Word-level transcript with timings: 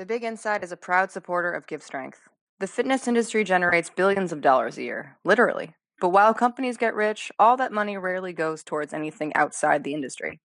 The 0.00 0.06
Big 0.06 0.24
Inside 0.24 0.64
is 0.64 0.72
a 0.72 0.78
proud 0.78 1.10
supporter 1.10 1.52
of 1.52 1.66
Give 1.66 1.82
Strength. 1.82 2.20
The 2.58 2.66
fitness 2.66 3.06
industry 3.06 3.44
generates 3.44 3.90
billions 3.90 4.32
of 4.32 4.40
dollars 4.40 4.78
a 4.78 4.82
year, 4.82 5.18
literally. 5.24 5.74
But 6.00 6.08
while 6.08 6.32
companies 6.32 6.78
get 6.78 6.94
rich, 6.94 7.30
all 7.38 7.58
that 7.58 7.70
money 7.70 7.98
rarely 7.98 8.32
goes 8.32 8.64
towards 8.64 8.94
anything 8.94 9.30
outside 9.34 9.84
the 9.84 9.92
industry. 9.92 10.40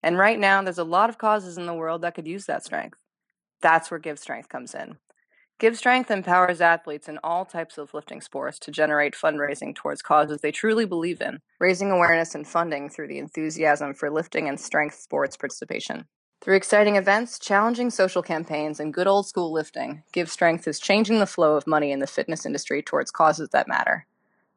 And 0.00 0.16
right 0.16 0.38
now, 0.38 0.62
there's 0.62 0.78
a 0.78 0.84
lot 0.84 1.10
of 1.10 1.18
causes 1.18 1.58
in 1.58 1.66
the 1.66 1.74
world 1.74 2.02
that 2.02 2.14
could 2.14 2.28
use 2.28 2.46
that 2.46 2.64
strength. 2.64 2.98
That's 3.60 3.90
where 3.90 3.98
Give 3.98 4.16
Strength 4.16 4.48
comes 4.48 4.76
in. 4.76 4.98
Give 5.58 5.76
Strength 5.76 6.12
empowers 6.12 6.60
athletes 6.60 7.08
in 7.08 7.18
all 7.24 7.44
types 7.44 7.78
of 7.78 7.92
lifting 7.92 8.20
sports 8.20 8.60
to 8.60 8.70
generate 8.70 9.14
fundraising 9.14 9.74
towards 9.74 10.02
causes 10.02 10.40
they 10.40 10.52
truly 10.52 10.84
believe 10.84 11.20
in, 11.20 11.40
raising 11.58 11.90
awareness 11.90 12.36
and 12.36 12.46
funding 12.46 12.88
through 12.88 13.08
the 13.08 13.18
enthusiasm 13.18 13.92
for 13.92 14.08
lifting 14.08 14.48
and 14.48 14.60
strength 14.60 15.00
sports 15.00 15.36
participation. 15.36 16.04
Through 16.40 16.56
exciting 16.56 16.96
events, 16.96 17.38
challenging 17.38 17.90
social 17.90 18.22
campaigns, 18.22 18.80
and 18.80 18.94
good 18.94 19.06
old 19.06 19.26
school 19.26 19.52
lifting, 19.52 20.04
Give 20.10 20.30
Strength 20.30 20.66
is 20.66 20.80
changing 20.80 21.18
the 21.18 21.26
flow 21.26 21.54
of 21.54 21.66
money 21.66 21.92
in 21.92 21.98
the 21.98 22.06
fitness 22.06 22.46
industry 22.46 22.80
towards 22.80 23.10
causes 23.10 23.50
that 23.50 23.68
matter. 23.68 24.06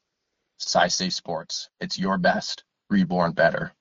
Saisei 0.59 1.11
Sports, 1.11 1.69
it's 1.79 1.97
your 1.97 2.17
best, 2.17 2.65
reborn 2.89 3.31
better. 3.31 3.73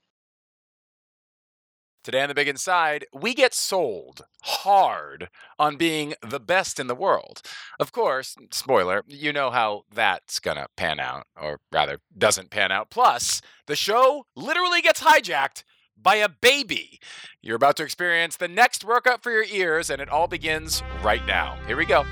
Today 2.03 2.21
on 2.21 2.29
The 2.29 2.33
Big 2.33 2.47
Inside, 2.47 3.05
we 3.13 3.35
get 3.35 3.53
sold 3.53 4.23
hard 4.41 5.29
on 5.59 5.75
being 5.75 6.15
the 6.27 6.39
best 6.39 6.79
in 6.79 6.87
the 6.87 6.95
world. 6.95 7.43
Of 7.79 7.91
course, 7.91 8.35
spoiler, 8.49 9.03
you 9.05 9.31
know 9.31 9.51
how 9.51 9.83
that's 9.93 10.39
gonna 10.39 10.65
pan 10.75 10.99
out, 10.99 11.27
or 11.39 11.59
rather, 11.71 11.99
doesn't 12.17 12.49
pan 12.49 12.71
out. 12.71 12.89
Plus, 12.89 13.39
the 13.67 13.75
show 13.75 14.25
literally 14.35 14.81
gets 14.81 15.03
hijacked 15.03 15.63
by 16.01 16.15
a 16.15 16.29
baby. 16.29 16.99
You're 17.41 17.55
about 17.55 17.77
to 17.77 17.83
experience 17.83 18.37
the 18.37 18.47
next 18.47 18.83
workout 18.83 19.23
for 19.23 19.31
your 19.31 19.43
ears, 19.43 19.89
and 19.89 20.01
it 20.01 20.09
all 20.09 20.27
begins 20.27 20.83
right 21.03 21.25
now. 21.25 21.57
Here 21.67 21.77
we 21.77 21.85
go. 21.85 22.05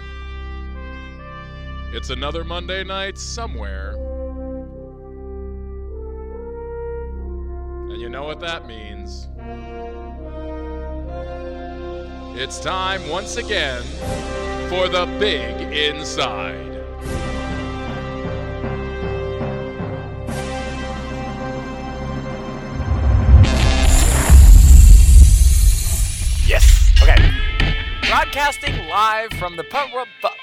It's 1.92 2.10
another 2.10 2.44
Monday 2.44 2.84
night 2.84 3.18
somewhere. 3.18 3.96
And 7.90 8.00
you 8.00 8.10
know 8.10 8.24
what 8.24 8.40
that 8.42 8.68
means. 8.68 9.28
It's 12.40 12.60
time 12.60 13.10
once 13.10 13.38
again 13.38 13.82
for 14.70 14.88
the 14.88 15.08
big 15.20 15.60
inside. 15.76 16.69
Broadcasting 28.10 28.88
live 28.88 29.32
from 29.34 29.56
the 29.56 29.64
pub. 29.66 29.92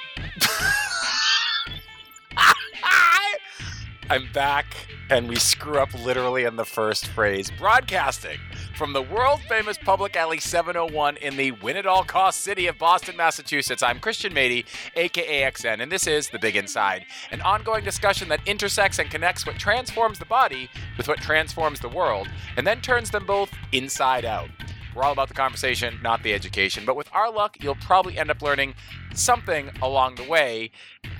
I'm 4.08 4.30
back, 4.32 4.66
and 5.10 5.28
we 5.28 5.34
screw 5.34 5.80
up 5.80 5.92
literally 5.92 6.44
in 6.44 6.54
the 6.54 6.64
first 6.64 7.08
phrase. 7.08 7.50
Broadcasting 7.58 8.38
from 8.76 8.92
the 8.92 9.02
world 9.02 9.40
famous 9.48 9.78
Public 9.78 10.14
Alley 10.14 10.38
701 10.38 11.16
in 11.16 11.36
the 11.36 11.50
win 11.50 11.76
at 11.76 11.86
all 11.86 12.04
cost 12.04 12.44
city 12.44 12.68
of 12.68 12.78
Boston, 12.78 13.16
Massachusetts. 13.16 13.82
I'm 13.82 13.98
Christian 13.98 14.32
Mady, 14.32 14.64
aka 14.94 15.50
XN, 15.50 15.82
and 15.82 15.90
this 15.90 16.06
is 16.06 16.28
The 16.28 16.38
Big 16.38 16.54
Inside, 16.54 17.04
an 17.32 17.40
ongoing 17.40 17.82
discussion 17.82 18.28
that 18.28 18.46
intersects 18.46 19.00
and 19.00 19.10
connects 19.10 19.44
what 19.44 19.58
transforms 19.58 20.20
the 20.20 20.26
body 20.26 20.70
with 20.96 21.08
what 21.08 21.18
transforms 21.18 21.80
the 21.80 21.88
world, 21.88 22.28
and 22.56 22.64
then 22.64 22.80
turns 22.80 23.10
them 23.10 23.26
both 23.26 23.50
inside 23.72 24.24
out. 24.24 24.50
We're 24.96 25.02
all 25.02 25.12
about 25.12 25.28
the 25.28 25.34
conversation, 25.34 25.98
not 26.02 26.22
the 26.22 26.32
education. 26.32 26.86
But 26.86 26.96
with 26.96 27.10
our 27.12 27.30
luck, 27.30 27.58
you'll 27.60 27.74
probably 27.74 28.16
end 28.16 28.30
up 28.30 28.40
learning 28.40 28.74
something 29.12 29.70
along 29.82 30.14
the 30.14 30.24
way. 30.24 30.70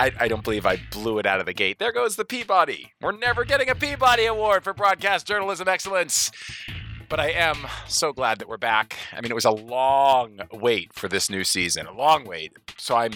I, 0.00 0.10
I, 0.18 0.28
don't 0.28 0.42
believe 0.42 0.64
I 0.64 0.80
blew 0.90 1.18
it 1.18 1.26
out 1.26 1.40
of 1.40 1.46
the 1.46 1.52
gate. 1.52 1.78
There 1.78 1.92
goes 1.92 2.16
the 2.16 2.24
Peabody. 2.24 2.94
We're 3.02 3.12
never 3.12 3.44
getting 3.44 3.68
a 3.68 3.74
Peabody 3.74 4.24
Award 4.24 4.64
for 4.64 4.72
broadcast 4.72 5.26
journalism 5.26 5.68
excellence. 5.68 6.30
But 7.10 7.20
I 7.20 7.32
am 7.32 7.66
so 7.86 8.14
glad 8.14 8.38
that 8.38 8.48
we're 8.48 8.56
back. 8.56 8.96
I 9.12 9.20
mean, 9.20 9.30
it 9.30 9.34
was 9.34 9.44
a 9.44 9.50
long 9.50 10.40
wait 10.54 10.94
for 10.94 11.06
this 11.06 11.28
new 11.28 11.44
season, 11.44 11.86
a 11.86 11.92
long 11.92 12.24
wait. 12.24 12.56
So 12.78 12.96
I'm 12.96 13.12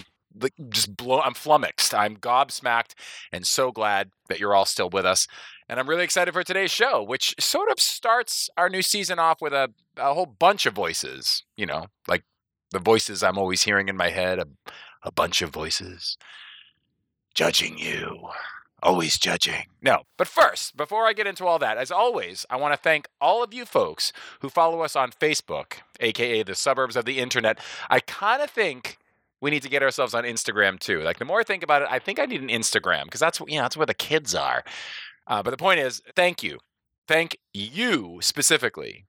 just 0.69 0.95
blown, 0.95 1.21
I'm 1.25 1.33
flummoxed. 1.33 1.93
I'm 1.93 2.17
gobsmacked 2.17 2.93
and 3.31 3.47
so 3.47 3.71
glad 3.71 4.11
that 4.29 4.39
you're 4.39 4.53
all 4.53 4.65
still 4.65 4.91
with 4.91 5.07
us. 5.07 5.27
And 5.71 5.79
I'm 5.79 5.87
really 5.87 6.03
excited 6.03 6.33
for 6.33 6.43
today's 6.43 6.69
show, 6.69 7.01
which 7.01 7.33
sort 7.39 7.71
of 7.71 7.79
starts 7.79 8.49
our 8.57 8.67
new 8.67 8.81
season 8.81 9.19
off 9.19 9.41
with 9.41 9.53
a, 9.53 9.69
a 9.95 10.13
whole 10.13 10.25
bunch 10.25 10.65
of 10.65 10.73
voices, 10.73 11.45
you 11.55 11.65
know, 11.65 11.85
like 12.09 12.25
the 12.71 12.79
voices 12.79 13.23
I'm 13.23 13.37
always 13.37 13.63
hearing 13.63 13.87
in 13.87 13.95
my 13.95 14.09
head, 14.09 14.37
a, 14.37 14.47
a 15.01 15.13
bunch 15.13 15.41
of 15.41 15.49
voices 15.49 16.17
judging 17.33 17.77
you, 17.77 18.27
always 18.83 19.17
judging. 19.17 19.67
No, 19.81 20.01
but 20.17 20.27
first, 20.27 20.75
before 20.75 21.07
I 21.07 21.13
get 21.13 21.25
into 21.25 21.47
all 21.47 21.59
that, 21.59 21.77
as 21.77 21.89
always, 21.89 22.45
I 22.49 22.57
want 22.57 22.73
to 22.73 22.77
thank 22.77 23.07
all 23.21 23.41
of 23.41 23.53
you 23.53 23.63
folks 23.63 24.11
who 24.41 24.49
follow 24.49 24.81
us 24.81 24.97
on 24.97 25.11
Facebook, 25.11 25.75
aka 26.01 26.43
the 26.43 26.53
suburbs 26.53 26.97
of 26.97 27.05
the 27.05 27.17
internet. 27.17 27.59
I 27.89 28.01
kind 28.01 28.41
of 28.41 28.49
think 28.49 28.97
we 29.39 29.49
need 29.51 29.63
to 29.63 29.69
get 29.69 29.83
ourselves 29.83 30.13
on 30.13 30.25
Instagram 30.25 30.79
too. 30.79 31.01
Like 31.01 31.17
the 31.17 31.25
more 31.25 31.39
I 31.39 31.43
think 31.43 31.63
about 31.63 31.81
it, 31.81 31.87
I 31.89 31.99
think 31.99 32.19
I 32.19 32.25
need 32.25 32.41
an 32.41 32.49
Instagram 32.49 33.05
because 33.05 33.21
that's 33.21 33.39
you 33.47 33.55
know 33.55 33.61
that's 33.61 33.77
where 33.77 33.85
the 33.85 33.93
kids 33.93 34.35
are. 34.35 34.65
Uh, 35.31 35.41
but 35.41 35.51
the 35.51 35.57
point 35.57 35.79
is, 35.79 36.01
thank 36.13 36.43
you. 36.43 36.59
Thank 37.07 37.37
you 37.53 38.19
specifically. 38.21 39.05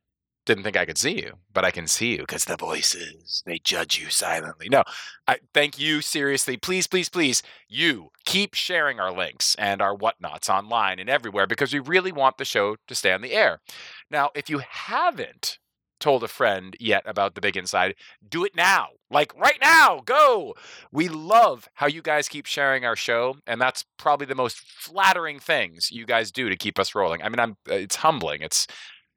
Didn't 0.47 0.63
think 0.63 0.77
I 0.77 0.87
could 0.87 0.99
see 0.99 1.21
you, 1.21 1.33
but 1.53 1.65
I 1.65 1.73
can 1.73 1.89
see 1.89 2.13
you 2.13 2.19
because 2.19 2.45
the 2.45 2.57
voices, 2.57 3.43
they 3.45 3.59
judge 3.59 3.99
you 3.99 4.09
silently. 4.09 4.69
No, 4.69 4.85
I 5.27 5.39
thank 5.53 5.81
you 5.81 6.01
seriously. 6.01 6.57
Please, 6.57 6.87
please, 6.87 7.09
please, 7.09 7.43
you 7.69 8.11
keep 8.25 8.55
sharing 8.55 9.01
our 9.01 9.13
links 9.13 9.57
and 9.57 9.83
our 9.83 9.97
whatnots 9.97 10.49
online 10.49 11.01
and 11.01 11.11
everywhere 11.11 11.49
because 11.49 11.73
we 11.73 11.81
really 11.81 12.13
want 12.13 12.39
the 12.39 12.45
show 12.45 12.77
to 12.87 12.95
stay 12.95 13.13
on 13.13 13.23
the 13.23 13.33
air. 13.33 13.61
Now, 14.09 14.31
if 14.35 14.49
you 14.49 14.59
haven't 14.69 15.59
told 16.03 16.23
a 16.25 16.29
friend 16.29 16.77
yet 16.81 17.03
about 17.07 17.35
the 17.35 17.41
big 17.41 17.57
inside, 17.57 17.95
do 18.29 18.45
it 18.45 18.55
now. 18.57 18.89
Like 19.11 19.35
right 19.39 19.59
now, 19.63 20.03
go. 20.05 20.55
We 20.91 21.09
love 21.09 21.69
how 21.75 21.87
you 21.87 22.03
guys 22.03 22.29
keep 22.29 22.47
sharing 22.47 22.85
our 22.85 22.97
show, 22.97 23.37
and 23.47 23.61
that's 23.61 23.85
probably 23.97 24.27
the 24.27 24.35
most 24.35 24.59
flattering 24.59 25.39
things 25.41 25.91
you 25.93 26.05
guys 26.07 26.33
do 26.33 26.49
to 26.51 26.57
keep 26.57 26.79
us 26.79 26.95
rolling. 26.95 27.23
I 27.23 27.29
mean, 27.31 27.41
I'm 27.41 27.53
uh, 27.71 27.75
it's 27.75 27.97
humbling. 27.97 28.43
It's 28.43 28.67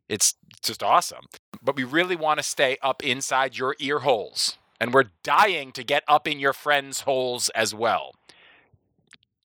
it's 0.09 0.35
just 0.63 0.83
awesome. 0.83 1.25
But 1.63 1.75
we 1.75 1.83
really 1.83 2.15
want 2.15 2.39
to 2.39 2.43
stay 2.43 2.77
up 2.81 3.03
inside 3.03 3.57
your 3.57 3.75
ear 3.79 3.99
holes. 3.99 4.57
and 4.79 4.93
we're 4.93 5.05
dying 5.23 5.71
to 5.73 5.83
get 5.83 6.03
up 6.07 6.27
in 6.27 6.39
your 6.39 6.53
friends' 6.53 7.01
holes 7.01 7.49
as 7.55 7.73
well. 7.73 8.11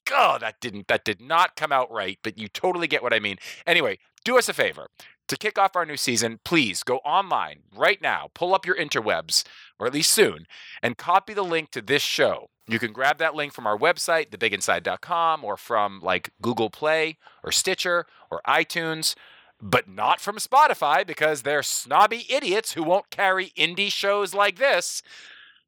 God, 0.04 0.42
that 0.42 0.60
didn't 0.60 0.88
that 0.88 1.04
did 1.04 1.20
not 1.20 1.56
come 1.56 1.72
out 1.72 1.90
right, 1.92 2.18
but 2.22 2.38
you 2.38 2.48
totally 2.48 2.86
get 2.88 3.02
what 3.02 3.14
I 3.14 3.20
mean. 3.20 3.36
Anyway, 3.66 3.98
do 4.24 4.36
us 4.38 4.48
a 4.48 4.52
favor. 4.52 4.88
To 5.30 5.36
kick 5.36 5.58
off 5.58 5.76
our 5.76 5.86
new 5.86 5.96
season, 5.96 6.40
please 6.44 6.82
go 6.82 6.96
online 6.98 7.60
right 7.72 8.02
now, 8.02 8.30
pull 8.34 8.52
up 8.52 8.66
your 8.66 8.74
interwebs, 8.74 9.44
or 9.78 9.86
at 9.86 9.94
least 9.94 10.10
soon, 10.10 10.44
and 10.82 10.98
copy 10.98 11.34
the 11.34 11.44
link 11.44 11.70
to 11.70 11.80
this 11.80 12.02
show. 12.02 12.50
You 12.66 12.80
can 12.80 12.92
grab 12.92 13.18
that 13.18 13.36
link 13.36 13.52
from 13.52 13.64
our 13.64 13.78
website, 13.78 14.30
thebiginside.com, 14.30 15.44
or 15.44 15.56
from 15.56 16.00
like 16.02 16.30
Google 16.42 16.68
Play 16.68 17.16
or 17.44 17.52
Stitcher 17.52 18.06
or 18.28 18.40
iTunes, 18.44 19.14
but 19.62 19.88
not 19.88 20.20
from 20.20 20.38
Spotify 20.38 21.06
because 21.06 21.42
they're 21.42 21.62
snobby 21.62 22.26
idiots 22.28 22.72
who 22.72 22.82
won't 22.82 23.10
carry 23.10 23.50
indie 23.56 23.92
shows 23.92 24.34
like 24.34 24.58
this. 24.58 25.00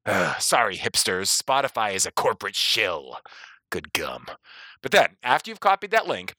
Ugh, 0.06 0.40
sorry, 0.40 0.76
hipsters. 0.76 1.40
Spotify 1.40 1.94
is 1.94 2.04
a 2.04 2.10
corporate 2.10 2.56
shill. 2.56 3.18
Good 3.70 3.92
gum. 3.92 4.26
But 4.82 4.90
then, 4.90 5.10
after 5.22 5.52
you've 5.52 5.60
copied 5.60 5.92
that 5.92 6.08
link, 6.08 6.34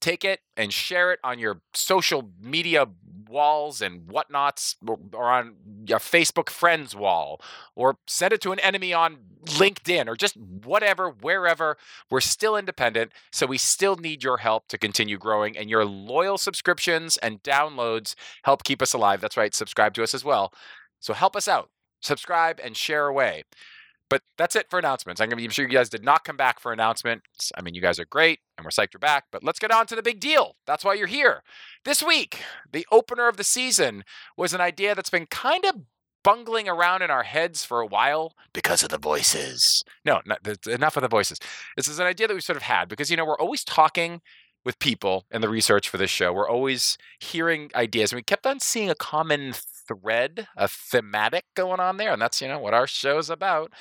take 0.00 0.24
it 0.24 0.40
and 0.56 0.72
share 0.72 1.12
it 1.12 1.20
on 1.22 1.38
your 1.38 1.60
social 1.74 2.30
media 2.40 2.86
walls 3.28 3.82
and 3.82 4.08
whatnots 4.08 4.76
or, 4.86 4.98
on 5.30 5.54
your 5.86 5.98
Facebook 5.98 6.48
friends 6.48 6.94
wall 6.96 7.40
or 7.74 7.98
send 8.06 8.32
it 8.32 8.40
to 8.40 8.52
an 8.52 8.58
enemy 8.60 8.92
on 8.92 9.18
LinkedIn 9.44 10.08
or 10.08 10.16
just 10.16 10.36
whatever, 10.36 11.10
wherever. 11.10 11.76
We're 12.10 12.20
still 12.20 12.56
independent, 12.56 13.12
so 13.30 13.46
we 13.46 13.58
still 13.58 13.96
need 13.96 14.24
your 14.24 14.38
help 14.38 14.68
to 14.68 14.78
continue 14.78 15.18
growing. 15.18 15.56
And 15.56 15.70
your 15.70 15.84
loyal 15.84 16.38
subscriptions 16.38 17.16
and 17.18 17.42
downloads 17.42 18.14
help 18.42 18.64
keep 18.64 18.82
us 18.82 18.94
alive. 18.94 19.20
That's 19.20 19.36
right, 19.36 19.54
subscribe 19.54 19.94
to 19.94 20.02
us 20.02 20.14
as 20.14 20.24
well. 20.24 20.52
So 21.00 21.12
help 21.12 21.36
us 21.36 21.48
out. 21.48 21.70
Subscribe 22.00 22.60
and 22.62 22.76
share 22.76 23.06
away. 23.06 23.44
But 24.10 24.22
that's 24.38 24.56
it 24.56 24.70
for 24.70 24.78
announcements. 24.78 25.20
I'm, 25.20 25.28
gonna 25.28 25.42
be, 25.42 25.48
sure 25.50 25.66
you 25.66 25.70
guys 25.70 25.90
did 25.90 26.04
not 26.04 26.24
come 26.24 26.36
back 26.36 26.60
for 26.60 26.72
announcements. 26.72 27.52
I 27.56 27.60
mean, 27.60 27.74
you 27.74 27.82
guys 27.82 27.98
are 27.98 28.06
great 28.06 28.40
and 28.56 28.64
we're 28.64 28.70
psyched 28.70 28.94
you're 28.94 29.00
back, 29.00 29.24
but 29.30 29.44
let's 29.44 29.58
get 29.58 29.70
on 29.70 29.86
to 29.86 29.96
the 29.96 30.02
big 30.02 30.20
deal. 30.20 30.56
That's 30.66 30.84
why 30.84 30.94
you're 30.94 31.06
here. 31.06 31.42
This 31.84 32.02
week, 32.02 32.40
the 32.72 32.86
opener 32.90 33.28
of 33.28 33.36
the 33.36 33.44
season 33.44 34.04
was 34.36 34.54
an 34.54 34.60
idea 34.60 34.94
that's 34.94 35.10
been 35.10 35.26
kind 35.26 35.64
of 35.64 35.82
bungling 36.24 36.68
around 36.68 37.02
in 37.02 37.10
our 37.10 37.22
heads 37.22 37.64
for 37.64 37.80
a 37.80 37.86
while 37.86 38.34
because 38.52 38.82
of 38.82 38.88
the 38.88 38.98
voices. 38.98 39.82
No, 40.04 40.20
not, 40.26 40.40
enough 40.66 40.96
of 40.96 41.02
the 41.02 41.08
voices. 41.08 41.38
This 41.76 41.88
is 41.88 41.98
an 41.98 42.06
idea 42.06 42.28
that 42.28 42.34
we 42.34 42.40
sort 42.40 42.56
of 42.56 42.62
had 42.62 42.88
because, 42.88 43.10
you 43.10 43.16
know, 43.16 43.24
we're 43.24 43.38
always 43.38 43.64
talking 43.64 44.20
with 44.64 44.78
people 44.78 45.24
in 45.30 45.40
the 45.40 45.48
research 45.48 45.88
for 45.88 45.96
this 45.96 46.10
show. 46.10 46.32
We're 46.32 46.48
always 46.48 46.98
hearing 47.20 47.70
ideas, 47.74 48.12
and 48.12 48.18
we 48.18 48.22
kept 48.22 48.46
on 48.46 48.60
seeing 48.60 48.90
a 48.90 48.94
common 48.94 49.54
thread, 49.88 50.48
a 50.56 50.68
thematic 50.68 51.44
going 51.54 51.80
on 51.80 51.96
there. 51.96 52.12
And 52.12 52.20
that's, 52.20 52.40
you 52.40 52.48
know, 52.48 52.58
what 52.58 52.74
our 52.74 52.86
show's 52.86 53.30
about. 53.30 53.72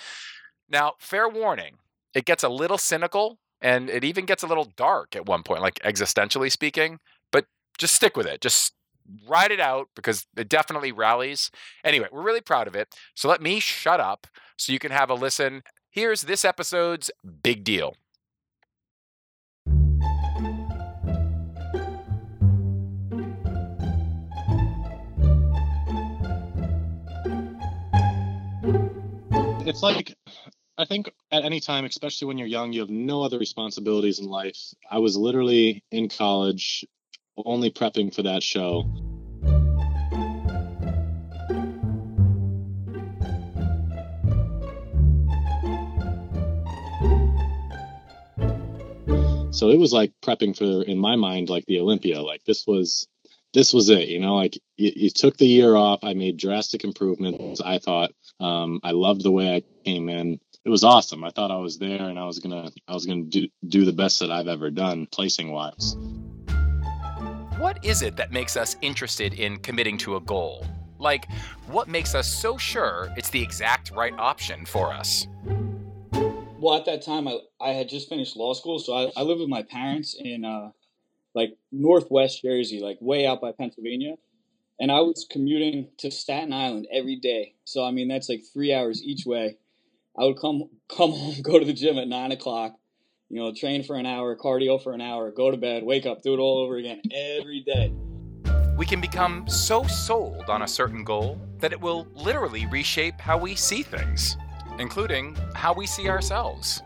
Now, 0.70 0.94
fair 1.00 1.28
warning, 1.28 1.76
it 2.14 2.26
gets 2.26 2.44
a 2.44 2.50
little 2.50 2.78
cynical 2.78 3.40
and 3.62 3.90
it 3.90 4.04
even 4.04 4.26
gets 4.26 4.44
a 4.44 4.48
little 4.48 4.72
dark 4.76 5.16
at 5.16 5.26
one 5.26 5.44
point, 5.44 5.62
like 5.62 5.80
existentially 5.80 6.52
speaking, 6.52 7.00
but 7.32 7.46
just 7.78 7.94
stick 7.94 8.16
with 8.16 8.28
it. 8.28 8.42
Just 8.42 8.74
ride 9.28 9.52
it 9.52 9.60
out 9.60 9.90
because 9.96 10.26
it 10.36 10.50
definitely 10.50 10.92
rallies. 10.92 11.50
Anyway, 11.84 12.08
we're 12.12 12.22
really 12.22 12.42
proud 12.42 12.68
of 12.68 12.76
it. 12.76 12.94
So 13.16 13.28
let 13.28 13.42
me 13.42 13.60
shut 13.60 14.00
up 14.00 14.28
so 14.58 14.72
you 14.74 14.80
can 14.80 14.92
have 14.92 15.10
a 15.10 15.16
listen. 15.16 15.64
Here's 15.90 16.24
this 16.24 16.46
episode's 16.46 17.10
big 17.44 17.64
deal. 17.64 17.96
It's 29.78 29.84
like 29.84 30.18
I 30.80 30.86
think 30.86 31.12
at 31.32 31.46
any 31.46 31.60
time, 31.60 31.86
especially 31.86 32.28
when 32.28 32.40
you're 32.40 32.48
young, 32.48 32.74
you 32.74 32.80
have 32.80 32.90
no 32.90 33.22
other 33.22 33.38
responsibilities 33.38 34.18
in 34.18 34.26
life. 34.26 34.58
I 34.90 34.98
was 34.98 35.16
literally 35.16 35.84
in 35.92 36.10
college, 36.10 36.84
only 37.38 37.70
prepping 37.70 38.12
for 38.12 38.24
that 38.24 38.42
show. 38.42 38.86
So 49.52 49.70
it 49.70 49.78
was 49.78 49.94
like 49.94 50.12
prepping 50.24 50.58
for, 50.58 50.84
in 50.90 50.98
my 50.98 51.16
mind, 51.16 51.50
like 51.50 51.66
the 51.68 51.80
Olympia. 51.80 52.24
Like 52.24 52.44
this 52.46 52.66
was, 52.66 53.08
this 53.58 53.74
was 53.74 53.90
it. 53.90 54.08
You 54.08 54.20
know, 54.20 54.36
like 54.36 54.56
you, 54.78 54.92
you 54.96 55.10
took 55.10 55.38
the 55.38 55.48
year 55.48 55.76
off. 55.76 56.04
I 56.04 56.14
made 56.14 56.38
drastic 56.38 56.84
improvements. 56.84 57.60
I 57.60 57.80
thought 57.80 58.12
um, 58.40 58.80
I 58.84 58.92
loved 58.92 59.24
the 59.24 59.32
way 59.32 59.56
I 59.56 59.64
came 59.84 60.10
in. 60.10 60.40
It 60.64 60.70
was 60.70 60.84
awesome. 60.84 61.24
I 61.24 61.32
thought 61.32 61.50
I 61.50 61.58
was 61.58 61.80
there, 61.80 62.04
and 62.04 62.20
I 62.20 62.26
was 62.26 62.38
gonna 62.38 62.70
I 62.88 62.94
was 62.94 63.08
gonna 63.08 63.24
do 63.24 63.48
do 63.68 63.84
the 63.84 63.94
best 63.94 64.20
that 64.20 64.32
I've 64.32 64.48
ever 64.48 64.70
done 64.70 65.08
placing 65.12 65.52
wise. 65.52 65.96
What 67.58 67.84
is 67.84 68.04
it 68.04 68.16
that 68.18 68.32
makes 68.32 68.56
us 68.56 68.76
interested 68.82 69.34
in 69.34 69.58
committing 69.58 69.98
to 70.00 70.18
a 70.18 70.22
goal? 70.22 70.64
Like, 71.00 71.28
what 71.66 71.88
makes 71.88 72.14
us 72.14 72.28
so 72.28 72.58
sure 72.58 73.12
it's 73.18 73.32
the 73.32 73.42
exact 73.42 73.90
right 73.90 74.14
option 74.20 74.68
for 74.68 74.94
us? 74.94 75.26
Well, 76.60 76.76
at 76.76 76.86
that 76.86 77.02
time, 77.02 77.28
I, 77.28 77.40
I 77.60 77.70
had 77.70 77.90
just 77.90 78.08
finished 78.10 78.36
law 78.36 78.54
school, 78.54 78.78
so 78.78 78.94
I, 78.94 79.12
I 79.16 79.24
lived 79.24 79.40
with 79.40 79.50
my 79.50 79.64
parents 79.64 80.16
in 80.20 80.46
uh, 80.46 80.72
like 81.38 81.58
northwest 81.72 82.42
Jersey, 82.42 82.82
like 82.82 82.98
way 83.00 83.26
out 83.26 83.40
by 83.40 83.52
Pennsylvania 83.54 84.16
and 84.80 84.92
I 84.92 85.00
was 85.02 85.26
commuting 85.30 85.90
to 85.98 86.12
Staten 86.12 86.54
Island 86.54 86.88
every 86.92 87.16
day. 87.16 87.56
So 87.64 87.84
I 87.84 87.92
mean, 87.92 88.08
that's 88.08 88.30
like 88.30 88.44
three 88.54 88.74
hours 88.74 89.02
each 89.04 89.26
way. 89.26 89.58
I 90.18 90.24
would 90.24 90.40
come 90.40 90.70
come 90.96 91.12
home, 91.12 91.36
go 91.42 91.60
to 91.60 91.66
the 91.66 91.74
gym 91.74 91.98
at 91.98 92.08
nine 92.08 92.32
o'clock, 92.32 92.76
you 93.30 93.40
know, 93.40 93.54
train 93.54 93.84
for 93.84 93.96
an 93.96 94.06
hour, 94.06 94.36
cardio 94.36 94.82
for 94.82 94.94
an 94.94 95.02
hour, 95.02 95.32
go 95.32 95.52
to 95.52 95.58
bed, 95.58 95.84
wake 95.84 96.06
up, 96.06 96.22
do 96.22 96.34
it 96.34 96.40
all 96.40 96.60
over 96.60 96.78
again 96.78 97.02
every 97.12 97.62
day. 97.66 97.94
We 98.78 98.86
can 98.86 99.02
become 99.02 99.48
so 99.50 99.84
sold 99.88 100.50
on 100.50 100.62
a 100.62 100.68
certain 100.68 101.04
goal 101.04 101.42
that 101.60 101.72
it 101.72 101.82
will 101.82 102.08
literally 102.14 102.68
reshape 102.68 103.20
how 103.20 103.38
we 103.38 103.56
see 103.56 103.82
things, 103.82 104.38
including 104.78 105.36
how 105.56 105.74
we 105.74 105.88
see 105.88 106.10
ourselves. 106.10 106.84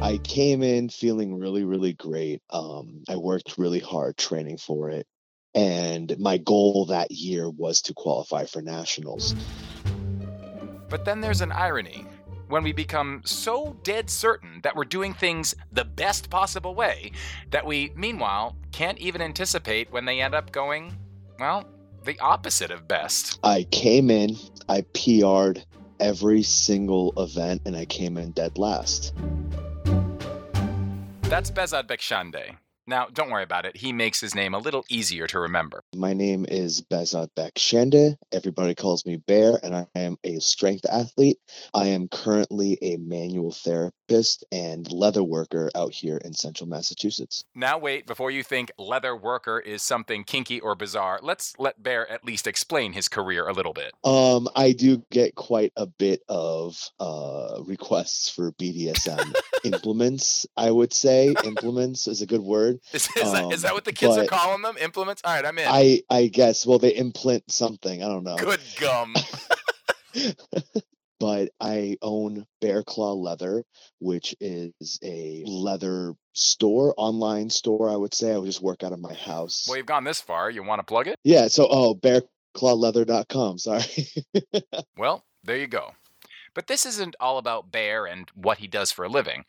I 0.00 0.18
came 0.18 0.62
in 0.62 0.88
feeling 0.90 1.40
really, 1.40 1.64
really 1.64 1.92
great. 1.92 2.40
Um, 2.50 3.02
I 3.08 3.16
worked 3.16 3.58
really 3.58 3.80
hard 3.80 4.16
training 4.16 4.58
for 4.58 4.90
it. 4.90 5.08
And 5.54 6.16
my 6.20 6.38
goal 6.38 6.86
that 6.86 7.10
year 7.10 7.50
was 7.50 7.82
to 7.82 7.94
qualify 7.94 8.44
for 8.44 8.62
nationals. 8.62 9.34
But 10.88 11.04
then 11.04 11.20
there's 11.20 11.40
an 11.40 11.50
irony. 11.50 12.06
When 12.46 12.62
we 12.62 12.72
become 12.72 13.22
so 13.24 13.76
dead 13.82 14.08
certain 14.08 14.60
that 14.62 14.76
we're 14.76 14.84
doing 14.84 15.14
things 15.14 15.54
the 15.72 15.84
best 15.84 16.30
possible 16.30 16.76
way, 16.76 17.10
that 17.50 17.66
we, 17.66 17.92
meanwhile, 17.96 18.56
can't 18.70 18.98
even 18.98 19.20
anticipate 19.20 19.90
when 19.90 20.04
they 20.04 20.20
end 20.20 20.34
up 20.34 20.52
going, 20.52 20.96
well, 21.40 21.64
the 22.04 22.18
opposite 22.20 22.70
of 22.70 22.86
best. 22.86 23.40
I 23.42 23.64
came 23.64 24.10
in, 24.10 24.36
I 24.68 24.82
PR'd 24.94 25.66
every 25.98 26.44
single 26.44 27.12
event, 27.20 27.62
and 27.66 27.76
I 27.76 27.84
came 27.84 28.16
in 28.16 28.30
dead 28.30 28.58
last. 28.58 29.12
That's 31.28 31.50
Bezad 31.50 31.86
Bekshande, 31.86 32.56
now, 32.88 33.06
don't 33.12 33.30
worry 33.30 33.42
about 33.42 33.66
it. 33.66 33.76
He 33.76 33.92
makes 33.92 34.20
his 34.20 34.34
name 34.34 34.54
a 34.54 34.58
little 34.58 34.84
easier 34.88 35.26
to 35.28 35.38
remember. 35.38 35.84
My 35.94 36.14
name 36.14 36.46
is 36.48 36.80
Bezat 36.80 37.28
Bakshende. 37.36 38.16
Everybody 38.32 38.74
calls 38.74 39.04
me 39.04 39.16
Bear, 39.16 39.60
and 39.62 39.76
I 39.76 39.86
am 39.94 40.16
a 40.24 40.38
strength 40.38 40.86
athlete. 40.90 41.38
I 41.74 41.88
am 41.88 42.08
currently 42.08 42.78
a 42.80 42.96
manual 42.96 43.52
therapist 43.52 44.44
and 44.50 44.90
leather 44.90 45.22
worker 45.22 45.70
out 45.74 45.92
here 45.92 46.16
in 46.16 46.32
central 46.32 46.66
Massachusetts. 46.66 47.44
Now, 47.54 47.76
wait, 47.76 48.06
before 48.06 48.30
you 48.30 48.42
think 48.42 48.72
leather 48.78 49.14
worker 49.14 49.60
is 49.60 49.82
something 49.82 50.24
kinky 50.24 50.58
or 50.58 50.74
bizarre, 50.74 51.20
let's 51.22 51.54
let 51.58 51.82
Bear 51.82 52.10
at 52.10 52.24
least 52.24 52.46
explain 52.46 52.94
his 52.94 53.08
career 53.08 53.46
a 53.46 53.52
little 53.52 53.74
bit. 53.74 53.92
Um, 54.02 54.48
I 54.56 54.72
do 54.72 55.04
get 55.10 55.34
quite 55.34 55.72
a 55.76 55.86
bit 55.86 56.22
of 56.28 56.90
uh, 56.98 57.60
requests 57.66 58.30
for 58.30 58.52
BDSM 58.52 59.34
implements, 59.64 60.46
I 60.56 60.70
would 60.70 60.94
say. 60.94 61.34
implements 61.44 62.08
is 62.08 62.22
a 62.22 62.26
good 62.26 62.40
word. 62.40 62.77
Is, 62.92 63.08
is, 63.16 63.22
um, 63.24 63.32
that, 63.32 63.52
is 63.54 63.62
that 63.62 63.74
what 63.74 63.84
the 63.84 63.92
kids 63.92 64.16
are 64.16 64.26
calling 64.26 64.62
them? 64.62 64.76
Implements? 64.80 65.22
All 65.24 65.34
right, 65.34 65.44
I'm 65.44 65.58
in. 65.58 65.66
I 65.68 66.02
I 66.10 66.26
guess. 66.26 66.66
Well, 66.66 66.78
they 66.78 66.94
implant 66.94 67.50
something. 67.50 68.02
I 68.02 68.08
don't 68.08 68.24
know. 68.24 68.36
Good 68.36 68.60
gum. 68.80 69.14
but 71.20 71.50
I 71.60 71.96
own 72.02 72.46
Bear 72.60 72.82
Claw 72.82 73.12
Leather, 73.12 73.64
which 74.00 74.34
is 74.40 74.98
a 75.02 75.42
leather 75.46 76.14
store, 76.32 76.94
online 76.96 77.50
store. 77.50 77.90
I 77.90 77.96
would 77.96 78.14
say. 78.14 78.32
I 78.32 78.38
would 78.38 78.46
just 78.46 78.62
work 78.62 78.82
out 78.82 78.92
of 78.92 79.00
my 79.00 79.14
house. 79.14 79.66
Well, 79.68 79.76
you've 79.76 79.86
gone 79.86 80.04
this 80.04 80.20
far. 80.20 80.50
You 80.50 80.62
want 80.62 80.80
to 80.80 80.84
plug 80.84 81.06
it? 81.06 81.18
Yeah. 81.24 81.48
So, 81.48 81.66
oh, 81.70 81.94
bearclawleather.com. 81.94 83.58
Sorry. 83.58 83.82
well, 84.96 85.24
there 85.44 85.56
you 85.56 85.66
go. 85.66 85.92
But 86.54 86.66
this 86.66 86.86
isn't 86.86 87.14
all 87.20 87.38
about 87.38 87.70
Bear 87.70 88.06
and 88.06 88.28
what 88.34 88.58
he 88.58 88.66
does 88.66 88.90
for 88.90 89.04
a 89.04 89.08
living. 89.08 89.44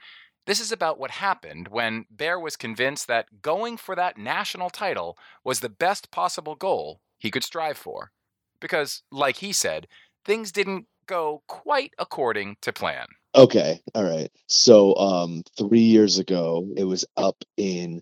This 0.50 0.60
is 0.60 0.72
about 0.72 0.98
what 0.98 1.12
happened 1.12 1.68
when 1.68 2.08
Bear 2.10 2.40
was 2.40 2.56
convinced 2.56 3.06
that 3.06 3.44
going 3.44 3.78
for 3.78 3.96
that 3.96 4.18
national 4.18 4.72
title 4.72 5.16
was 5.44 5.60
the 5.60 5.70
best 5.70 6.10
possible 6.10 6.56
goal 6.56 7.02
he 7.20 7.30
could 7.30 7.44
strive 7.44 7.78
for. 7.78 8.14
Because, 8.60 9.04
like 9.12 9.36
he 9.36 9.54
said, 9.54 9.88
things 10.26 10.52
didn't 10.52 10.88
go 11.06 11.44
quite 11.48 11.94
according 12.00 12.58
to 12.62 12.74
plan. 12.74 13.06
Okay, 13.36 13.80
all 13.94 14.04
right. 14.04 14.32
So, 14.48 14.96
um, 14.96 15.44
three 15.56 15.82
years 15.82 16.18
ago, 16.18 16.68
it 16.76 16.86
was 16.86 17.06
up 17.16 17.44
in 17.56 18.02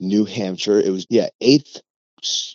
New 0.00 0.24
Hampshire. 0.24 0.80
It 0.80 0.88
was 0.88 1.06
yeah, 1.10 1.28
eighth 1.42 1.82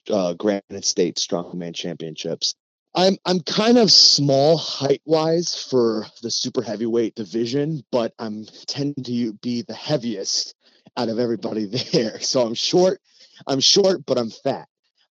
uh, 0.09 0.33
Granite 0.33 0.85
State 0.85 1.17
Strongman 1.17 1.75
Championships. 1.75 2.55
I'm 2.95 3.17
I'm 3.25 3.39
kind 3.41 3.77
of 3.77 3.91
small 3.91 4.57
height 4.57 5.01
wise 5.05 5.55
for 5.55 6.05
the 6.21 6.31
super 6.31 6.61
heavyweight 6.61 7.15
division, 7.15 7.83
but 7.91 8.13
I'm 8.17 8.45
tend 8.65 9.05
to 9.05 9.33
be 9.33 9.61
the 9.61 9.75
heaviest 9.75 10.55
out 10.97 11.09
of 11.09 11.19
everybody 11.19 11.65
there. 11.91 12.19
So 12.19 12.41
I'm 12.45 12.55
short. 12.55 12.99
I'm 13.47 13.59
short, 13.59 14.05
but 14.05 14.17
I'm 14.17 14.29
fat. 14.29 14.67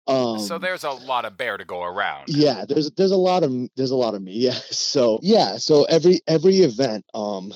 Um, 0.06 0.40
so 0.40 0.58
there's 0.58 0.84
a 0.84 0.90
lot 0.90 1.24
of 1.26 1.36
bear 1.36 1.56
to 1.58 1.64
go 1.64 1.82
around. 1.82 2.28
Yeah, 2.28 2.64
there's 2.66 2.90
there's 2.92 3.10
a 3.10 3.16
lot 3.16 3.42
of 3.42 3.52
there's 3.76 3.90
a 3.90 3.96
lot 3.96 4.14
of 4.14 4.22
me. 4.22 4.32
Yeah. 4.48 4.52
So 4.70 5.20
yeah, 5.22 5.58
so 5.58 5.84
every 5.84 6.20
every 6.26 6.58
event, 6.58 7.04
um, 7.14 7.52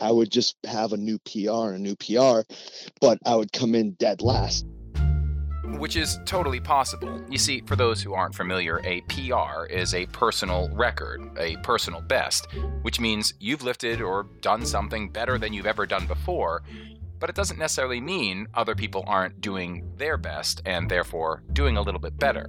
I 0.00 0.12
would 0.12 0.30
just 0.30 0.56
have 0.64 0.92
a 0.92 0.96
new 0.96 1.18
PR 1.18 1.72
and 1.72 1.76
a 1.76 1.78
new 1.78 1.96
PR, 1.96 2.40
but 3.00 3.18
I 3.24 3.34
would 3.34 3.52
come 3.52 3.74
in 3.74 3.92
dead 3.92 4.22
last. 4.22 4.66
Which 5.78 5.96
is 5.96 6.18
totally 6.24 6.60
possible. 6.60 7.22
You 7.28 7.38
see, 7.38 7.60
for 7.66 7.76
those 7.76 8.02
who 8.02 8.14
aren't 8.14 8.34
familiar, 8.34 8.80
a 8.84 9.02
PR 9.02 9.66
is 9.68 9.94
a 9.94 10.06
personal 10.06 10.70
record, 10.72 11.20
a 11.38 11.56
personal 11.58 12.00
best, 12.00 12.46
which 12.82 13.00
means 13.00 13.34
you've 13.40 13.62
lifted 13.62 14.00
or 14.00 14.28
done 14.40 14.64
something 14.64 15.10
better 15.10 15.36
than 15.36 15.52
you've 15.52 15.66
ever 15.66 15.84
done 15.84 16.06
before, 16.06 16.62
but 17.18 17.28
it 17.28 17.36
doesn't 17.36 17.58
necessarily 17.58 18.00
mean 18.00 18.46
other 18.54 18.74
people 18.74 19.04
aren't 19.06 19.40
doing 19.40 19.90
their 19.96 20.16
best 20.16 20.62
and 20.64 20.90
therefore 20.90 21.42
doing 21.52 21.76
a 21.76 21.82
little 21.82 22.00
bit 22.00 22.16
better. 22.18 22.48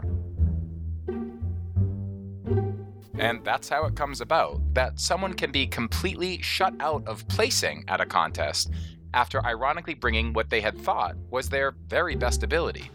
And 3.18 3.44
that's 3.44 3.70
how 3.70 3.86
it 3.86 3.96
comes 3.96 4.22
about 4.22 4.62
that 4.74 5.00
someone 5.00 5.34
can 5.34 5.52
be 5.52 5.68
completely 5.68 6.42
shut 6.42 6.74
out 6.80 7.08
of 7.08 7.28
placing 7.28 7.86
at 7.88 8.02
a 8.02 8.06
contest 8.06 8.72
after 9.14 9.44
ironically 9.46 9.94
bringing 9.94 10.34
what 10.34 10.50
they 10.50 10.60
had 10.60 10.78
thought 10.78 11.16
was 11.32 11.48
their 11.48 11.76
very 11.88 12.16
best 12.16 12.44
ability. 12.44 12.92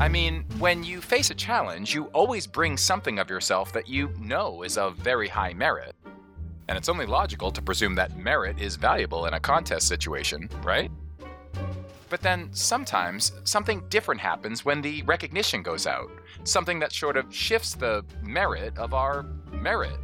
I 0.00 0.06
mean, 0.06 0.44
when 0.60 0.84
you 0.84 1.00
face 1.00 1.30
a 1.30 1.34
challenge, 1.34 1.92
you 1.92 2.04
always 2.14 2.46
bring 2.46 2.76
something 2.76 3.18
of 3.18 3.28
yourself 3.28 3.72
that 3.72 3.88
you 3.88 4.10
know 4.20 4.62
is 4.62 4.78
of 4.78 4.94
very 4.94 5.26
high 5.26 5.52
merit. 5.54 5.96
And 6.68 6.78
it's 6.78 6.88
only 6.88 7.04
logical 7.04 7.50
to 7.50 7.60
presume 7.60 7.96
that 7.96 8.16
merit 8.16 8.60
is 8.60 8.76
valuable 8.76 9.26
in 9.26 9.34
a 9.34 9.40
contest 9.40 9.88
situation, 9.88 10.48
right? 10.62 10.88
But 12.08 12.20
then 12.20 12.48
sometimes 12.52 13.32
something 13.42 13.82
different 13.88 14.20
happens 14.20 14.64
when 14.64 14.82
the 14.82 15.02
recognition 15.02 15.64
goes 15.64 15.84
out, 15.84 16.12
something 16.44 16.78
that 16.78 16.92
sort 16.92 17.16
of 17.16 17.34
shifts 17.34 17.74
the 17.74 18.04
merit 18.22 18.78
of 18.78 18.94
our 18.94 19.24
merit. 19.50 19.98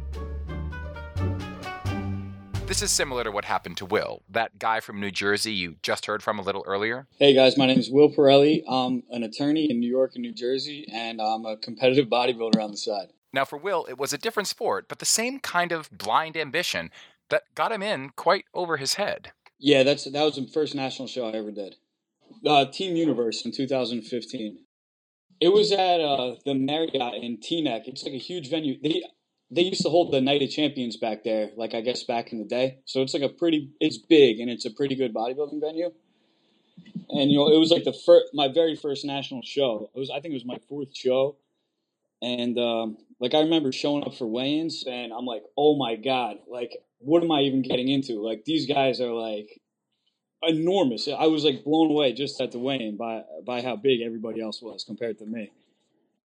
This 2.67 2.81
is 2.81 2.91
similar 2.91 3.23
to 3.23 3.29
what 3.29 3.45
happened 3.45 3.77
to 3.77 3.85
Will, 3.85 4.23
that 4.27 4.57
guy 4.57 4.79
from 4.79 4.99
New 4.99 5.11
Jersey 5.11 5.53
you 5.53 5.75
just 5.83 6.07
heard 6.07 6.23
from 6.23 6.39
a 6.39 6.41
little 6.41 6.63
earlier. 6.65 7.05
Hey 7.19 7.31
guys, 7.35 7.57
my 7.57 7.67
name 7.67 7.77
is 7.77 7.91
Will 7.91 8.09
Pirelli. 8.09 8.63
I'm 8.67 9.03
an 9.11 9.21
attorney 9.21 9.69
in 9.69 9.79
New 9.79 9.89
York 9.89 10.13
and 10.15 10.23
New 10.23 10.33
Jersey, 10.33 10.87
and 10.91 11.21
I'm 11.21 11.45
a 11.45 11.57
competitive 11.57 12.07
bodybuilder 12.07 12.59
on 12.59 12.71
the 12.71 12.77
side. 12.77 13.09
Now, 13.31 13.45
for 13.45 13.57
Will, 13.57 13.85
it 13.87 13.99
was 13.99 14.13
a 14.13 14.17
different 14.17 14.47
sport, 14.47 14.87
but 14.89 14.97
the 14.97 15.05
same 15.05 15.39
kind 15.39 15.71
of 15.71 15.91
blind 15.91 16.35
ambition 16.35 16.89
that 17.29 17.43
got 17.53 17.71
him 17.71 17.83
in 17.83 18.09
quite 18.15 18.45
over 18.51 18.77
his 18.77 18.95
head. 18.95 19.31
Yeah, 19.59 19.83
that's 19.83 20.05
that 20.05 20.23
was 20.23 20.35
the 20.35 20.47
first 20.47 20.73
national 20.73 21.07
show 21.07 21.27
I 21.27 21.33
ever 21.33 21.51
did. 21.51 21.75
Uh, 22.43 22.65
Team 22.65 22.95
Universe 22.95 23.45
in 23.45 23.51
2015. 23.51 24.57
It 25.39 25.49
was 25.49 25.71
at 25.71 25.99
uh, 25.99 26.35
the 26.45 26.55
Marriott 26.55 27.13
in 27.23 27.37
Teaneck. 27.37 27.83
It's 27.85 28.03
like 28.03 28.13
a 28.13 28.17
huge 28.17 28.49
venue. 28.49 28.79
They 28.81 29.03
they 29.51 29.61
used 29.61 29.83
to 29.83 29.89
hold 29.89 30.11
the 30.11 30.21
Night 30.21 30.41
of 30.41 30.49
Champions 30.49 30.97
back 30.97 31.23
there, 31.23 31.51
like 31.55 31.73
I 31.73 31.81
guess 31.81 32.03
back 32.03 32.31
in 32.31 32.39
the 32.39 32.45
day. 32.45 32.79
So 32.85 33.01
it's 33.01 33.13
like 33.13 33.23
a 33.23 33.29
pretty, 33.29 33.71
it's 33.79 33.97
big 33.97 34.39
and 34.39 34.49
it's 34.49 34.65
a 34.65 34.71
pretty 34.71 34.95
good 34.95 35.13
bodybuilding 35.13 35.61
venue. 35.61 35.91
And 37.09 37.31
you 37.31 37.37
know, 37.37 37.53
it 37.53 37.59
was 37.59 37.71
like 37.71 37.83
the 37.83 37.93
first, 37.93 38.27
my 38.33 38.47
very 38.47 38.75
first 38.75 39.05
national 39.05 39.41
show. 39.43 39.89
It 39.95 39.99
was, 39.99 40.09
I 40.09 40.19
think 40.19 40.31
it 40.31 40.35
was 40.35 40.45
my 40.45 40.57
fourth 40.67 40.95
show, 40.95 41.37
and 42.21 42.57
um, 42.57 42.97
like 43.19 43.33
I 43.33 43.41
remember 43.41 43.71
showing 43.71 44.03
up 44.03 44.15
for 44.15 44.25
weigh-ins, 44.25 44.83
and 44.87 45.13
I'm 45.13 45.25
like, 45.25 45.43
oh 45.55 45.77
my 45.77 45.95
god, 45.95 46.37
like 46.47 46.77
what 46.99 47.23
am 47.23 47.31
I 47.31 47.41
even 47.41 47.61
getting 47.61 47.89
into? 47.89 48.25
Like 48.25 48.45
these 48.45 48.65
guys 48.65 48.99
are 48.99 49.13
like 49.13 49.61
enormous. 50.41 51.07
I 51.07 51.27
was 51.27 51.43
like 51.45 51.63
blown 51.63 51.91
away 51.91 52.13
just 52.13 52.41
at 52.41 52.51
the 52.51 52.59
weigh-in 52.59 52.97
by 52.97 53.21
by 53.45 53.61
how 53.61 53.75
big 53.75 54.01
everybody 54.01 54.41
else 54.41 54.61
was 54.61 54.83
compared 54.83 55.19
to 55.19 55.25
me. 55.25 55.51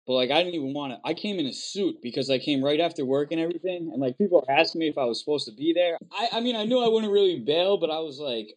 But 0.06 0.14
like 0.14 0.32
I 0.32 0.44
didn't 0.44 0.56
even 0.56 0.74
want 0.74 0.94
to. 0.94 1.00
I 1.08 1.14
came 1.14 1.40
in 1.40 1.46
a 1.46 1.54
suit 1.54 2.02
because 2.02 2.30
I 2.30 2.38
came 2.40 2.64
right 2.64 2.80
after 2.80 3.06
work 3.06 3.32
and 3.32 3.40
everything, 3.40 3.90
and 3.92 4.02
like 4.02 4.18
people 4.18 4.42
were 4.42 4.54
asking 4.54 4.80
me 4.80 4.90
if 4.90 4.98
I 4.98 5.06
was 5.06 5.20
supposed 5.20 5.46
to 5.48 5.54
be 5.54 5.74
there. 5.74 5.98
I 6.12 6.38
I 6.38 6.40
mean 6.42 6.56
I 6.56 6.66
knew 6.66 6.80
I 6.80 6.90
wouldn't 6.90 7.12
really 7.12 7.40
bail, 7.40 7.78
but 7.78 7.90
I 7.90 8.00
was 8.00 8.20
like, 8.20 8.56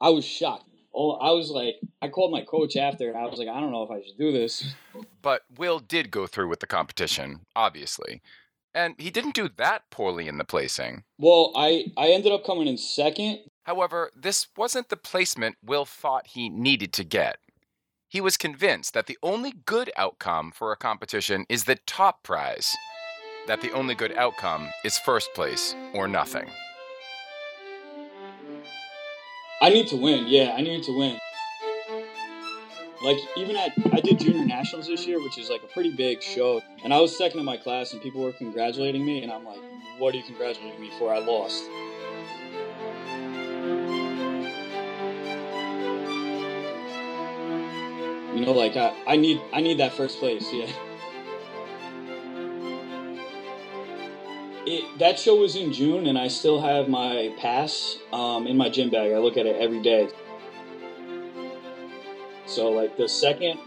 I 0.00 0.10
was 0.10 0.24
shocked. 0.24 0.68
Oh, 0.94 1.12
I 1.12 1.30
was 1.30 1.50
like, 1.50 1.76
I 2.02 2.08
called 2.08 2.32
my 2.32 2.42
coach 2.42 2.76
after, 2.76 3.08
and 3.08 3.16
I 3.16 3.24
was 3.24 3.38
like, 3.38 3.48
I 3.48 3.60
don't 3.60 3.72
know 3.72 3.82
if 3.82 3.90
I 3.90 4.06
should 4.06 4.18
do 4.18 4.30
this. 4.30 4.74
But 5.22 5.42
Will 5.56 5.78
did 5.78 6.10
go 6.10 6.26
through 6.26 6.48
with 6.48 6.60
the 6.60 6.66
competition, 6.66 7.40
obviously. 7.56 8.20
And 8.74 8.94
he 8.98 9.10
didn't 9.10 9.34
do 9.34 9.48
that 9.56 9.88
poorly 9.90 10.28
in 10.28 10.38
the 10.38 10.44
placing. 10.44 11.04
Well, 11.18 11.52
I 11.56 11.86
I 11.96 12.08
ended 12.08 12.32
up 12.32 12.44
coming 12.44 12.68
in 12.68 12.76
second. 12.76 13.40
However, 13.64 14.10
this 14.14 14.48
wasn't 14.56 14.88
the 14.88 14.96
placement 14.96 15.56
Will 15.64 15.84
thought 15.84 16.26
he 16.26 16.50
needed 16.50 16.92
to 16.94 17.04
get. 17.04 17.38
He 18.12 18.20
was 18.20 18.36
convinced 18.36 18.92
that 18.92 19.06
the 19.06 19.16
only 19.22 19.52
good 19.64 19.90
outcome 19.96 20.52
for 20.52 20.70
a 20.70 20.76
competition 20.76 21.46
is 21.48 21.64
the 21.64 21.76
top 21.86 22.22
prize, 22.22 22.76
that 23.46 23.62
the 23.62 23.72
only 23.72 23.94
good 23.94 24.12
outcome 24.18 24.68
is 24.84 24.98
first 24.98 25.32
place 25.32 25.74
or 25.94 26.06
nothing. 26.06 26.50
I 29.62 29.70
need 29.70 29.88
to 29.88 29.96
win. 29.96 30.26
Yeah, 30.26 30.52
I 30.54 30.60
need 30.60 30.84
to 30.84 30.98
win. 30.98 31.18
Like 33.02 33.16
even 33.38 33.56
at 33.56 33.72
I 33.94 34.00
did 34.00 34.20
junior 34.20 34.44
nationals 34.44 34.88
this 34.88 35.06
year, 35.06 35.18
which 35.18 35.38
is 35.38 35.48
like 35.48 35.62
a 35.62 35.68
pretty 35.68 35.96
big 35.96 36.22
show, 36.22 36.60
and 36.84 36.92
I 36.92 37.00
was 37.00 37.16
second 37.16 37.40
in 37.40 37.46
my 37.46 37.56
class, 37.56 37.94
and 37.94 38.02
people 38.02 38.22
were 38.22 38.32
congratulating 38.32 39.06
me, 39.06 39.22
and 39.22 39.32
I'm 39.32 39.46
like, 39.46 39.62
"What 39.96 40.12
are 40.12 40.18
you 40.18 40.24
congratulating 40.24 40.82
me 40.82 40.90
for? 40.98 41.14
I 41.14 41.18
lost." 41.18 41.64
Know, 48.42 48.52
like 48.52 48.76
I, 48.76 48.92
I 49.06 49.16
need 49.16 49.40
I 49.52 49.60
need 49.60 49.78
that 49.78 49.92
first 49.94 50.18
place. 50.18 50.52
Yeah. 50.52 50.70
It, 54.64 54.98
that 54.98 55.18
show 55.18 55.36
was 55.36 55.56
in 55.56 55.72
June, 55.72 56.06
and 56.06 56.16
I 56.16 56.28
still 56.28 56.60
have 56.60 56.88
my 56.88 57.34
pass 57.36 57.98
um, 58.12 58.46
in 58.46 58.56
my 58.56 58.68
gym 58.68 58.90
bag. 58.90 59.12
I 59.12 59.18
look 59.18 59.36
at 59.36 59.46
it 59.46 59.56
every 59.56 59.80
day. 59.80 60.08
So 62.46 62.70
like 62.70 62.96
the 62.96 63.08
second, 63.08 63.58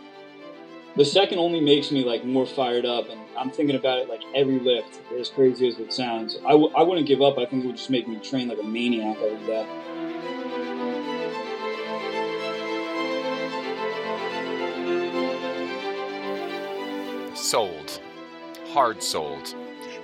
the 0.95 1.05
second 1.05 1.39
only 1.39 1.59
makes 1.59 1.91
me 1.91 2.03
like 2.03 2.23
more 2.23 2.45
fired 2.45 2.85
up, 2.85 3.09
and 3.09 3.19
I'm 3.35 3.51
thinking 3.51 3.75
about 3.75 3.99
it 3.99 4.07
like 4.07 4.21
every 4.33 4.59
lift. 4.59 5.01
As 5.19 5.29
crazy 5.29 5.67
as 5.67 5.79
it 5.79 5.91
sounds, 5.91 6.37
I 6.45 6.51
w- 6.51 6.71
I 6.75 6.83
wouldn't 6.83 7.07
give 7.07 7.21
up. 7.21 7.37
I 7.37 7.45
think 7.45 7.63
it 7.63 7.67
would 7.67 7.77
just 7.77 7.89
make 7.89 8.07
me 8.07 8.19
train 8.19 8.47
like 8.47 8.59
a 8.59 8.63
maniac 8.63 9.17
every 9.21 9.45
day. 9.45 9.67
Sold. 17.55 18.01
Hard 18.73 19.01
sold. 19.01 19.55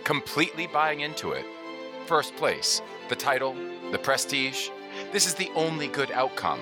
Completely 0.05 0.67
buying 0.67 1.01
into 1.01 1.33
it. 1.33 1.45
First 2.05 2.33
place, 2.37 2.81
the 3.09 3.15
title, 3.17 3.57
the 3.91 3.97
prestige. 3.97 4.69
This 5.11 5.27
is 5.27 5.35
the 5.35 5.51
only 5.53 5.89
good 5.89 6.11
outcome. 6.11 6.61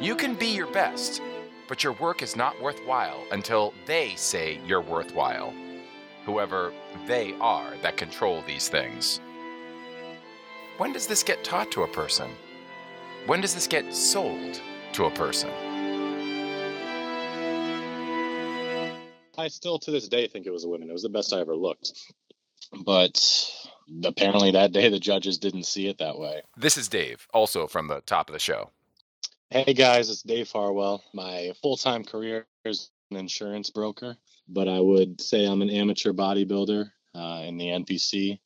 You 0.00 0.14
can 0.14 0.36
be 0.36 0.46
your 0.46 0.68
best, 0.68 1.20
but 1.66 1.82
your 1.82 1.94
work 1.94 2.22
is 2.22 2.36
not 2.36 2.62
worthwhile 2.62 3.20
until 3.32 3.74
they 3.86 4.14
say 4.14 4.60
you're 4.64 4.80
worthwhile. 4.80 5.52
Whoever 6.24 6.72
they 7.08 7.34
are 7.40 7.74
that 7.82 7.96
control 7.96 8.44
these 8.46 8.68
things. 8.68 9.18
When 10.78 10.92
does 10.92 11.08
this 11.08 11.24
get 11.24 11.42
taught 11.42 11.72
to 11.72 11.82
a 11.82 11.88
person? 11.88 12.30
When 13.26 13.40
does 13.40 13.56
this 13.56 13.66
get 13.66 13.92
sold 13.92 14.60
to 14.92 15.06
a 15.06 15.10
person? 15.10 15.50
I 19.36 19.48
still 19.48 19.78
to 19.80 19.90
this 19.90 20.08
day 20.08 20.26
think 20.26 20.46
it 20.46 20.52
was 20.52 20.64
a 20.64 20.68
woman. 20.68 20.90
It 20.90 20.92
was 20.92 21.02
the 21.02 21.08
best 21.08 21.32
I 21.32 21.40
ever 21.40 21.56
looked. 21.56 21.92
But 22.84 23.50
apparently 24.04 24.52
that 24.52 24.72
day 24.72 24.88
the 24.88 24.98
judges 24.98 25.38
didn't 25.38 25.64
see 25.66 25.88
it 25.88 25.98
that 25.98 26.18
way. 26.18 26.42
This 26.56 26.76
is 26.76 26.88
Dave, 26.88 27.26
also 27.32 27.66
from 27.66 27.88
the 27.88 28.00
top 28.02 28.28
of 28.28 28.32
the 28.32 28.38
show. 28.38 28.70
Hey 29.50 29.74
guys, 29.74 30.08
it's 30.08 30.22
Dave 30.22 30.48
Farwell. 30.48 31.02
My 31.12 31.52
full 31.60 31.76
time 31.76 32.04
career 32.04 32.46
is 32.64 32.90
an 33.10 33.18
insurance 33.18 33.70
broker, 33.70 34.16
but 34.48 34.68
I 34.68 34.80
would 34.80 35.20
say 35.20 35.44
I'm 35.44 35.62
an 35.62 35.70
amateur 35.70 36.12
bodybuilder 36.12 36.90
uh, 37.14 37.42
in 37.44 37.58
the 37.58 37.66
NPC. 37.66 38.38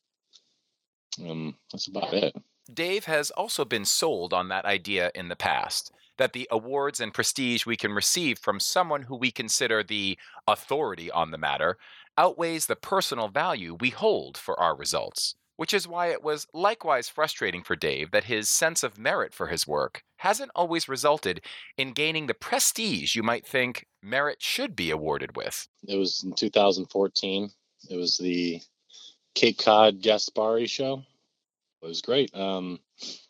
Um, 1.25 1.55
that's 1.71 1.87
about 1.87 2.13
it. 2.13 2.35
Dave 2.73 3.05
has 3.05 3.31
also 3.31 3.63
been 3.63 3.85
sold 3.85 4.33
on 4.33 4.49
that 4.49 4.65
idea 4.65 5.11
in 5.15 5.29
the 5.29 5.37
past 5.37 5.91
that 6.17 6.33
the 6.33 6.47
awards 6.51 6.99
and 6.99 7.13
prestige 7.13 7.65
we 7.65 7.77
can 7.77 7.91
receive 7.91 8.39
from 8.39 8.59
someone 8.59 9.03
who 9.03 9.15
we 9.15 9.31
consider 9.31 9.83
the 9.83 10.17
authority 10.47 11.09
on 11.11 11.31
the 11.31 11.37
matter 11.37 11.77
outweighs 12.17 12.65
the 12.65 12.75
personal 12.75 13.27
value 13.27 13.77
we 13.79 13.89
hold 13.89 14.37
for 14.37 14.59
our 14.59 14.75
results, 14.75 15.35
which 15.55 15.73
is 15.73 15.87
why 15.87 16.07
it 16.07 16.23
was 16.23 16.47
likewise 16.53 17.09
frustrating 17.09 17.63
for 17.63 17.75
Dave 17.75 18.11
that 18.11 18.25
his 18.25 18.49
sense 18.49 18.83
of 18.83 18.97
merit 18.97 19.33
for 19.33 19.47
his 19.47 19.67
work 19.67 20.03
hasn't 20.17 20.51
always 20.55 20.89
resulted 20.89 21.41
in 21.77 21.91
gaining 21.91 22.27
the 22.27 22.33
prestige 22.33 23.15
you 23.15 23.23
might 23.23 23.45
think 23.45 23.85
merit 24.01 24.41
should 24.41 24.75
be 24.75 24.89
awarded 24.89 25.35
with. 25.35 25.67
It 25.87 25.97
was 25.97 26.23
in 26.23 26.33
2014. 26.33 27.51
It 27.89 27.95
was 27.95 28.17
the 28.17 28.61
Cape 29.35 29.59
Cod 29.59 30.01
Gaspari 30.01 30.67
show. 30.67 31.03
It 31.87 31.91
was 31.91 32.01
great. 32.01 32.35
Um, 32.35 32.79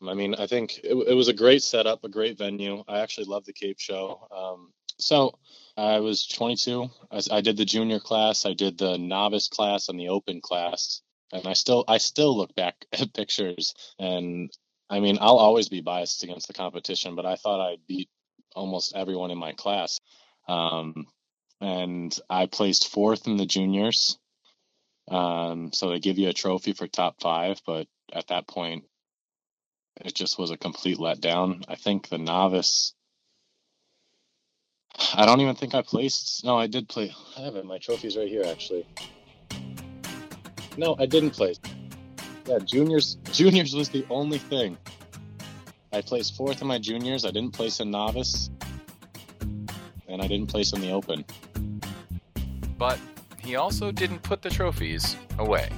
I 0.01 0.15
mean, 0.15 0.33
I 0.33 0.47
think 0.47 0.79
it, 0.83 0.95
it, 0.95 1.13
was 1.13 1.27
a 1.27 1.33
great 1.33 1.61
setup, 1.61 2.03
a 2.03 2.09
great 2.09 2.39
venue. 2.39 2.83
I 2.87 3.01
actually 3.01 3.25
love 3.25 3.45
the 3.45 3.53
Cape 3.53 3.79
show. 3.79 4.27
Um, 4.35 4.73
so 4.97 5.37
I 5.77 5.99
was 5.99 6.25
22. 6.25 6.89
I, 7.11 7.21
I, 7.31 7.41
did 7.41 7.55
the 7.55 7.65
junior 7.65 7.99
class. 7.99 8.47
I 8.47 8.53
did 8.53 8.79
the 8.79 8.97
novice 8.97 9.47
class 9.47 9.89
and 9.89 9.99
the 9.99 10.09
open 10.09 10.41
class. 10.41 11.03
And 11.31 11.45
I 11.45 11.53
still, 11.53 11.85
I 11.87 11.99
still 11.99 12.35
look 12.35 12.55
back 12.55 12.83
at 12.93 13.13
pictures, 13.13 13.75
and 13.99 14.49
I 14.89 15.01
mean, 15.01 15.19
I'll 15.21 15.37
always 15.37 15.69
be 15.69 15.81
biased 15.81 16.23
against 16.23 16.47
the 16.47 16.53
competition, 16.53 17.15
but 17.15 17.27
I 17.27 17.35
thought 17.35 17.61
I 17.61 17.77
beat 17.87 18.09
almost 18.55 18.95
everyone 18.95 19.29
in 19.29 19.37
my 19.37 19.53
class. 19.53 19.99
Um, 20.47 21.05
and 21.61 22.17
I 22.27 22.47
placed 22.47 22.87
fourth 22.87 23.27
in 23.27 23.37
the 23.37 23.45
juniors. 23.45 24.17
Um, 25.07 25.71
so 25.73 25.89
they 25.89 25.99
give 25.99 26.17
you 26.17 26.29
a 26.29 26.33
trophy 26.33 26.73
for 26.73 26.87
top 26.87 27.21
five, 27.21 27.61
but 27.65 27.87
at 28.11 28.27
that 28.27 28.47
point, 28.47 28.83
it 30.03 30.13
just 30.13 30.37
was 30.37 30.51
a 30.51 30.57
complete 30.57 30.97
letdown. 30.97 31.63
I 31.67 31.75
think 31.75 32.09
the 32.09 32.17
novice. 32.17 32.93
I 35.13 35.25
don't 35.25 35.41
even 35.41 35.55
think 35.55 35.75
I 35.75 35.81
placed. 35.81 36.43
No, 36.43 36.57
I 36.57 36.67
did 36.67 36.89
play. 36.89 37.13
I 37.37 37.41
have 37.41 37.55
it. 37.55 37.65
My 37.65 37.77
trophy's 37.77 38.17
right 38.17 38.27
here, 38.27 38.43
actually. 38.45 38.85
No, 40.75 40.95
I 40.99 41.05
didn't 41.05 41.31
place. 41.31 41.59
Yeah, 42.45 42.59
juniors. 42.59 43.17
Juniors 43.31 43.73
was 43.75 43.89
the 43.89 44.05
only 44.09 44.37
thing. 44.37 44.77
I 45.91 46.01
placed 46.01 46.35
fourth 46.35 46.61
in 46.61 46.67
my 46.67 46.77
juniors. 46.77 47.25
I 47.25 47.31
didn't 47.31 47.53
place 47.53 47.79
in 47.79 47.91
novice, 47.91 48.49
and 50.07 50.21
I 50.21 50.27
didn't 50.27 50.47
place 50.47 50.73
in 50.73 50.81
the 50.81 50.91
open. 50.91 51.25
But 52.77 52.99
he 53.47 53.55
also 53.55 53.93
didn't 53.93 54.21
put 54.23 54.41
the 54.41 54.49
trophies 54.49 55.15
away. 55.39 55.69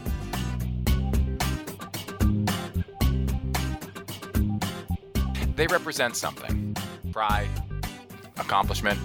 They 5.56 5.68
represent 5.68 6.16
something 6.16 6.76
pride, 7.12 7.50
accomplishment, 8.38 8.98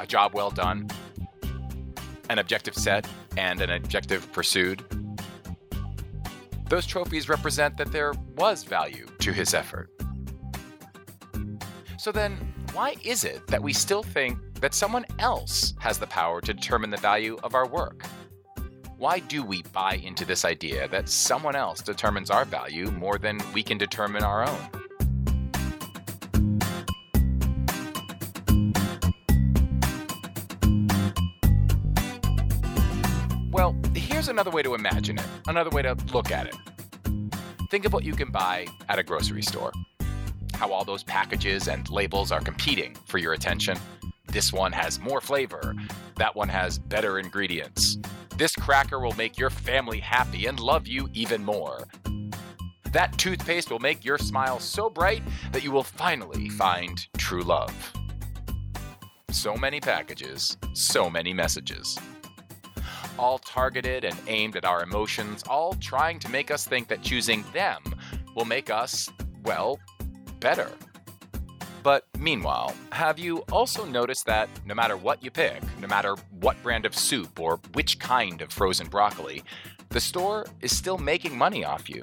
a 0.00 0.06
job 0.06 0.34
well 0.34 0.50
done, 0.50 0.88
an 2.28 2.40
objective 2.40 2.74
set, 2.74 3.06
and 3.36 3.60
an 3.60 3.70
objective 3.70 4.32
pursued. 4.32 4.82
Those 6.68 6.86
trophies 6.86 7.28
represent 7.28 7.76
that 7.76 7.92
there 7.92 8.14
was 8.36 8.64
value 8.64 9.06
to 9.20 9.32
his 9.32 9.54
effort. 9.54 9.90
So 11.98 12.10
then, 12.10 12.32
why 12.72 12.96
is 13.04 13.22
it 13.22 13.46
that 13.46 13.62
we 13.62 13.72
still 13.72 14.02
think 14.02 14.38
that 14.64 14.72
someone 14.72 15.04
else 15.18 15.74
has 15.78 15.98
the 15.98 16.06
power 16.06 16.40
to 16.40 16.54
determine 16.54 16.88
the 16.88 16.96
value 16.96 17.36
of 17.44 17.54
our 17.54 17.68
work. 17.68 18.06
Why 18.96 19.18
do 19.18 19.42
we 19.42 19.62
buy 19.74 19.96
into 19.96 20.24
this 20.24 20.46
idea 20.46 20.88
that 20.88 21.10
someone 21.10 21.54
else 21.54 21.82
determines 21.82 22.30
our 22.30 22.46
value 22.46 22.90
more 22.92 23.18
than 23.18 23.38
we 23.52 23.62
can 23.62 23.76
determine 23.76 24.22
our 24.22 24.48
own? 24.48 24.70
Well, 33.50 33.76
here's 33.94 34.28
another 34.28 34.50
way 34.50 34.62
to 34.62 34.74
imagine 34.74 35.18
it, 35.18 35.26
another 35.46 35.68
way 35.68 35.82
to 35.82 35.94
look 36.14 36.30
at 36.30 36.46
it. 36.46 36.56
Think 37.70 37.84
of 37.84 37.92
what 37.92 38.04
you 38.04 38.14
can 38.14 38.30
buy 38.30 38.66
at 38.88 38.98
a 38.98 39.02
grocery 39.02 39.42
store. 39.42 39.72
How 40.54 40.72
all 40.72 40.86
those 40.86 41.02
packages 41.02 41.68
and 41.68 41.90
labels 41.90 42.32
are 42.32 42.40
competing 42.40 42.96
for 43.04 43.18
your 43.18 43.34
attention 43.34 43.76
this 44.34 44.52
one 44.52 44.72
has 44.72 44.98
more 44.98 45.20
flavor. 45.20 45.76
That 46.16 46.34
one 46.34 46.48
has 46.48 46.76
better 46.76 47.20
ingredients. 47.20 47.98
This 48.36 48.56
cracker 48.56 48.98
will 48.98 49.12
make 49.12 49.38
your 49.38 49.48
family 49.48 50.00
happy 50.00 50.46
and 50.46 50.58
love 50.58 50.88
you 50.88 51.08
even 51.14 51.44
more. 51.44 51.86
That 52.90 53.16
toothpaste 53.16 53.70
will 53.70 53.78
make 53.78 54.04
your 54.04 54.18
smile 54.18 54.58
so 54.58 54.90
bright 54.90 55.22
that 55.52 55.62
you 55.62 55.70
will 55.70 55.84
finally 55.84 56.48
find 56.48 57.06
true 57.16 57.42
love. 57.42 57.92
So 59.30 59.54
many 59.54 59.78
packages, 59.78 60.56
so 60.72 61.08
many 61.08 61.32
messages. 61.32 61.96
All 63.16 63.38
targeted 63.38 64.04
and 64.04 64.18
aimed 64.26 64.56
at 64.56 64.64
our 64.64 64.82
emotions, 64.82 65.44
all 65.48 65.74
trying 65.74 66.18
to 66.18 66.28
make 66.28 66.50
us 66.50 66.66
think 66.66 66.88
that 66.88 67.02
choosing 67.02 67.44
them 67.52 67.82
will 68.34 68.46
make 68.46 68.68
us, 68.68 69.08
well, 69.44 69.78
better. 70.40 70.72
But 71.84 72.06
meanwhile, 72.18 72.74
have 72.92 73.18
you 73.18 73.40
also 73.52 73.84
noticed 73.84 74.24
that 74.24 74.48
no 74.64 74.74
matter 74.74 74.96
what 74.96 75.22
you 75.22 75.30
pick, 75.30 75.62
no 75.82 75.86
matter 75.86 76.16
what 76.40 76.60
brand 76.62 76.86
of 76.86 76.96
soup 76.96 77.38
or 77.38 77.60
which 77.74 77.98
kind 77.98 78.40
of 78.40 78.50
frozen 78.50 78.88
broccoli, 78.88 79.44
the 79.90 80.00
store 80.00 80.46
is 80.62 80.74
still 80.74 80.96
making 80.96 81.36
money 81.36 81.62
off 81.62 81.90
you? 81.90 82.02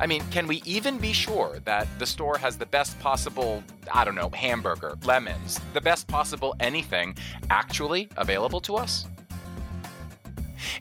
I 0.00 0.08
mean, 0.08 0.24
can 0.32 0.48
we 0.48 0.60
even 0.66 0.98
be 0.98 1.12
sure 1.12 1.60
that 1.66 1.86
the 2.00 2.06
store 2.06 2.36
has 2.38 2.58
the 2.58 2.66
best 2.66 2.98
possible, 2.98 3.62
I 3.92 4.04
don't 4.04 4.16
know, 4.16 4.30
hamburger, 4.30 4.98
lemons, 5.04 5.60
the 5.72 5.80
best 5.80 6.08
possible 6.08 6.56
anything 6.58 7.16
actually 7.50 8.08
available 8.16 8.60
to 8.62 8.74
us? 8.74 9.06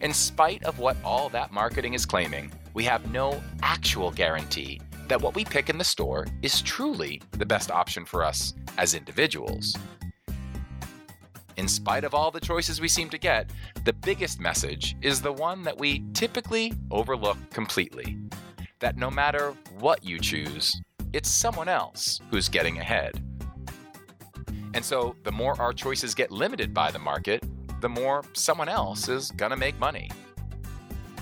In 0.02 0.16
spite 0.16 0.64
of 0.64 0.80
what 0.80 0.98
all 1.06 1.30
that 1.30 1.52
marketing 1.52 1.94
is 1.94 2.08
claiming, 2.08 2.52
we 2.74 2.86
have 2.86 3.12
no 3.12 3.40
actual 3.62 4.10
guarantee 4.10 4.82
that 5.10 5.22
what 5.22 5.36
we 5.36 5.44
pick 5.44 5.70
in 5.70 5.78
the 5.78 5.84
store 5.84 6.26
is 6.42 6.62
truly 6.62 7.22
the 7.32 7.46
best 7.46 7.72
option 7.72 8.06
for 8.06 8.24
us 8.24 8.54
as 8.78 8.94
individuals. 8.94 9.76
In 11.58 11.68
spite 11.68 12.06
of 12.06 12.14
all 12.14 12.32
the 12.32 12.40
choices 12.40 12.80
we 12.80 12.88
seem 12.88 13.10
to 13.10 13.18
get, 13.18 13.50
the 13.84 13.92
biggest 13.92 14.40
message 14.40 14.96
is 15.02 15.22
the 15.22 15.34
one 15.34 15.64
that 15.64 15.78
we 15.78 16.06
typically 16.14 16.74
overlook 16.92 17.38
completely 17.50 18.18
that 18.80 18.96
no 18.96 19.10
matter 19.10 19.54
what 19.80 20.06
you 20.06 20.20
choose, 20.20 20.80
it's 21.12 21.30
someone 21.30 21.68
else 21.68 22.22
who's 22.30 22.48
getting 22.48 22.78
ahead. 22.78 23.22
And 24.74 24.86
so, 24.86 25.16
the 25.24 25.32
more 25.32 25.60
our 25.60 25.74
choices 25.74 26.14
get 26.14 26.32
limited 26.32 26.74
by 26.74 26.92
the 26.92 27.00
market, 27.00 27.44
the 27.82 27.90
more 27.90 28.24
someone 28.34 28.70
else 28.70 29.10
is 29.10 29.32
gonna 29.32 29.58
make 29.58 29.78
money. 29.80 30.12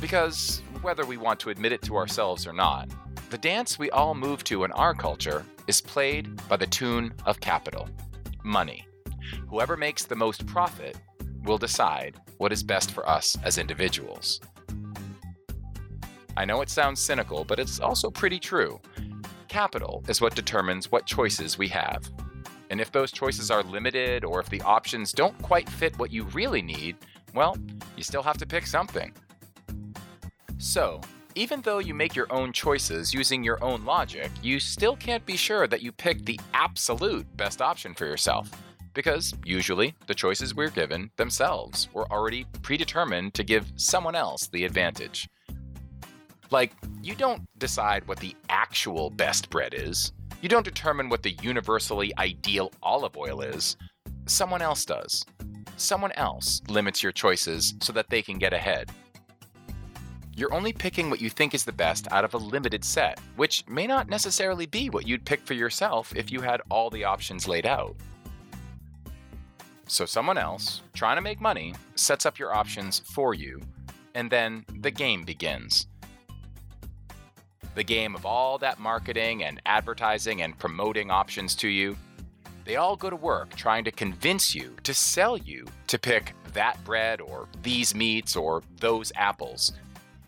Because 0.02 0.62
whether 0.82 1.06
we 1.06 1.18
want 1.18 1.40
to 1.40 1.50
admit 1.50 1.72
it 1.72 1.82
to 1.84 1.96
ourselves 1.96 2.46
or 2.46 2.54
not, 2.54 2.92
the 3.30 3.38
dance 3.38 3.78
we 3.78 3.90
all 3.92 4.16
move 4.16 4.44
to 4.46 4.64
in 4.64 4.72
our 4.72 4.94
culture 4.94 5.46
is 5.68 5.82
played 5.82 6.40
by 6.48 6.56
the 6.56 6.68
tune 6.68 7.14
of 7.26 7.40
capital 7.42 7.90
money. 8.44 8.88
Whoever 9.50 9.76
makes 9.76 10.06
the 10.06 10.16
most 10.16 10.46
profit 10.48 10.98
will 11.44 11.58
decide 11.58 12.16
what 12.38 12.54
is 12.54 12.64
best 12.64 12.92
for 12.92 13.08
us 13.08 13.38
as 13.44 13.58
individuals. 13.58 14.40
I 16.38 16.46
know 16.46 16.62
it 16.62 16.70
sounds 16.70 17.02
cynical, 17.02 17.44
but 17.44 17.60
it's 17.60 17.80
also 17.80 18.10
pretty 18.10 18.40
true. 18.40 18.80
Capital 19.50 20.04
is 20.08 20.22
what 20.22 20.36
determines 20.36 20.92
what 20.92 21.06
choices 21.06 21.58
we 21.58 21.68
have. 21.70 22.10
And 22.70 22.80
if 22.80 22.92
those 22.92 23.12
choices 23.12 23.50
are 23.50 23.64
limited 23.64 24.24
or 24.24 24.40
if 24.40 24.50
the 24.50 24.62
options 24.62 25.12
don't 25.12 25.38
quite 25.42 25.68
fit 25.68 25.98
what 25.98 26.12
you 26.12 26.24
really 26.26 26.62
need, 26.62 26.96
well, 27.34 27.58
you 27.96 28.04
still 28.04 28.24
have 28.24 28.38
to 28.38 28.46
pick 28.46 28.68
something. 28.68 29.14
So, 30.60 31.02
even 31.38 31.62
though 31.62 31.78
you 31.78 31.94
make 31.94 32.16
your 32.16 32.26
own 32.34 32.52
choices 32.52 33.14
using 33.14 33.44
your 33.44 33.64
own 33.64 33.86
logic, 33.86 34.32
you 34.42 34.60
still 34.60 34.96
can't 34.96 35.24
be 35.24 35.38
sure 35.38 35.68
that 35.68 35.84
you 35.84 35.92
picked 35.92 36.26
the 36.26 36.40
absolute 36.56 37.28
best 37.38 37.62
option 37.62 37.94
for 37.94 38.06
yourself. 38.06 38.50
Because 38.96 39.36
usually, 39.46 39.94
the 40.08 40.16
choices 40.16 40.56
we're 40.56 40.72
given 40.72 41.12
themselves 41.16 41.90
were 41.94 42.12
already 42.12 42.48
predetermined 42.64 43.36
to 43.36 43.44
give 43.44 43.72
someone 43.76 44.16
else 44.16 44.48
the 44.48 44.66
advantage. 44.66 45.30
Like, 46.50 46.74
you 47.04 47.14
don't 47.14 47.44
decide 47.60 48.08
what 48.08 48.20
the 48.20 48.36
actual 48.50 49.12
best 49.12 49.52
bread 49.52 49.76
is. 49.76 50.14
You 50.42 50.50
don't 50.50 50.66
determine 50.66 51.08
what 51.08 51.22
the 51.22 51.38
universally 51.44 52.12
ideal 52.18 52.72
olive 52.82 53.16
oil 53.16 53.42
is. 53.42 53.78
Someone 54.26 54.64
else 54.64 54.86
does. 54.86 55.24
Someone 55.76 56.14
else 56.14 56.64
limits 56.68 57.04
your 57.04 57.12
choices 57.12 57.76
so 57.80 57.94
that 57.94 58.10
they 58.10 58.24
can 58.24 58.40
get 58.40 58.54
ahead. 58.54 58.90
You're 60.38 60.54
only 60.54 60.72
picking 60.72 61.10
what 61.10 61.20
you 61.20 61.32
think 61.32 61.56
is 61.56 61.66
the 61.66 61.72
best 61.72 62.08
out 62.12 62.24
of 62.24 62.36
a 62.36 62.38
limited 62.38 62.86
set, 62.86 63.20
which 63.38 63.68
may 63.68 63.88
not 63.88 64.08
necessarily 64.08 64.68
be 64.68 64.88
what 64.88 65.08
you'd 65.08 65.26
pick 65.26 65.40
for 65.40 65.56
yourself 65.56 66.14
if 66.16 66.32
you 66.32 66.42
had 66.42 66.62
all 66.70 66.92
the 66.92 67.06
options 67.06 67.48
laid 67.48 67.66
out. 67.66 67.96
So, 69.88 70.06
someone 70.06 70.38
else, 70.38 70.84
trying 70.94 71.18
to 71.18 71.24
make 71.24 71.42
money, 71.42 71.74
sets 71.96 72.24
up 72.28 72.38
your 72.38 72.54
options 72.54 73.00
for 73.00 73.34
you, 73.34 73.60
and 74.14 74.30
then 74.30 74.64
the 74.82 74.92
game 74.92 75.24
begins. 75.24 75.88
The 77.74 77.84
game 77.84 78.14
of 78.14 78.24
all 78.24 78.60
that 78.60 78.80
marketing 78.80 79.44
and 79.44 79.60
advertising 79.66 80.44
and 80.44 80.56
promoting 80.60 81.10
options 81.10 81.56
to 81.56 81.68
you. 81.68 81.98
They 82.64 82.76
all 82.76 82.96
go 82.96 83.10
to 83.10 83.16
work 83.16 83.56
trying 83.56 83.86
to 83.86 83.92
convince 83.92 84.54
you, 84.54 84.76
to 84.84 84.94
sell 84.94 85.36
you, 85.36 85.66
to 85.88 85.98
pick 85.98 86.34
that 86.54 86.84
bread 86.84 87.22
or 87.22 87.48
these 87.64 87.96
meats 87.96 88.36
or 88.36 88.62
those 88.80 89.12
apples. 89.16 89.72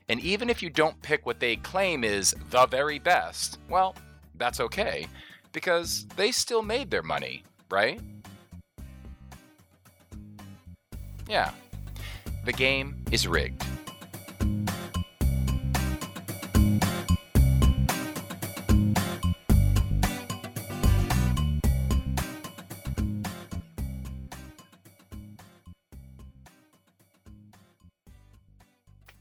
And 0.10 0.20
even 0.22 0.50
if 0.50 0.64
you 0.64 0.72
don't 0.72 1.00
pick 1.04 1.28
what 1.28 1.40
they 1.40 1.56
claim 1.56 2.04
is 2.04 2.36
the 2.50 2.66
very 2.66 2.98
best, 2.98 3.60
well, 3.70 3.96
that's 4.36 4.60
okay, 4.60 5.08
because 5.52 6.08
they 6.16 6.32
still 6.32 6.64
made 6.64 6.90
their 6.90 7.04
money, 7.04 7.44
right? 7.70 8.02
Yeah, 11.28 11.52
the 12.44 12.54
game 12.54 13.06
is 13.12 13.28
rigged. 13.28 13.64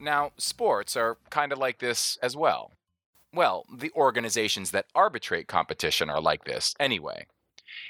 Now, 0.01 0.33
sports 0.37 0.97
are 0.97 1.19
kind 1.31 1.53
of 1.53 1.59
like 1.59 1.79
this 1.79 2.19
as 2.23 2.37
well. 2.37 2.73
Well, 3.33 3.65
the 3.75 3.91
organizations 3.95 4.71
that 4.71 4.87
arbitrate 4.95 5.49
competition 5.49 6.09
are 6.09 6.21
like 6.21 6.45
this 6.45 6.75
anyway. 6.79 7.27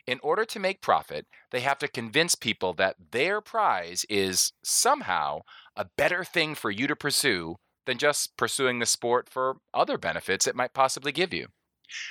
In 0.06 0.18
order 0.22 0.44
to 0.44 0.58
make 0.58 0.80
profit, 0.80 1.26
they 1.50 1.60
have 1.60 1.78
to 1.78 1.88
convince 1.88 2.34
people 2.34 2.72
that 2.74 2.96
their 3.12 3.40
prize 3.40 4.04
is 4.08 4.52
somehow 4.62 5.42
a 5.76 5.84
better 5.84 6.24
thing 6.24 6.54
for 6.54 6.70
you 6.70 6.86
to 6.86 6.96
pursue 6.96 7.56
than 7.86 7.98
just 7.98 8.36
pursuing 8.36 8.78
the 8.78 8.86
sport 8.86 9.28
for 9.28 9.58
other 9.72 9.96
benefits 9.96 10.46
it 10.46 10.56
might 10.56 10.74
possibly 10.74 11.12
give 11.12 11.32
you. 11.32 11.48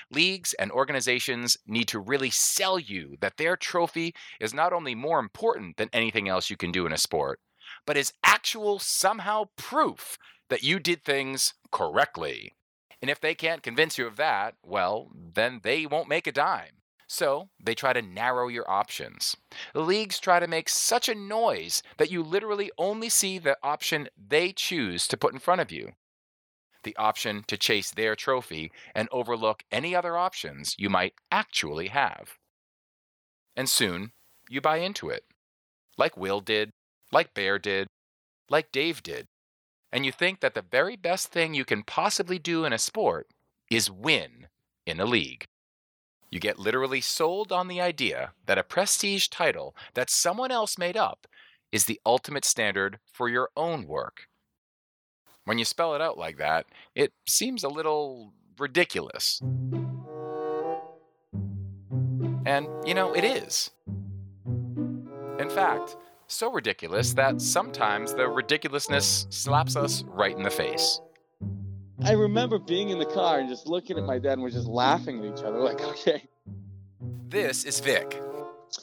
Leagues 0.10 0.54
and 0.54 0.72
organizations 0.72 1.58
need 1.68 1.88
to 1.88 2.00
really 2.00 2.30
sell 2.32 2.80
you 2.80 3.16
that 3.20 3.38
their 3.38 3.56
trophy 3.56 4.14
is 4.40 4.54
not 4.54 4.74
only 4.74 4.96
more 4.96 5.20
important 5.20 5.78
than 5.78 5.90
anything 5.94 6.28
else 6.28 6.50
you 6.50 6.58
can 6.58 6.72
do 6.72 6.86
in 6.86 6.94
a 6.94 6.98
sport, 6.98 7.40
but 7.88 7.98
is 7.98 8.14
actual 8.24 8.78
somehow 8.78 9.46
proof 9.56 10.20
that 10.50 10.62
you 10.62 10.80
did 10.80 11.04
things 11.04 11.56
correctly. 11.72 12.54
And 13.02 13.10
if 13.10 13.20
they 13.20 13.34
can't 13.34 13.64
convince 13.64 13.98
you 13.98 14.06
of 14.06 14.18
that, 14.18 14.56
well, 14.64 15.10
then 15.16 15.62
they 15.64 15.88
won't 15.88 16.10
make 16.10 16.28
a 16.28 16.32
dime. 16.32 16.82
So 17.08 17.48
they 17.64 17.74
try 17.74 17.94
to 17.94 18.02
narrow 18.02 18.50
your 18.50 18.70
options. 18.70 19.38
The 19.74 19.82
leagues 19.82 20.20
try 20.20 20.42
to 20.42 20.48
make 20.48 20.68
such 20.68 21.08
a 21.08 21.16
noise 21.16 21.82
that 21.98 22.12
you 22.12 22.22
literally 22.22 22.70
only 22.78 23.08
see 23.08 23.40
the 23.40 23.58
option 23.64 24.10
they 24.18 24.52
choose 24.52 25.08
to 25.08 25.18
put 25.18 25.34
in 25.34 25.40
front 25.40 25.62
of 25.62 25.72
you. 25.72 25.94
The 26.84 26.98
option 26.98 27.44
to 27.48 27.58
chase 27.58 27.92
their 27.92 28.16
trophy 28.16 28.72
and 28.94 29.08
overlook 29.12 29.64
any 29.72 29.96
other 29.96 30.18
options 30.18 30.76
you 30.78 30.90
might 30.90 31.14
actually 31.32 31.88
have. 31.88 32.34
And 33.56 33.70
soon, 33.70 34.12
you 34.50 34.60
buy 34.60 34.78
into 34.78 35.10
it. 35.10 35.24
Like 35.98 36.18
Will 36.18 36.42
did, 36.42 36.72
like 37.12 37.34
Bear 37.34 37.60
did, 37.60 37.88
like 38.50 38.72
Dave 38.72 39.04
did. 39.04 39.26
And 39.92 40.06
you 40.06 40.12
think 40.12 40.42
that 40.42 40.54
the 40.54 40.66
very 40.70 40.96
best 40.96 41.28
thing 41.28 41.54
you 41.54 41.66
can 41.66 41.84
possibly 41.84 42.40
do 42.40 42.66
in 42.66 42.74
a 42.74 42.78
sport 42.78 43.28
is 43.70 43.90
win 43.90 44.48
in 44.86 45.00
a 45.00 45.06
league. 45.06 45.46
You 46.30 46.40
get 46.40 46.60
literally 46.60 47.02
sold 47.02 47.52
on 47.52 47.68
the 47.68 47.80
idea 47.80 48.34
that 48.46 48.58
a 48.58 48.64
prestige 48.64 49.28
title 49.30 49.76
that 49.94 50.10
someone 50.10 50.52
else 50.52 50.78
made 50.78 50.98
up 50.98 51.26
is 51.72 51.86
the 51.86 52.02
ultimate 52.06 52.44
standard 52.44 53.00
for 53.12 53.30
your 53.30 53.50
own 53.56 53.88
work. 53.88 54.28
When 55.46 55.58
you 55.58 55.66
spell 55.66 55.96
it 55.96 56.02
out 56.02 56.18
like 56.18 56.38
that, 56.38 56.66
it 56.96 57.14
seems 57.26 57.64
a 57.64 57.70
little 57.70 58.34
ridiculous. 58.60 59.42
And, 62.46 62.68
you 62.86 62.94
know, 62.94 63.14
it 63.14 63.24
is. 63.24 63.72
In 65.40 65.50
fact, 65.50 65.96
so 66.28 66.52
ridiculous 66.52 67.14
that 67.14 67.42
sometimes 67.42 68.14
the 68.14 68.28
ridiculousness 68.28 69.28
slaps 69.30 69.76
us 69.76 70.04
right 70.08 70.36
in 70.36 70.44
the 70.44 70.50
face. 70.50 71.02
I 72.04 72.12
remember 72.12 72.60
being 72.60 72.90
in 72.90 73.00
the 73.00 73.06
car 73.06 73.40
and 73.40 73.50
just 73.50 73.66
looking 73.66 73.98
at 73.98 74.04
my 74.04 74.20
dad 74.20 74.34
and 74.34 74.44
we're 74.44 74.52
just 74.52 74.68
laughing 74.68 75.20
at 75.20 75.38
each 75.38 75.44
other. 75.44 75.58
Like, 75.60 75.82
okay. 75.92 76.28
This 77.28 77.64
is 77.64 77.80
Vic. 77.80 78.22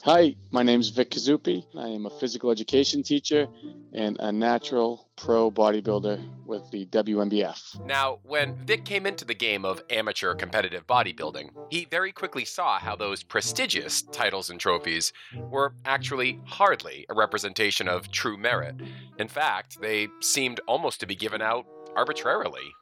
Hi, 0.03 0.35
my 0.51 0.63
name 0.63 0.79
is 0.79 0.89
Vic 0.89 1.11
Kazupi. 1.11 1.63
I 1.77 1.87
am 1.87 2.05
a 2.05 2.09
physical 2.09 2.51
education 2.51 3.03
teacher 3.03 3.47
and 3.95 4.17
a 4.19 4.31
natural 4.31 5.07
pro 5.15 5.49
bodybuilder 5.49 6.21
with 6.45 6.69
the 6.71 6.85
WNBF. 6.87 7.83
Now, 7.85 8.19
when 8.23 8.55
Vic 8.65 8.83
came 8.83 9.05
into 9.05 9.23
the 9.23 9.33
game 9.33 9.63
of 9.63 9.81
amateur 9.89 10.35
competitive 10.35 10.85
bodybuilding, 10.85 11.49
he 11.69 11.85
very 11.85 12.11
quickly 12.11 12.43
saw 12.43 12.77
how 12.77 12.95
those 12.95 13.23
prestigious 13.23 14.01
titles 14.01 14.49
and 14.49 14.59
trophies 14.59 15.13
were 15.49 15.73
actually 15.85 16.41
hardly 16.45 17.05
a 17.09 17.13
representation 17.13 17.87
of 17.87 18.11
true 18.11 18.37
merit. 18.37 18.75
In 19.17 19.29
fact, 19.29 19.79
they 19.79 20.09
seemed 20.19 20.59
almost 20.67 20.99
to 20.99 21.07
be 21.07 21.15
given 21.15 21.41
out 21.41 21.65
arbitrarily. 21.95 22.73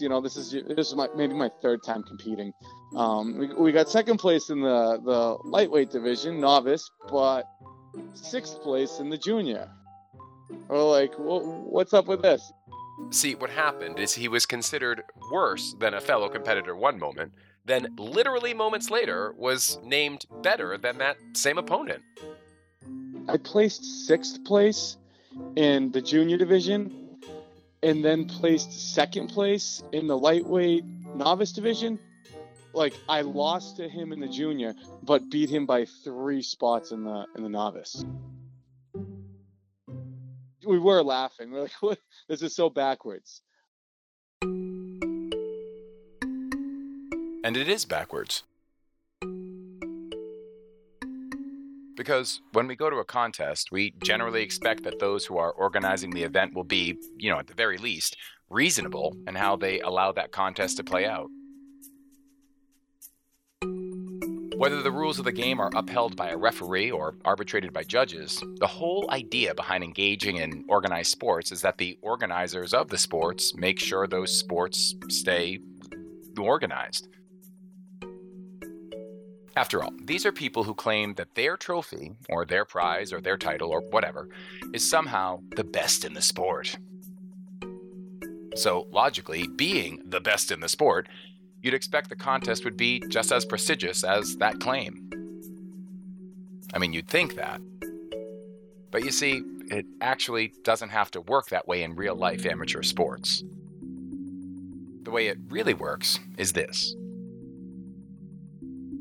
You 0.00 0.08
know, 0.08 0.20
this 0.20 0.36
is 0.36 0.52
this 0.52 0.88
is 0.88 0.94
my 0.94 1.08
maybe 1.16 1.34
my 1.34 1.50
third 1.62 1.82
time 1.82 2.02
competing. 2.02 2.52
Um, 2.96 3.38
we, 3.38 3.46
we 3.54 3.72
got 3.72 3.88
second 3.88 4.18
place 4.18 4.48
in 4.50 4.60
the 4.60 5.00
the 5.04 5.36
lightweight 5.44 5.90
division, 5.90 6.40
novice, 6.40 6.90
but 7.08 7.44
sixth 8.14 8.62
place 8.62 8.98
in 8.98 9.10
the 9.10 9.18
junior. 9.18 9.68
We're 10.68 10.82
like, 10.84 11.12
well, 11.18 11.40
what's 11.68 11.92
up 11.92 12.06
with 12.06 12.22
this? 12.22 12.52
See, 13.12 13.34
what 13.34 13.50
happened 13.50 13.98
is 13.98 14.14
he 14.14 14.28
was 14.28 14.46
considered 14.46 15.02
worse 15.30 15.74
than 15.80 15.94
a 15.94 16.00
fellow 16.00 16.28
competitor 16.28 16.76
one 16.76 16.98
moment, 16.98 17.32
then 17.64 17.88
literally 17.98 18.54
moments 18.54 18.90
later 18.90 19.34
was 19.36 19.78
named 19.82 20.26
better 20.42 20.78
than 20.78 20.98
that 20.98 21.16
same 21.34 21.58
opponent. 21.58 22.02
I 23.28 23.36
placed 23.36 24.06
sixth 24.06 24.44
place 24.44 24.96
in 25.56 25.90
the 25.90 26.00
junior 26.00 26.36
division 26.36 26.92
and 27.82 28.04
then 28.04 28.24
placed 28.26 28.94
second 28.94 29.28
place 29.28 29.82
in 29.92 30.06
the 30.06 30.16
lightweight 30.16 30.84
novice 31.14 31.52
division. 31.52 31.98
Like 32.72 32.98
I 33.08 33.22
lost 33.22 33.76
to 33.76 33.88
him 33.88 34.12
in 34.12 34.20
the 34.20 34.28
junior, 34.28 34.74
but 35.02 35.30
beat 35.30 35.50
him 35.50 35.66
by 35.66 35.86
three 36.04 36.42
spots 36.42 36.92
in 36.92 37.04
the 37.04 37.26
in 37.36 37.42
the 37.42 37.48
novice. 37.48 38.04
We 40.66 40.78
were 40.78 41.02
laughing. 41.02 41.50
We're 41.50 41.62
like, 41.62 41.72
what? 41.80 41.98
this 42.28 42.42
is 42.42 42.54
so 42.54 42.70
backwards. 42.70 43.42
And 47.42 47.56
it 47.56 47.68
is 47.68 47.84
backwards. 47.84 48.44
Because 51.96 52.40
when 52.52 52.66
we 52.66 52.76
go 52.76 52.88
to 52.88 52.96
a 52.96 53.04
contest, 53.04 53.70
we 53.72 53.94
generally 54.02 54.42
expect 54.42 54.84
that 54.84 54.98
those 54.98 55.26
who 55.26 55.36
are 55.36 55.52
organizing 55.52 56.10
the 56.10 56.22
event 56.22 56.54
will 56.54 56.64
be, 56.64 56.96
you 57.16 57.30
know, 57.30 57.38
at 57.38 57.46
the 57.46 57.54
very 57.54 57.76
least, 57.76 58.16
reasonable 58.48 59.16
in 59.26 59.34
how 59.34 59.56
they 59.56 59.80
allow 59.80 60.12
that 60.12 60.32
contest 60.32 60.76
to 60.78 60.84
play 60.84 61.06
out. 61.06 61.28
Whether 64.60 64.82
the 64.82 64.92
rules 64.92 65.18
of 65.18 65.24
the 65.24 65.32
game 65.32 65.58
are 65.58 65.70
upheld 65.74 66.16
by 66.16 66.28
a 66.28 66.36
referee 66.36 66.90
or 66.90 67.14
arbitrated 67.24 67.72
by 67.72 67.82
judges, 67.82 68.44
the 68.58 68.66
whole 68.66 69.08
idea 69.10 69.54
behind 69.54 69.82
engaging 69.82 70.36
in 70.36 70.66
organized 70.68 71.12
sports 71.12 71.50
is 71.50 71.62
that 71.62 71.78
the 71.78 71.98
organizers 72.02 72.74
of 72.74 72.90
the 72.90 72.98
sports 72.98 73.54
make 73.54 73.80
sure 73.80 74.06
those 74.06 74.38
sports 74.38 74.94
stay 75.08 75.60
organized. 76.38 77.08
After 79.56 79.82
all, 79.82 79.94
these 80.04 80.26
are 80.26 80.32
people 80.32 80.64
who 80.64 80.74
claim 80.74 81.14
that 81.14 81.34
their 81.34 81.56
trophy, 81.56 82.12
or 82.28 82.44
their 82.44 82.66
prize, 82.66 83.14
or 83.14 83.22
their 83.22 83.38
title, 83.38 83.70
or 83.70 83.80
whatever, 83.80 84.28
is 84.74 84.90
somehow 84.90 85.40
the 85.56 85.64
best 85.64 86.04
in 86.04 86.12
the 86.12 86.20
sport. 86.20 86.76
So, 88.56 88.88
logically, 88.90 89.46
being 89.46 90.02
the 90.04 90.20
best 90.20 90.50
in 90.50 90.60
the 90.60 90.68
sport, 90.68 91.08
you'd 91.62 91.74
expect 91.74 92.08
the 92.08 92.16
contest 92.16 92.64
would 92.64 92.76
be 92.76 93.02
just 93.08 93.32
as 93.32 93.44
prestigious 93.44 94.04
as 94.04 94.36
that 94.36 94.60
claim. 94.60 95.10
I 96.72 96.78
mean, 96.78 96.92
you'd 96.92 97.08
think 97.08 97.36
that. 97.36 97.60
But 98.90 99.04
you 99.04 99.10
see, 99.10 99.42
it 99.70 99.86
actually 100.00 100.52
doesn't 100.64 100.88
have 100.90 101.10
to 101.12 101.20
work 101.20 101.48
that 101.48 101.68
way 101.68 101.82
in 101.82 101.94
real 101.94 102.16
life 102.16 102.44
amateur 102.46 102.82
sports. 102.82 103.44
The 105.02 105.10
way 105.10 105.28
it 105.28 105.38
really 105.48 105.74
works 105.74 106.20
is 106.36 106.52
this 106.52 106.94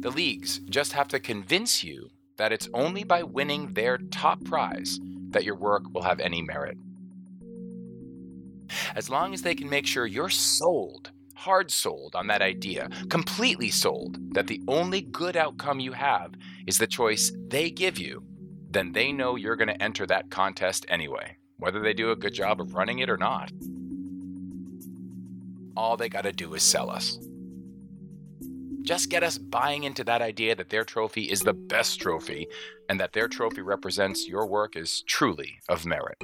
the 0.01 0.09
leagues 0.09 0.59
just 0.69 0.93
have 0.93 1.09
to 1.09 1.19
convince 1.19 1.83
you 1.83 2.09
that 2.37 2.53
it's 2.53 2.69
only 2.73 3.03
by 3.03 3.21
winning 3.21 3.73
their 3.73 3.97
top 3.97 4.41
prize 4.45 4.97
that 5.31 5.43
your 5.43 5.55
work 5.55 5.83
will 5.93 6.03
have 6.03 6.21
any 6.21 6.41
merit. 6.41 6.77
As 8.95 9.09
long 9.09 9.33
as 9.33 9.41
they 9.41 9.55
can 9.55 9.69
make 9.69 9.85
sure 9.85 10.05
you're 10.05 10.29
sold, 10.29 11.11
hard 11.39 11.71
sold 11.71 12.15
on 12.15 12.27
that 12.27 12.41
idea, 12.41 12.89
completely 13.09 13.69
sold 13.69 14.17
that 14.33 14.47
the 14.47 14.61
only 14.67 15.01
good 15.01 15.37
outcome 15.37 15.79
you 15.79 15.93
have 15.93 16.33
is 16.67 16.77
the 16.77 16.87
choice 16.87 17.31
they 17.47 17.69
give 17.69 17.97
you, 17.97 18.23
then 18.69 18.91
they 18.91 19.11
know 19.11 19.35
you're 19.35 19.55
going 19.55 19.69
to 19.69 19.83
enter 19.83 20.05
that 20.05 20.29
contest 20.29 20.85
anyway, 20.89 21.37
whether 21.57 21.79
they 21.79 21.93
do 21.93 22.11
a 22.11 22.15
good 22.15 22.33
job 22.33 22.61
of 22.61 22.73
running 22.75 22.99
it 22.99 23.09
or 23.09 23.17
not. 23.17 23.51
All 25.75 25.97
they 25.97 26.09
got 26.09 26.23
to 26.23 26.31
do 26.31 26.53
is 26.53 26.63
sell 26.63 26.89
us 26.89 27.17
just 28.89 29.09
get 29.09 29.21
us 29.21 29.37
buying 29.37 29.83
into 29.83 30.03
that 30.03 30.21
idea 30.21 30.55
that 30.55 30.69
their 30.69 30.83
trophy 30.83 31.25
is 31.25 31.41
the 31.41 31.53
best 31.53 32.01
trophy 32.01 32.47
and 32.89 32.99
that 32.99 33.13
their 33.13 33.27
trophy 33.27 33.61
represents 33.61 34.27
your 34.27 34.47
work 34.47 34.75
is 34.75 35.03
truly 35.03 35.59
of 35.69 35.85
merit. 35.85 36.17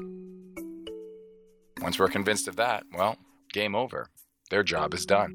Once 1.80 2.00
we're 2.00 2.08
convinced 2.08 2.48
of 2.48 2.56
that, 2.56 2.84
well, 2.92 3.18
game 3.54 3.76
over. 3.76 4.10
Their 4.52 4.64
job 4.64 4.94
is 4.94 5.06
done. 5.08 5.34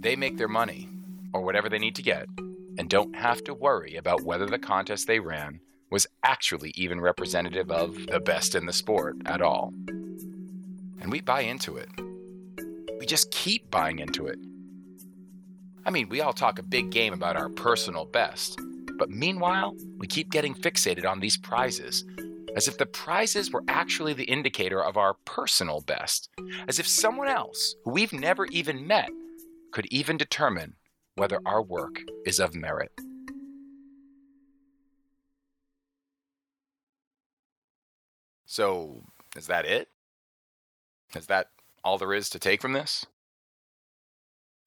They 0.00 0.14
make 0.14 0.38
their 0.38 0.48
money, 0.48 0.88
or 1.32 1.42
whatever 1.42 1.68
they 1.68 1.78
need 1.78 1.96
to 1.96 2.02
get, 2.02 2.28
and 2.78 2.88
don't 2.88 3.16
have 3.16 3.42
to 3.44 3.54
worry 3.54 3.96
about 3.96 4.22
whether 4.22 4.46
the 4.46 4.58
contest 4.60 5.08
they 5.08 5.18
ran 5.18 5.58
was 5.90 6.06
actually 6.22 6.72
even 6.76 7.00
representative 7.00 7.70
of 7.70 8.06
the 8.06 8.20
best 8.20 8.54
in 8.54 8.66
the 8.66 8.72
sport 8.72 9.16
at 9.26 9.42
all. 9.42 9.72
And 11.00 11.10
we 11.10 11.20
buy 11.20 11.40
into 11.40 11.76
it. 11.76 11.88
We 13.00 13.06
just 13.06 13.32
keep 13.32 13.70
buying 13.72 13.98
into 13.98 14.26
it. 14.26 14.38
I 15.84 15.90
mean, 15.90 16.08
we 16.08 16.20
all 16.20 16.32
talk 16.32 16.60
a 16.60 16.64
big 16.64 16.90
game 16.90 17.12
about 17.12 17.36
our 17.36 17.48
personal 17.48 18.04
best, 18.04 18.60
but 18.98 19.10
meanwhile, 19.10 19.74
we 19.98 20.06
keep 20.06 20.30
getting 20.30 20.54
fixated 20.54 21.04
on 21.04 21.18
these 21.18 21.36
prizes, 21.36 22.04
as 22.56 22.66
if 22.66 22.78
the 22.78 22.86
prizes 22.86 23.52
were 23.52 23.62
actually 23.68 24.14
the 24.14 24.24
indicator 24.24 24.82
of 24.82 24.96
our 24.96 25.14
personal 25.26 25.82
best, 25.82 26.30
as 26.66 26.78
if 26.78 26.88
someone 26.88 27.28
else, 27.28 27.76
who 27.84 27.90
we've 27.90 28.14
never 28.14 28.46
even 28.46 28.86
met, 28.86 29.10
could 29.72 29.86
even 29.92 30.16
determine 30.16 30.74
whether 31.16 31.38
our 31.44 31.62
work 31.62 32.00
is 32.24 32.40
of 32.40 32.54
merit. 32.54 32.90
So, 38.46 39.02
is 39.36 39.48
that 39.48 39.66
it? 39.66 39.88
Is 41.14 41.26
that 41.26 41.48
all 41.84 41.98
there 41.98 42.14
is 42.14 42.30
to 42.30 42.38
take 42.38 42.62
from 42.62 42.72
this? 42.72 43.04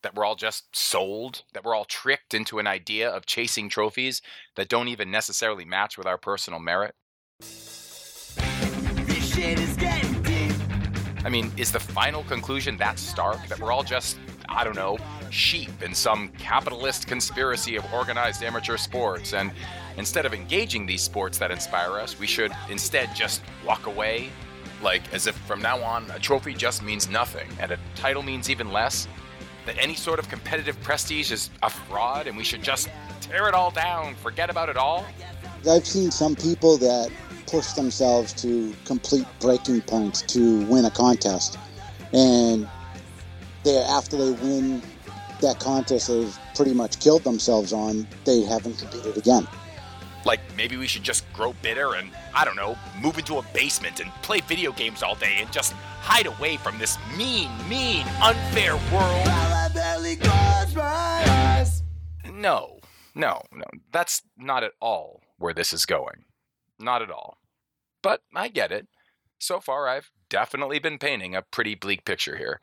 That 0.04 0.14
we're 0.14 0.26
all 0.26 0.36
just 0.36 0.76
sold? 0.76 1.44
That 1.54 1.66
we're 1.66 1.76
all 1.76 1.86
tricked 1.86 2.36
into 2.36 2.60
an 2.60 2.68
idea 2.68 3.10
of 3.10 3.26
chasing 3.26 3.68
trophies 3.68 4.22
that 4.56 4.70
don't 4.70 4.90
even 4.90 5.10
necessarily 5.10 5.66
match 5.66 5.98
with 5.98 6.06
our 6.06 6.18
personal 6.20 6.60
merit? 6.60 6.94
I 9.42 11.30
mean, 11.30 11.50
is 11.56 11.72
the 11.72 11.80
final 11.80 12.24
conclusion 12.24 12.76
that 12.78 13.00
stark 13.00 13.48
that 13.48 13.58
we're 13.58 13.72
all 13.72 13.84
just, 13.84 14.20
I 14.50 14.66
don't 14.66 14.76
know, 14.76 14.98
sheep 15.30 15.82
in 15.82 15.94
some 15.96 16.28
capitalist 16.40 17.08
conspiracy 17.08 17.78
of 17.78 17.86
organized 17.94 18.44
amateur 18.44 18.76
sports? 18.76 19.34
And 19.34 19.52
instead 19.96 20.26
of 20.26 20.34
engaging 20.34 20.86
these 20.86 21.02
sports 21.02 21.38
that 21.38 21.52
inspire 21.52 21.94
us, 21.94 22.20
we 22.20 22.28
should 22.28 22.52
instead 22.70 23.16
just 23.16 23.42
walk 23.66 23.86
away? 23.86 24.30
Like, 24.84 25.14
as 25.14 25.26
if 25.26 25.38
from 25.38 25.62
now 25.62 25.82
on, 25.84 26.12
a 26.12 26.20
trophy 26.20 26.54
just 26.54 26.84
means 26.84 27.10
nothing 27.10 27.48
and 27.62 27.72
a 27.72 27.80
title 27.96 28.24
means 28.24 28.50
even 28.50 28.74
less? 28.74 29.08
That 29.66 29.78
any 29.78 29.96
sort 29.96 30.20
of 30.20 30.28
competitive 30.28 30.82
prestige 30.82 31.32
is 31.32 31.50
a 31.64 31.70
fraud 31.70 32.28
and 32.28 32.36
we 32.36 32.44
should 32.44 32.62
just 32.62 32.90
tear 33.22 33.48
it 33.48 33.54
all 33.54 33.72
down, 33.72 34.16
forget 34.16 34.50
about 34.50 34.68
it 34.68 34.76
all? 34.76 35.06
I've 35.70 35.88
seen 35.88 36.12
some 36.12 36.36
people 36.36 36.78
that 36.78 37.10
push 37.50 37.74
themselves 37.74 38.32
to 38.34 38.74
complete 38.86 39.26
breaking 39.40 39.82
points 39.82 40.22
to 40.22 40.64
win 40.66 40.86
a 40.86 40.92
contest. 40.92 41.58
And 42.14 42.68
they 43.64 43.78
after 43.78 44.18
they 44.18 44.32
win 44.44 44.82
that 45.42 45.60
contest 45.60 46.08
they've 46.08 46.38
pretty 46.56 46.74
much 46.74 47.00
killed 47.00 47.24
themselves 47.24 47.74
on, 47.74 48.08
they 48.26 48.42
haven't 48.42 48.78
competed 48.78 49.18
again. 49.18 49.48
Like 50.26 50.42
maybe 50.56 50.76
we 50.78 50.86
should 50.88 51.04
just 51.04 51.32
grow 51.34 51.54
bitter 51.62 51.96
and, 51.96 52.12
I 52.36 52.46
don't 52.46 52.56
know, 52.56 52.78
move 53.02 53.18
into 53.18 53.38
a 53.38 53.44
basement 53.54 54.00
and 54.00 54.12
play 54.22 54.42
video 54.42 54.72
games 54.72 55.02
all 55.02 55.16
day 55.16 55.38
and 55.40 55.52
just 55.52 55.74
hide 56.02 56.28
away 56.28 56.58
from 56.58 56.78
this 56.78 56.98
mean, 57.18 57.50
mean, 57.70 58.06
unfair 58.22 58.76
world. 58.92 59.26
No, 62.32 62.80
no, 63.16 63.42
no. 63.52 63.66
That's 63.92 64.22
not 64.38 64.64
at 64.64 64.74
all 64.82 65.22
where 65.38 65.54
this 65.54 65.74
is 65.74 65.86
going. 65.86 66.26
Not 66.80 67.02
at 67.02 67.12
all. 67.12 67.39
But 68.02 68.22
I 68.36 68.48
get 68.48 68.72
it. 68.72 68.88
So 69.40 69.60
far, 69.60 69.88
I've 69.88 70.12
definitely 70.30 70.80
been 70.80 71.00
painting 71.00 71.36
a 71.36 71.42
pretty 71.42 71.76
bleak 71.76 72.06
picture 72.06 72.38
here. 72.38 72.60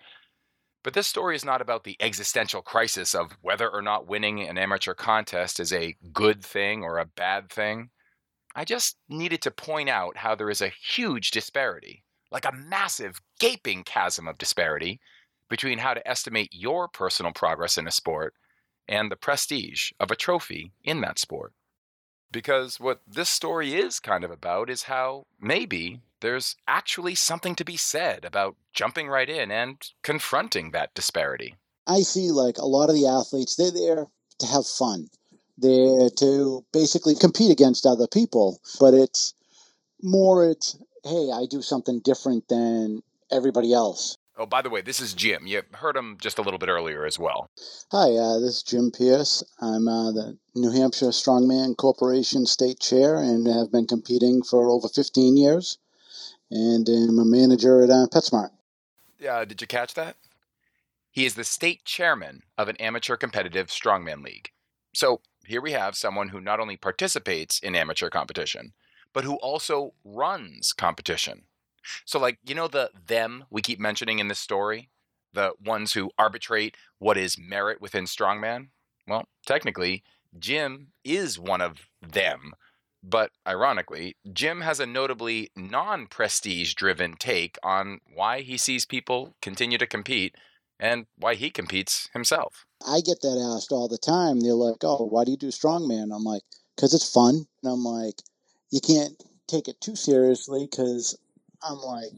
But 0.82 0.94
this 0.94 1.06
story 1.06 1.34
is 1.34 1.44
not 1.44 1.60
about 1.60 1.84
the 1.84 1.96
existential 1.98 2.62
crisis 2.62 3.14
of 3.14 3.36
whether 3.42 3.68
or 3.68 3.82
not 3.82 4.06
winning 4.06 4.40
an 4.40 4.56
amateur 4.56 4.94
contest 4.94 5.58
is 5.58 5.72
a 5.72 5.96
good 6.12 6.44
thing 6.44 6.84
or 6.84 6.98
a 6.98 7.06
bad 7.06 7.50
thing. 7.50 7.90
I 8.54 8.64
just 8.64 8.96
needed 9.08 9.42
to 9.42 9.50
point 9.50 9.88
out 9.88 10.18
how 10.18 10.34
there 10.34 10.48
is 10.48 10.62
a 10.62 10.68
huge 10.68 11.32
disparity, 11.32 12.04
like 12.30 12.44
a 12.44 12.52
massive, 12.52 13.20
gaping 13.40 13.82
chasm 13.82 14.28
of 14.28 14.38
disparity, 14.38 15.00
between 15.48 15.78
how 15.78 15.94
to 15.94 16.08
estimate 16.08 16.50
your 16.52 16.88
personal 16.88 17.32
progress 17.32 17.78
in 17.78 17.86
a 17.86 17.92
sport 17.92 18.34
and 18.88 19.10
the 19.10 19.16
prestige 19.16 19.90
of 19.98 20.10
a 20.10 20.16
trophy 20.16 20.72
in 20.84 21.00
that 21.00 21.18
sport. 21.18 21.52
Because 22.32 22.78
what 22.80 23.00
this 23.06 23.28
story 23.28 23.74
is 23.74 24.00
kind 24.00 24.24
of 24.24 24.30
about 24.30 24.68
is 24.68 24.84
how 24.84 25.24
maybe 25.40 26.00
there's 26.20 26.56
actually 26.66 27.14
something 27.14 27.54
to 27.54 27.64
be 27.64 27.76
said 27.76 28.24
about 28.24 28.56
jumping 28.72 29.08
right 29.08 29.28
in 29.28 29.50
and 29.50 29.76
confronting 30.02 30.70
that 30.70 30.94
disparity. 30.94 31.54
I 31.86 32.00
see 32.00 32.30
like 32.30 32.58
a 32.58 32.66
lot 32.66 32.88
of 32.88 32.96
the 32.96 33.06
athletes, 33.06 33.56
they're 33.56 33.70
there 33.70 34.06
to 34.38 34.46
have 34.46 34.66
fun. 34.66 35.08
They're 35.58 36.10
to 36.18 36.64
basically 36.72 37.14
compete 37.14 37.50
against 37.50 37.86
other 37.86 38.06
people, 38.06 38.60
but 38.78 38.92
it's 38.92 39.32
more 40.02 40.48
it's 40.48 40.76
hey, 41.04 41.30
I 41.32 41.46
do 41.48 41.62
something 41.62 42.00
different 42.00 42.48
than 42.48 43.02
everybody 43.30 43.72
else. 43.72 44.18
Oh, 44.38 44.44
by 44.44 44.60
the 44.60 44.68
way, 44.68 44.82
this 44.82 45.00
is 45.00 45.14
Jim. 45.14 45.46
You 45.46 45.62
heard 45.72 45.96
him 45.96 46.18
just 46.20 46.38
a 46.38 46.42
little 46.42 46.58
bit 46.58 46.68
earlier 46.68 47.06
as 47.06 47.18
well. 47.18 47.48
Hi, 47.90 48.10
uh, 48.16 48.38
this 48.38 48.56
is 48.56 48.62
Jim 48.62 48.90
Pierce. 48.90 49.42
I'm 49.62 49.88
uh, 49.88 50.12
the 50.12 50.36
New 50.54 50.70
Hampshire 50.72 51.06
Strongman 51.06 51.74
Corporation 51.76 52.44
state 52.44 52.78
chair 52.78 53.16
and 53.16 53.46
have 53.46 53.72
been 53.72 53.86
competing 53.86 54.42
for 54.42 54.68
over 54.68 54.88
15 54.88 55.38
years. 55.38 55.78
And 56.50 56.86
I'm 56.86 57.18
a 57.18 57.24
manager 57.24 57.82
at 57.82 57.88
uh, 57.88 58.06
PetSmart. 58.12 58.50
Yeah, 59.18 59.42
did 59.46 59.62
you 59.62 59.66
catch 59.66 59.94
that? 59.94 60.16
He 61.10 61.24
is 61.24 61.34
the 61.34 61.44
state 61.44 61.86
chairman 61.86 62.42
of 62.58 62.68
an 62.68 62.76
amateur 62.76 63.16
competitive 63.16 63.68
strongman 63.68 64.22
league. 64.22 64.50
So 64.94 65.22
here 65.46 65.62
we 65.62 65.72
have 65.72 65.96
someone 65.96 66.28
who 66.28 66.42
not 66.42 66.60
only 66.60 66.76
participates 66.76 67.58
in 67.58 67.74
amateur 67.74 68.10
competition, 68.10 68.74
but 69.14 69.24
who 69.24 69.36
also 69.36 69.94
runs 70.04 70.74
competition. 70.74 71.44
So, 72.04 72.18
like, 72.18 72.38
you 72.44 72.54
know, 72.54 72.68
the 72.68 72.90
them 73.06 73.44
we 73.50 73.62
keep 73.62 73.78
mentioning 73.78 74.18
in 74.18 74.28
this 74.28 74.38
story, 74.38 74.90
the 75.32 75.52
ones 75.64 75.92
who 75.92 76.10
arbitrate 76.18 76.76
what 76.98 77.16
is 77.16 77.38
merit 77.38 77.80
within 77.80 78.04
strongman? 78.04 78.68
Well, 79.06 79.26
technically, 79.46 80.02
Jim 80.38 80.88
is 81.04 81.38
one 81.38 81.60
of 81.60 81.88
them. 82.00 82.52
But 83.02 83.30
ironically, 83.46 84.16
Jim 84.32 84.62
has 84.62 84.80
a 84.80 84.86
notably 84.86 85.50
non 85.54 86.06
prestige 86.08 86.74
driven 86.74 87.14
take 87.14 87.56
on 87.62 88.00
why 88.12 88.40
he 88.40 88.56
sees 88.56 88.84
people 88.84 89.36
continue 89.40 89.78
to 89.78 89.86
compete 89.86 90.34
and 90.80 91.06
why 91.16 91.34
he 91.34 91.50
competes 91.50 92.08
himself. 92.12 92.66
I 92.86 93.00
get 93.00 93.20
that 93.22 93.54
asked 93.56 93.70
all 93.70 93.88
the 93.88 93.98
time. 93.98 94.40
They're 94.40 94.54
like, 94.54 94.82
oh, 94.82 95.06
why 95.06 95.24
do 95.24 95.30
you 95.30 95.36
do 95.36 95.48
strongman? 95.48 96.14
I'm 96.14 96.24
like, 96.24 96.42
because 96.74 96.94
it's 96.94 97.10
fun. 97.10 97.46
And 97.62 97.72
I'm 97.72 97.84
like, 97.84 98.16
you 98.70 98.80
can't 98.80 99.22
take 99.46 99.68
it 99.68 99.80
too 99.80 99.96
seriously 99.96 100.66
because 100.68 101.16
I'm 101.66 101.78
like, 101.80 102.12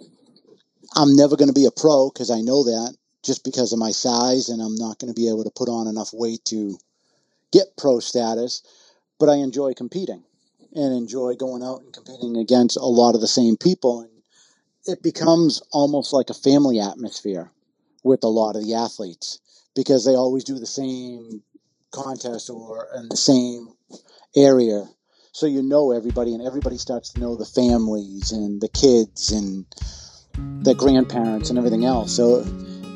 I'm 0.94 1.16
never 1.16 1.36
going 1.36 1.48
to 1.48 1.54
be 1.54 1.66
a 1.66 1.70
pro 1.70 2.10
because 2.10 2.30
I 2.30 2.40
know 2.40 2.64
that 2.64 2.94
just 3.24 3.44
because 3.44 3.72
of 3.72 3.78
my 3.78 3.90
size 3.90 4.48
and 4.48 4.60
I'm 4.60 4.74
not 4.74 4.98
going 4.98 5.12
to 5.12 5.18
be 5.18 5.28
able 5.28 5.44
to 5.44 5.50
put 5.50 5.68
on 5.68 5.86
enough 5.86 6.10
weight 6.12 6.44
to 6.46 6.78
get 7.52 7.76
pro 7.76 8.00
status. 8.00 8.62
But 9.18 9.28
I 9.28 9.36
enjoy 9.36 9.74
competing 9.74 10.22
and 10.74 10.94
enjoy 10.94 11.34
going 11.34 11.62
out 11.62 11.80
and 11.80 11.92
competing 11.92 12.36
against 12.36 12.76
a 12.76 12.84
lot 12.84 13.14
of 13.14 13.20
the 13.20 13.26
same 13.26 13.56
people. 13.56 14.02
And 14.02 14.10
it 14.86 15.02
becomes 15.02 15.62
almost 15.72 16.12
like 16.12 16.30
a 16.30 16.34
family 16.34 16.78
atmosphere 16.78 17.50
with 18.04 18.22
a 18.22 18.28
lot 18.28 18.54
of 18.54 18.64
the 18.64 18.74
athletes 18.74 19.40
because 19.74 20.04
they 20.04 20.14
always 20.14 20.44
do 20.44 20.58
the 20.58 20.66
same 20.66 21.42
contest 21.90 22.50
or 22.50 22.88
in 22.96 23.08
the 23.08 23.16
same 23.16 23.68
area 24.36 24.84
so 25.32 25.46
you 25.46 25.62
know 25.62 25.92
everybody 25.92 26.34
and 26.34 26.46
everybody 26.46 26.76
starts 26.76 27.12
to 27.12 27.20
know 27.20 27.36
the 27.36 27.44
families 27.44 28.32
and 28.32 28.60
the 28.60 28.68
kids 28.68 29.32
and 29.32 29.64
the 30.64 30.74
grandparents 30.74 31.50
and 31.50 31.58
everything 31.58 31.84
else 31.84 32.14
so 32.16 32.44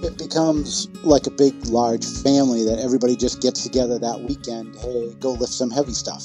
it 0.02 0.18
becomes 0.18 0.88
like 1.04 1.26
a 1.26 1.30
big 1.30 1.54
large 1.66 2.04
family 2.22 2.64
that 2.64 2.78
everybody 2.78 3.16
just 3.16 3.40
gets 3.40 3.62
together 3.62 3.98
that 3.98 4.20
weekend 4.20 4.74
hey 4.76 5.12
go 5.20 5.32
lift 5.32 5.52
some 5.52 5.70
heavy 5.70 5.92
stuff 5.92 6.24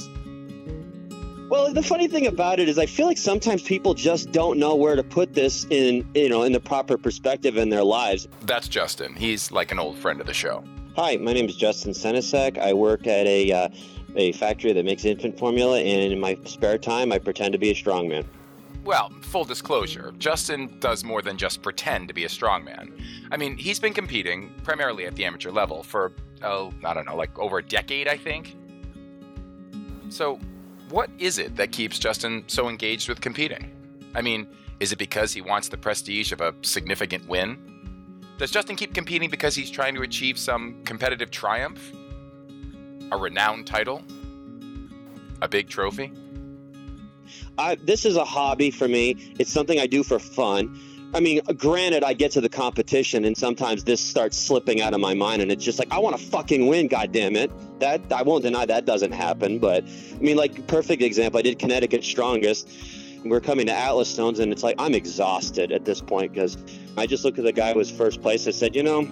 well, 1.50 1.72
the 1.72 1.82
funny 1.82 2.10
thing 2.10 2.28
about 2.28 2.60
it 2.60 2.68
is, 2.68 2.78
I 2.78 2.88
feel 2.88 3.06
like 3.08 3.18
sometimes 3.18 3.62
people 3.62 3.94
just 3.94 4.34
don't 4.34 4.60
know 4.60 4.76
where 4.76 4.98
to 4.98 5.04
put 5.04 5.34
this 5.34 5.66
in, 5.70 6.06
you 6.14 6.28
know, 6.28 6.44
in 6.44 6.52
the 6.52 6.60
proper 6.60 6.98
perspective 6.98 7.56
in 7.56 7.70
their 7.70 7.86
lives. 7.86 8.28
That's 8.42 8.68
Justin. 8.68 9.16
He's 9.16 9.50
like 9.50 9.72
an 9.72 9.80
old 9.80 9.98
friend 9.98 10.20
of 10.20 10.28
the 10.28 10.34
show. 10.34 10.62
Hi, 10.98 11.16
my 11.16 11.32
name 11.32 11.46
is 11.46 11.56
Justin 11.56 11.94
Senesek. 11.94 12.58
I 12.58 12.74
work 12.74 13.08
at 13.08 13.28
a 13.28 13.52
uh, 13.52 13.70
a 14.16 14.32
factory 14.34 14.74
that 14.74 14.86
makes 14.86 15.06
infant 15.06 15.38
formula, 15.38 15.80
and 15.80 16.14
in 16.14 16.20
my 16.20 16.38
spare 16.46 16.78
time, 16.78 17.12
I 17.12 17.20
pretend 17.20 17.54
to 17.54 17.58
be 17.58 17.72
a 17.72 17.76
strongman. 17.76 18.26
Well, 18.84 19.10
full 19.22 19.44
disclosure, 19.44 20.14
Justin 20.18 20.78
does 20.80 21.04
more 21.04 21.22
than 21.22 21.38
just 21.38 21.62
pretend 21.62 22.08
to 22.08 22.14
be 22.14 22.24
a 22.24 22.30
strongman. 22.30 22.92
I 23.32 23.38
mean, 23.38 23.58
he's 23.58 23.80
been 23.80 23.94
competing, 23.94 24.50
primarily 24.64 25.06
at 25.06 25.16
the 25.16 25.26
amateur 25.26 25.52
level, 25.52 25.84
for 25.84 26.14
oh, 26.42 26.72
I 26.86 26.94
don't 26.94 27.06
know, 27.06 27.16
like 27.16 27.38
over 27.38 27.58
a 27.58 27.64
decade, 27.64 28.08
I 28.08 28.18
think. 28.18 28.56
So, 30.10 30.40
what 30.90 31.10
is 31.20 31.38
it 31.38 31.58
that 31.58 31.72
keeps 31.72 32.00
Justin 32.00 32.46
so 32.48 32.70
engaged 32.70 33.10
with 33.10 33.20
competing? 33.20 33.72
I 34.16 34.22
mean, 34.22 34.48
is 34.80 34.92
it 34.92 34.98
because 34.98 35.34
he 35.34 35.42
wants 35.42 35.68
the 35.68 35.78
prestige 35.78 36.32
of 36.32 36.40
a 36.40 36.54
significant 36.62 37.28
win? 37.28 37.58
Does 38.38 38.52
Justin 38.52 38.76
keep 38.76 38.94
competing 38.94 39.30
because 39.30 39.56
he's 39.56 39.70
trying 39.70 39.96
to 39.96 40.04
achieve 40.04 40.38
some 40.38 40.82
competitive 40.86 41.32
triumph? 41.32 41.92
A 43.12 43.18
renowned 43.18 43.68
title? 43.68 44.04
A 45.42 45.48
big 45.48 45.70
trophy? 45.70 46.12
I, 47.58 47.76
this 47.76 48.06
is 48.06 48.16
a 48.16 48.26
hobby 48.26 48.72
for 48.72 48.88
me. 48.88 49.34
It's 49.40 49.52
something 49.52 49.80
I 49.80 49.88
do 49.88 50.04
for 50.04 50.20
fun. 50.20 50.80
I 51.14 51.22
mean, 51.22 51.42
granted, 51.56 52.04
I 52.04 52.14
get 52.14 52.32
to 52.34 52.42
the 52.42 52.50
competition 52.50 53.24
and 53.24 53.38
sometimes 53.38 53.86
this 53.86 54.02
starts 54.02 54.38
slipping 54.38 54.82
out 54.82 54.94
of 54.94 55.00
my 55.00 55.14
mind, 55.14 55.42
and 55.42 55.52
it's 55.52 55.64
just 55.64 55.80
like 55.80 55.92
I 55.92 56.00
want 56.00 56.18
to 56.18 56.24
fucking 56.24 56.68
win. 56.68 56.88
God 56.88 57.14
damn 57.14 57.38
it! 57.38 57.50
That 57.80 58.02
I 58.12 58.24
won't 58.24 58.44
deny 58.44 58.66
that 58.66 58.86
doesn't 58.86 59.14
happen. 59.14 59.58
But 59.58 59.86
I 59.86 60.18
mean, 60.20 60.36
like 60.36 60.68
perfect 60.68 61.02
example. 61.02 61.40
I 61.40 61.44
did 61.44 61.60
Connecticut 61.60 62.04
Strongest. 62.04 62.70
We're 63.24 63.40
coming 63.40 63.68
to 63.68 63.74
Atlas 63.74 64.10
Stones, 64.10 64.40
and 64.40 64.52
it's 64.52 64.64
like 64.64 64.76
I'm 64.78 64.94
exhausted 64.94 65.72
at 65.72 65.86
this 65.86 66.02
point 66.02 66.34
because 66.34 66.58
I 66.98 67.08
just 67.08 67.24
looked 67.24 67.40
at 67.40 67.46
the 67.46 67.54
guy 67.54 67.72
who 67.72 67.80
was 67.80 67.90
first 67.90 68.22
place. 68.22 68.46
I 68.48 68.52
said, 68.52 68.76
you 68.76 68.84
know, 68.84 69.10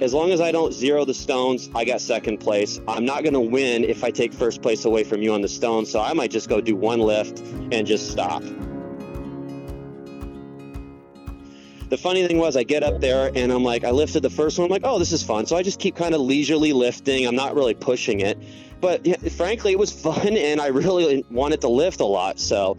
as 0.00 0.14
long 0.14 0.30
as 0.30 0.40
I 0.40 0.52
don't 0.52 0.72
zero 0.72 1.04
the 1.04 1.14
stones, 1.14 1.68
I 1.74 1.84
got 1.84 2.00
second 2.00 2.38
place. 2.38 2.80
I'm 2.86 3.04
not 3.04 3.22
going 3.22 3.34
to 3.34 3.40
win 3.40 3.84
if 3.84 4.04
I 4.04 4.10
take 4.10 4.32
first 4.32 4.62
place 4.62 4.84
away 4.84 5.04
from 5.04 5.22
you 5.22 5.32
on 5.34 5.40
the 5.40 5.48
stones, 5.48 5.90
so 5.90 6.00
I 6.00 6.12
might 6.12 6.30
just 6.30 6.48
go 6.48 6.60
do 6.60 6.76
one 6.76 7.00
lift 7.00 7.40
and 7.72 7.86
just 7.86 8.10
stop. 8.10 8.42
The 11.88 11.96
funny 11.96 12.26
thing 12.26 12.36
was, 12.36 12.54
I 12.56 12.64
get 12.64 12.82
up 12.82 13.00
there 13.00 13.32
and 13.34 13.50
I'm 13.50 13.64
like, 13.64 13.82
I 13.82 13.90
lifted 13.90 14.22
the 14.22 14.30
first 14.30 14.58
one. 14.58 14.66
I'm 14.66 14.70
like, 14.70 14.82
oh, 14.84 14.98
this 14.98 15.10
is 15.10 15.22
fun. 15.22 15.46
So 15.46 15.56
I 15.56 15.62
just 15.62 15.80
keep 15.80 15.96
kind 15.96 16.14
of 16.14 16.20
leisurely 16.20 16.74
lifting. 16.74 17.26
I'm 17.26 17.34
not 17.34 17.54
really 17.54 17.72
pushing 17.72 18.20
it. 18.20 18.38
But 18.80 19.06
yeah, 19.06 19.16
frankly, 19.16 19.72
it 19.72 19.78
was 19.78 19.90
fun 20.02 20.36
and 20.36 20.60
I 20.60 20.66
really 20.66 21.24
wanted 21.30 21.62
to 21.62 21.68
lift 21.68 22.00
a 22.00 22.06
lot. 22.06 22.38
So 22.38 22.76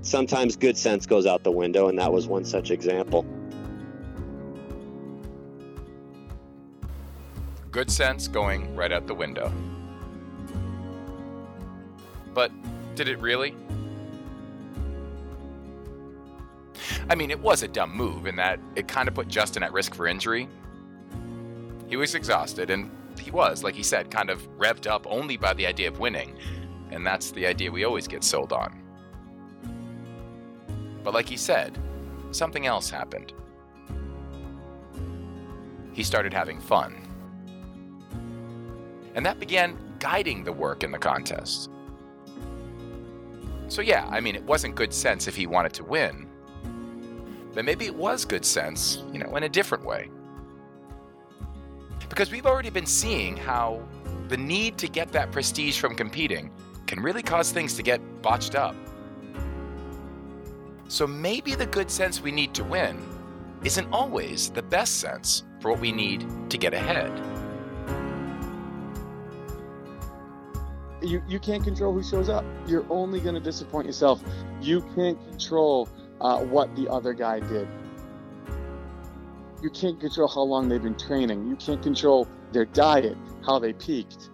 sometimes 0.00 0.56
good 0.56 0.78
sense 0.78 1.06
goes 1.06 1.26
out 1.26 1.44
the 1.44 1.52
window, 1.52 1.88
and 1.88 1.98
that 1.98 2.12
was 2.12 2.26
one 2.26 2.44
such 2.44 2.70
example. 2.70 3.26
Good 7.72 7.90
sense 7.90 8.28
going 8.28 8.76
right 8.76 8.92
out 8.92 9.06
the 9.06 9.14
window. 9.14 9.50
But 12.34 12.52
did 12.94 13.08
it 13.08 13.18
really? 13.18 13.56
I 17.08 17.14
mean, 17.14 17.30
it 17.30 17.40
was 17.40 17.62
a 17.62 17.68
dumb 17.68 17.96
move 17.96 18.26
in 18.26 18.36
that 18.36 18.60
it 18.76 18.88
kind 18.88 19.08
of 19.08 19.14
put 19.14 19.26
Justin 19.26 19.62
at 19.62 19.72
risk 19.72 19.94
for 19.94 20.06
injury. 20.06 20.48
He 21.88 21.96
was 21.96 22.14
exhausted, 22.14 22.68
and 22.68 22.90
he 23.18 23.30
was, 23.30 23.64
like 23.64 23.74
he 23.74 23.82
said, 23.82 24.10
kind 24.10 24.28
of 24.28 24.46
revved 24.58 24.86
up 24.86 25.06
only 25.08 25.38
by 25.38 25.54
the 25.54 25.66
idea 25.66 25.88
of 25.88 25.98
winning, 25.98 26.36
and 26.90 27.06
that's 27.06 27.30
the 27.30 27.46
idea 27.46 27.70
we 27.70 27.84
always 27.84 28.06
get 28.06 28.22
sold 28.22 28.52
on. 28.52 28.82
But 31.02 31.14
like 31.14 31.28
he 31.28 31.38
said, 31.38 31.78
something 32.32 32.66
else 32.66 32.90
happened. 32.90 33.32
He 35.92 36.02
started 36.02 36.34
having 36.34 36.60
fun. 36.60 37.01
And 39.14 39.24
that 39.26 39.38
began 39.38 39.76
guiding 39.98 40.44
the 40.44 40.52
work 40.52 40.82
in 40.82 40.90
the 40.90 40.98
contest. 40.98 41.70
So, 43.68 43.80
yeah, 43.80 44.06
I 44.10 44.20
mean, 44.20 44.34
it 44.34 44.44
wasn't 44.44 44.74
good 44.74 44.92
sense 44.92 45.28
if 45.28 45.36
he 45.36 45.46
wanted 45.46 45.72
to 45.74 45.84
win, 45.84 46.28
but 47.54 47.64
maybe 47.64 47.86
it 47.86 47.94
was 47.94 48.24
good 48.24 48.44
sense, 48.44 49.02
you 49.12 49.18
know, 49.18 49.34
in 49.36 49.44
a 49.44 49.48
different 49.48 49.84
way. 49.84 50.10
Because 52.08 52.30
we've 52.30 52.46
already 52.46 52.70
been 52.70 52.86
seeing 52.86 53.36
how 53.36 53.82
the 54.28 54.36
need 54.36 54.76
to 54.78 54.88
get 54.88 55.12
that 55.12 55.32
prestige 55.32 55.80
from 55.80 55.94
competing 55.94 56.50
can 56.86 57.00
really 57.00 57.22
cause 57.22 57.52
things 57.52 57.74
to 57.74 57.82
get 57.82 58.00
botched 58.20 58.54
up. 58.54 58.76
So 60.88 61.06
maybe 61.06 61.54
the 61.54 61.64
good 61.64 61.90
sense 61.90 62.20
we 62.20 62.32
need 62.32 62.52
to 62.54 62.64
win 62.64 63.02
isn't 63.64 63.90
always 63.92 64.50
the 64.50 64.62
best 64.62 65.00
sense 65.00 65.44
for 65.60 65.70
what 65.70 65.80
we 65.80 65.92
need 65.92 66.26
to 66.50 66.58
get 66.58 66.74
ahead. 66.74 67.31
You, 71.02 71.22
you 71.28 71.40
can't 71.40 71.64
control 71.64 71.92
who 71.92 72.02
shows 72.02 72.28
up. 72.28 72.44
You're 72.66 72.86
only 72.90 73.20
going 73.20 73.34
to 73.34 73.40
disappoint 73.40 73.86
yourself. 73.86 74.22
You 74.60 74.82
can't 74.94 75.18
control 75.30 75.88
uh, 76.20 76.40
what 76.40 76.74
the 76.76 76.88
other 76.88 77.12
guy 77.12 77.40
did. 77.40 77.68
You 79.62 79.70
can't 79.70 80.00
control 80.00 80.28
how 80.28 80.42
long 80.42 80.68
they've 80.68 80.82
been 80.82 80.98
training. 80.98 81.48
You 81.48 81.56
can't 81.56 81.82
control 81.82 82.28
their 82.52 82.64
diet, 82.64 83.16
how 83.44 83.58
they 83.58 83.72
peaked. 83.72 84.30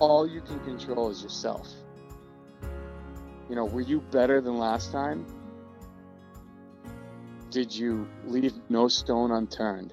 All 0.00 0.26
you 0.26 0.40
can 0.40 0.60
control 0.60 1.10
is 1.10 1.22
yourself. 1.22 1.68
You 3.48 3.56
know, 3.56 3.64
were 3.64 3.82
you 3.82 4.00
better 4.10 4.40
than 4.40 4.58
last 4.58 4.92
time? 4.92 5.26
Did 7.50 7.74
you 7.74 8.08
leave 8.24 8.54
no 8.70 8.88
stone 8.88 9.30
unturned? 9.30 9.92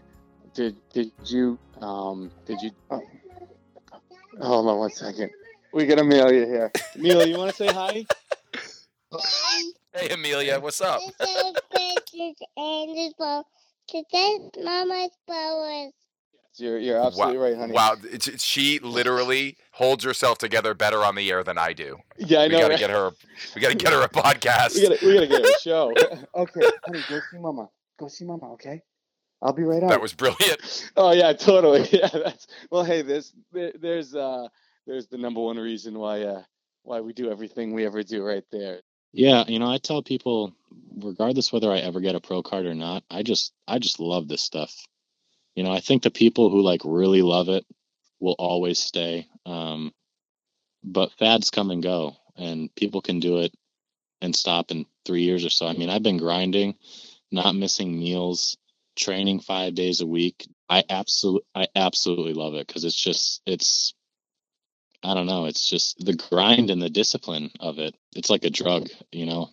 Did 0.54 0.78
did 0.94 1.12
you 1.26 1.60
um 1.82 2.32
did 2.46 2.62
you 2.62 2.72
oh, 2.90 3.02
hold 4.42 4.68
on 4.68 4.78
one 4.78 4.90
second. 4.92 5.30
We 5.74 5.86
got 5.86 6.00
Amelia 6.00 6.46
here. 6.46 6.72
Amelia, 6.96 7.28
you 7.28 7.38
want 7.38 7.52
to 7.52 7.56
say 7.56 7.68
hi? 7.68 8.06
Hey, 9.94 10.10
Amelia, 10.10 10.60
what's 10.60 10.82
up? 10.82 11.02
Today's 13.88 14.52
Mama's 14.64 15.12
powers. 15.28 15.94
You're, 16.60 16.78
you're 16.80 17.04
absolutely 17.04 17.38
wow. 17.38 17.44
right, 17.44 17.58
honey. 17.58 17.74
Wow, 17.74 17.96
it's, 18.04 18.44
she 18.44 18.80
literally 18.80 19.58
holds 19.72 20.04
herself 20.04 20.38
together 20.38 20.74
better 20.74 21.04
on 21.04 21.16
the 21.16 21.32
air 21.32 21.44
than 21.44 21.58
I 21.58 21.74
do. 21.74 21.98
Yeah, 22.18 22.40
I 22.40 22.48
we 22.48 22.54
know. 22.54 22.60
gotta 22.60 22.74
right? 22.74 22.80
get 22.80 22.90
her. 22.90 23.12
We 23.56 23.62
gotta 23.62 23.76
get 23.76 23.94
her 23.94 24.02
a 24.04 24.10
podcast. 24.10 24.76
We 24.76 24.88
gotta, 24.88 25.06
we 25.06 25.14
gotta 25.14 25.28
get 25.28 25.46
her 25.46 25.52
a 25.52 25.62
show. 25.62 25.94
okay, 26.36 26.70
honey, 26.86 27.00
go 27.10 27.20
see 27.32 27.38
mama. 27.40 27.70
Go 27.98 28.08
see 28.08 28.26
mama, 28.26 28.54
okay? 28.54 28.82
I'll 29.42 29.54
be 29.54 29.64
right 29.64 29.84
out. 29.84 29.90
That 29.90 30.02
was 30.02 30.14
brilliant. 30.14 30.92
Oh 30.98 31.12
yeah, 31.12 31.34
totally. 31.34 31.88
Yeah, 31.92 32.10
that's 32.10 32.48
well. 32.72 32.84
Hey, 32.84 33.02
there's 33.02 33.34
there, 33.52 33.72
there's 33.80 34.14
uh 34.16 34.48
there's 34.86 35.08
the 35.08 35.18
number 35.18 35.42
one 35.42 35.58
reason 35.58 35.98
why 35.98 36.24
uh 36.24 36.44
why 36.84 37.02
we 37.02 37.14
do 37.14 37.32
everything 37.32 37.74
we 37.74 37.86
ever 37.86 38.04
do 38.04 38.24
right 38.24 38.44
there. 38.52 38.82
Yeah, 39.14 39.44
you 39.48 39.60
know, 39.60 39.72
I 39.72 39.78
tell 39.78 40.04
people, 40.04 40.54
regardless 40.98 41.52
whether 41.52 41.72
I 41.72 41.80
ever 41.80 42.00
get 42.00 42.16
a 42.16 42.20
pro 42.20 42.44
card 42.44 42.66
or 42.66 42.76
not, 42.76 43.04
I 43.10 43.24
just 43.24 43.54
I 43.68 43.80
just 43.80 44.00
love 44.00 44.28
this 44.28 44.42
stuff. 44.42 44.74
You 45.56 45.64
know, 45.64 45.72
I 45.72 45.80
think 45.80 46.04
the 46.04 46.12
people 46.12 46.50
who 46.50 46.62
like 46.62 46.82
really 46.84 47.22
love 47.22 47.50
it 47.50 47.66
will 48.20 48.36
always 48.38 48.80
stay. 48.80 49.28
Um, 49.46 49.94
but 50.84 51.12
fads 51.14 51.50
come 51.50 51.72
and 51.72 51.84
go, 51.84 52.16
and 52.38 52.74
people 52.76 53.02
can 53.02 53.20
do 53.20 53.40
it 53.40 53.54
and 54.22 54.36
stop 54.36 54.72
in 54.72 54.86
three 55.06 55.24
years 55.24 55.46
or 55.46 55.50
so. 55.50 55.68
I 55.68 55.74
mean, 55.74 55.90
I've 55.90 56.04
been 56.04 56.18
grinding, 56.18 56.76
not 57.32 57.56
missing 57.56 57.98
meals, 57.98 58.58
training 59.00 59.40
five 59.40 59.74
days 59.74 60.02
a 60.02 60.08
week. 60.08 60.48
I 60.70 60.84
absolutely, 60.90 61.48
I 61.56 61.68
absolutely 61.76 62.34
love 62.34 62.54
it 62.54 62.68
because 62.68 62.84
it's 62.84 63.02
just, 63.02 63.42
it's, 63.46 63.94
I 65.02 65.14
don't 65.14 65.26
know, 65.26 65.46
it's 65.46 65.68
just 65.68 66.06
the 66.06 66.14
grind 66.14 66.70
and 66.70 66.82
the 66.82 66.90
discipline 66.90 67.50
of 67.60 67.80
it. 67.80 67.96
It's 68.16 68.30
like 68.30 68.44
a 68.44 68.50
drug, 68.50 68.90
you 69.12 69.26
know. 69.26 69.50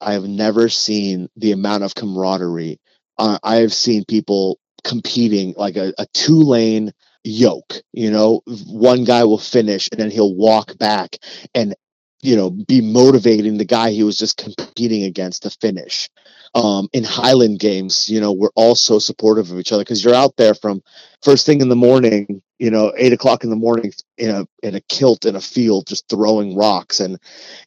I 0.00 0.12
have 0.12 0.24
never 0.24 0.68
seen 0.68 1.28
the 1.36 1.52
amount 1.52 1.82
of 1.82 1.94
camaraderie. 1.94 2.78
Uh, 3.18 3.38
I 3.42 3.56
have 3.56 3.74
seen 3.74 4.04
people 4.04 4.60
competing 4.84 5.54
like 5.56 5.76
a, 5.76 5.92
a 5.98 6.06
two 6.14 6.40
lane 6.40 6.92
yoke. 7.24 7.74
You 7.92 8.12
know, 8.12 8.42
one 8.66 9.04
guy 9.04 9.24
will 9.24 9.38
finish 9.38 9.88
and 9.90 10.00
then 10.00 10.10
he'll 10.10 10.34
walk 10.34 10.78
back 10.78 11.16
and, 11.54 11.74
you 12.22 12.36
know, 12.36 12.50
be 12.50 12.80
motivating 12.80 13.58
the 13.58 13.64
guy 13.64 13.90
he 13.90 14.02
was 14.02 14.18
just 14.18 14.36
competing 14.36 15.04
against 15.04 15.42
to 15.44 15.50
finish. 15.50 16.08
Um, 16.54 16.88
in 16.92 17.04
Highland 17.04 17.58
games, 17.60 18.08
you 18.08 18.20
know, 18.20 18.32
we're 18.32 18.48
all 18.54 18.74
so 18.74 18.98
supportive 18.98 19.50
of 19.50 19.58
each 19.58 19.70
other 19.70 19.82
because 19.82 20.02
you're 20.02 20.14
out 20.14 20.36
there 20.36 20.54
from 20.54 20.82
first 21.22 21.46
thing 21.46 21.60
in 21.60 21.68
the 21.68 21.76
morning, 21.76 22.42
you 22.58 22.70
know, 22.70 22.92
eight 22.96 23.12
o'clock 23.12 23.44
in 23.44 23.50
the 23.50 23.56
morning 23.56 23.92
in 24.16 24.30
a 24.30 24.46
in 24.62 24.74
a 24.74 24.80
kilt 24.82 25.24
in 25.26 25.36
a 25.36 25.40
field, 25.40 25.86
just 25.86 26.08
throwing 26.08 26.56
rocks, 26.56 27.00
and 27.00 27.18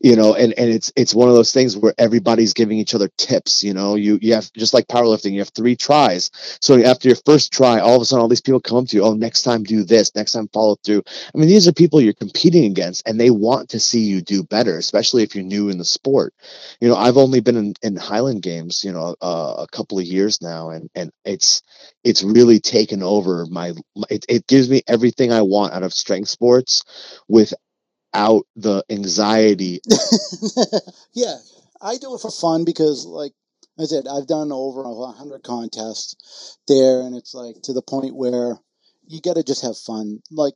you 0.02 0.16
know, 0.16 0.36
and 0.36 0.54
and 0.58 0.70
it's 0.70 0.92
it's 0.96 1.16
one 1.16 1.30
of 1.30 1.36
those 1.36 1.54
things 1.54 1.78
where 1.78 1.94
everybody's 1.98 2.54
giving 2.54 2.78
each 2.78 2.94
other 2.94 3.10
tips. 3.18 3.64
You 3.64 3.74
know, 3.74 3.96
you 3.96 4.20
you 4.22 4.34
have 4.34 4.52
just 4.54 4.74
like 4.74 4.88
powerlifting, 4.88 5.32
you 5.32 5.40
have 5.40 5.50
three 5.50 5.76
tries. 5.76 6.32
So 6.62 6.82
after 6.84 7.08
your 7.08 7.18
first 7.26 7.54
try, 7.54 7.80
all 7.80 7.96
of 7.96 8.02
a 8.02 8.06
sudden, 8.06 8.22
all 8.22 8.28
these 8.28 8.42
people 8.42 8.60
come 8.60 8.80
up 8.80 8.88
to 8.88 8.98
you. 8.98 9.04
Oh, 9.04 9.14
next 9.14 9.44
time 9.44 9.64
do 9.64 9.84
this. 9.84 10.14
Next 10.16 10.34
time 10.34 10.50
follow 10.50 10.78
through. 10.84 11.04
I 11.34 11.38
mean, 11.38 11.48
these 11.48 11.68
are 11.68 11.74
people 11.74 12.02
you're 12.02 12.14
competing 12.14 12.66
against, 12.66 13.08
and 13.08 13.20
they 13.20 13.30
want 13.32 13.70
to 13.70 13.80
see 13.80 14.02
you 14.02 14.22
do 14.22 14.44
better, 14.44 14.78
especially 14.78 15.24
if 15.24 15.36
you're 15.36 15.44
new 15.44 15.70
in 15.70 15.78
the 15.78 15.86
sport. 15.86 16.34
You 16.82 16.90
know, 16.90 16.96
I've 16.96 17.18
only 17.18 17.40
been 17.40 17.58
in, 17.58 17.74
in 17.82 17.96
Highland 17.96 18.42
games, 18.42 18.84
you 18.84 18.92
know, 18.92 19.16
uh, 19.22 19.56
a 19.60 19.68
couple 19.72 20.00
of 20.00 20.06
years 20.06 20.42
now, 20.42 20.72
and 20.72 20.90
and 20.96 21.12
it's 21.24 21.62
it's 22.04 22.24
really 22.24 22.60
taken 22.60 23.04
over 23.04 23.41
my. 23.46 23.74
It, 24.10 24.26
it 24.30 24.48
gives 24.48 24.70
me 24.70 24.82
everything 24.88 25.32
I 25.32 25.42
want 25.42 25.74
out 25.74 25.84
of 25.84 25.94
strength 25.94 26.30
sports, 26.30 26.84
without 27.28 28.46
the 28.56 28.84
anxiety. 28.90 29.82
yeah, 31.14 31.36
I 31.82 31.98
do 31.98 32.16
it 32.16 32.22
for 32.22 32.32
fun 32.32 32.66
because, 32.66 33.06
like 33.06 33.34
I 33.80 33.86
said, 33.86 34.06
I've 34.08 34.28
done 34.28 34.52
over 34.52 34.84
a 34.84 35.12
hundred 35.12 35.44
contests 35.44 36.58
there, 36.68 37.02
and 37.02 37.16
it's 37.16 37.34
like 37.34 37.62
to 37.64 37.74
the 37.74 37.82
point 37.82 38.16
where 38.16 38.58
you 39.08 39.22
got 39.22 39.36
to 39.36 39.44
just 39.44 39.64
have 39.64 39.78
fun. 39.78 40.20
Like 40.32 40.54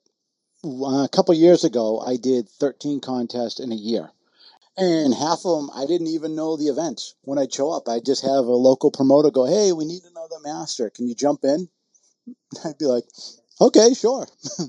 uh, 0.63 1.03
a 1.03 1.09
couple 1.09 1.33
years 1.33 1.63
ago, 1.63 1.99
I 1.99 2.17
did 2.17 2.49
13 2.49 2.99
contests 3.01 3.59
in 3.59 3.71
a 3.71 3.75
year. 3.75 4.11
And 4.77 5.13
half 5.13 5.45
of 5.45 5.57
them, 5.57 5.69
I 5.73 5.85
didn't 5.85 6.07
even 6.07 6.35
know 6.35 6.57
the 6.57 6.67
events. 6.67 7.15
When 7.21 7.39
I'd 7.39 7.53
show 7.53 7.71
up, 7.71 7.87
I'd 7.87 8.05
just 8.05 8.23
have 8.23 8.45
a 8.45 8.55
local 8.55 8.91
promoter 8.91 9.31
go, 9.31 9.45
Hey, 9.45 9.71
we 9.71 9.85
need 9.85 10.03
another 10.03 10.35
master. 10.43 10.89
Can 10.89 11.07
you 11.07 11.15
jump 11.15 11.43
in? 11.43 11.69
I'd 12.65 12.77
be 12.77 12.85
like, 12.85 13.05
Okay, 13.61 13.93
sure. 13.93 14.27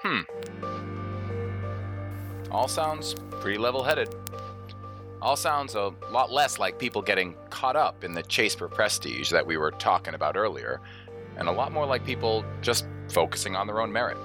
Hmm. 0.00 0.20
All 2.52 2.68
sounds 2.68 3.16
pretty 3.40 3.58
level 3.58 3.82
headed. 3.82 4.14
All 5.20 5.34
sounds 5.34 5.74
a 5.74 5.92
lot 6.12 6.30
less 6.30 6.60
like 6.60 6.78
people 6.78 7.02
getting 7.02 7.34
caught 7.50 7.74
up 7.74 8.04
in 8.04 8.12
the 8.12 8.22
chase 8.22 8.54
for 8.54 8.68
prestige 8.68 9.30
that 9.30 9.44
we 9.44 9.56
were 9.56 9.72
talking 9.72 10.14
about 10.14 10.36
earlier, 10.36 10.80
and 11.36 11.48
a 11.48 11.52
lot 11.52 11.72
more 11.72 11.84
like 11.84 12.04
people 12.04 12.44
just 12.62 12.86
focusing 13.08 13.56
on 13.56 13.66
their 13.66 13.80
own 13.80 13.92
merit. 13.92 14.16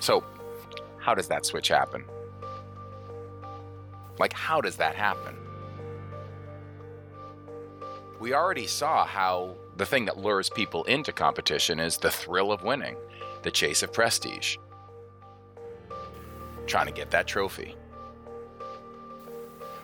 So, 0.00 0.24
how 0.98 1.14
does 1.14 1.28
that 1.28 1.46
switch 1.46 1.68
happen? 1.68 2.04
Like, 4.18 4.32
how 4.32 4.60
does 4.60 4.76
that 4.76 4.96
happen? 4.96 5.36
We 8.18 8.34
already 8.34 8.66
saw 8.66 9.06
how 9.06 9.56
the 9.76 9.86
thing 9.86 10.04
that 10.06 10.18
lures 10.18 10.50
people 10.50 10.84
into 10.84 11.12
competition 11.12 11.80
is 11.80 11.96
the 11.96 12.10
thrill 12.10 12.52
of 12.52 12.62
winning, 12.62 12.96
the 13.42 13.50
chase 13.50 13.82
of 13.82 13.92
prestige, 13.92 14.56
trying 16.66 16.86
to 16.86 16.92
get 16.92 17.10
that 17.10 17.26
trophy. 17.26 17.76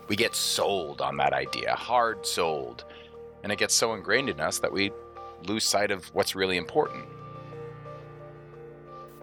We 0.09 0.17
get 0.17 0.35
sold 0.35 1.01
on 1.01 1.17
that 1.17 1.33
idea, 1.33 1.75
hard 1.75 2.27
sold, 2.27 2.85
and 3.43 3.51
it 3.51 3.59
gets 3.59 3.75
so 3.75 3.95
ingrained 3.95 4.29
in 4.29 4.41
us 4.41 4.59
that 4.59 4.73
we 4.73 4.93
lose 5.47 5.65
sight 5.65 5.91
of 5.91 6.05
what's 6.15 6.35
really 6.35 6.59
important. 6.59 7.05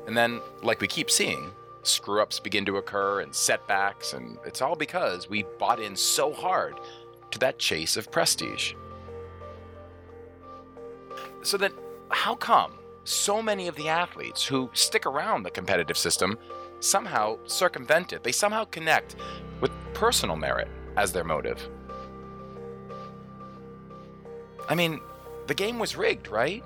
And 0.08 0.18
then, 0.18 0.42
like 0.62 0.82
we 0.82 0.88
keep 0.88 1.10
seeing, 1.10 1.52
screw 1.84 2.22
ups 2.22 2.40
begin 2.40 2.66
to 2.66 2.78
occur 2.78 3.22
and 3.22 3.34
setbacks, 3.34 4.14
and 4.14 4.38
it's 4.46 4.62
all 4.62 4.76
because 4.76 5.30
we 5.30 5.44
bought 5.60 5.80
in 5.80 5.96
so 5.96 6.34
hard 6.34 6.80
to 7.32 7.40
that 7.40 7.58
chase 7.58 7.98
of 7.98 8.12
prestige. 8.12 8.74
So 11.42 11.58
then, 11.58 11.74
how 12.10 12.36
come 12.36 12.74
so 13.04 13.42
many 13.42 13.68
of 13.68 13.76
the 13.76 13.90
athletes 13.90 14.46
who 14.46 14.70
stick 14.74 15.06
around 15.06 15.44
the 15.44 15.52
competitive 15.52 15.98
system 15.98 16.38
somehow 16.80 17.38
circumvent 17.46 18.14
it? 18.14 18.24
They 18.24 18.32
somehow 18.32 18.66
connect 18.66 19.16
with 19.62 19.72
personal 19.94 20.36
merit 20.36 20.68
as 20.96 21.12
their 21.12 21.24
motive. 21.24 21.70
I 24.70 24.76
mean, 24.76 25.02
the 25.48 25.54
game 25.54 25.80
was 25.80 25.96
rigged, 25.96 26.30
right? 26.30 26.64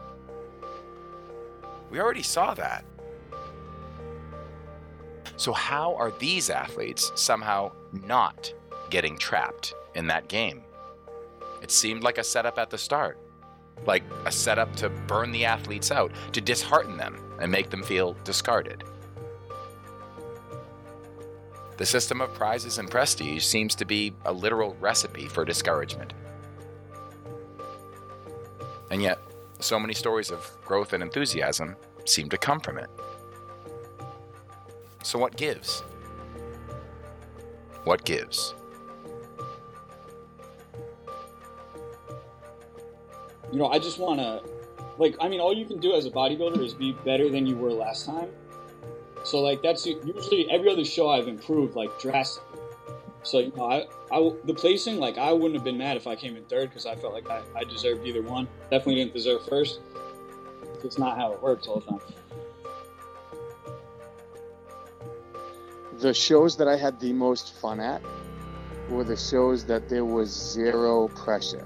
We 1.90 2.00
already 2.00 2.22
saw 2.22 2.54
that. 2.54 2.86
So, 5.38 5.54
how 5.54 5.96
are 5.96 6.12
these 6.12 6.50
athletes 6.50 7.12
somehow 7.16 7.72
not 7.92 8.52
getting 8.90 9.18
trapped 9.18 9.74
in 9.94 10.08
that 10.08 10.28
game? 10.28 10.64
It 11.62 11.70
seemed 11.72 12.04
like 12.04 12.18
a 12.18 12.24
setup 12.24 12.58
at 12.58 12.72
the 12.72 12.78
start, 12.78 13.20
like 13.86 14.04
a 14.26 14.32
setup 14.32 14.76
to 14.78 14.90
burn 14.90 15.32
the 15.32 15.46
athletes 15.46 15.92
out, 15.92 16.12
to 16.34 16.42
dishearten 16.42 16.98
them 16.98 17.18
and 17.40 17.52
make 17.52 17.70
them 17.70 17.84
feel 17.84 18.16
discarded. 18.24 18.84
The 21.78 21.86
system 21.86 22.20
of 22.22 22.34
prizes 22.34 22.80
and 22.80 22.90
prestige 22.90 23.44
seems 23.44 23.76
to 23.76 23.86
be 23.86 24.14
a 24.26 24.34
literal 24.34 24.76
recipe 24.80 25.28
for 25.28 25.46
discouragement. 25.46 26.14
And 28.90 29.04
yet, 29.04 29.20
so 29.60 29.80
many 29.80 29.94
stories 29.94 30.32
of 30.32 30.52
growth 30.66 30.94
and 30.94 31.04
enthusiasm 31.04 31.76
seem 32.06 32.30
to 32.30 32.38
come 32.40 32.60
from 32.60 32.80
it. 32.80 32.90
So, 35.08 35.18
what 35.18 35.38
gives? 35.38 35.84
What 37.86 38.04
gives? 38.04 38.54
You 43.54 43.58
know, 43.58 43.68
I 43.68 43.80
just 43.80 44.00
want 44.00 44.20
to, 44.20 44.44
like, 44.98 45.16
I 45.22 45.30
mean, 45.30 45.40
all 45.40 45.54
you 45.54 45.66
can 45.66 45.80
do 45.80 45.94
as 45.94 46.06
a 46.06 46.12
bodybuilder 46.12 46.62
is 46.62 46.74
be 46.74 46.92
better 47.06 47.30
than 47.30 47.46
you 47.46 47.56
were 47.56 47.72
last 47.72 48.06
time. 48.06 48.28
So, 49.24 49.40
like, 49.40 49.62
that's 49.62 49.86
usually 49.86 50.52
every 50.52 50.70
other 50.70 50.84
show 50.84 51.10
I've 51.10 51.30
improved, 51.30 51.78
like, 51.78 51.98
drastically. 52.02 52.60
So, 53.24 53.40
you 53.40 53.54
know, 53.56 53.72
I, 53.72 53.88
I, 54.12 54.34
the 54.44 54.54
placing, 54.54 55.00
like, 55.00 55.18
I 55.18 55.32
wouldn't 55.32 55.54
have 55.54 55.64
been 55.64 55.78
mad 55.78 55.96
if 55.96 56.06
I 56.06 56.18
came 56.18 56.36
in 56.36 56.44
third 56.44 56.68
because 56.68 56.86
I 56.86 56.98
felt 56.98 57.14
like 57.14 57.30
I, 57.30 57.42
I 57.56 57.64
deserved 57.64 58.06
either 58.06 58.24
one. 58.24 58.46
Definitely 58.64 58.96
didn't 58.96 59.14
deserve 59.14 59.48
first. 59.48 59.80
It's 60.84 60.98
not 60.98 61.18
how 61.18 61.32
it 61.32 61.42
works 61.42 61.66
all 61.66 61.80
the 61.80 61.92
time. 61.92 62.02
The 66.00 66.14
shows 66.14 66.56
that 66.58 66.68
I 66.68 66.78
had 66.78 67.00
the 67.00 67.12
most 67.12 67.56
fun 67.56 67.80
at 67.80 68.04
were 68.90 69.04
the 69.04 69.18
shows 69.18 69.66
that 69.66 69.90
there 69.90 70.06
was 70.06 70.30
zero 70.30 71.08
pressure 71.08 71.66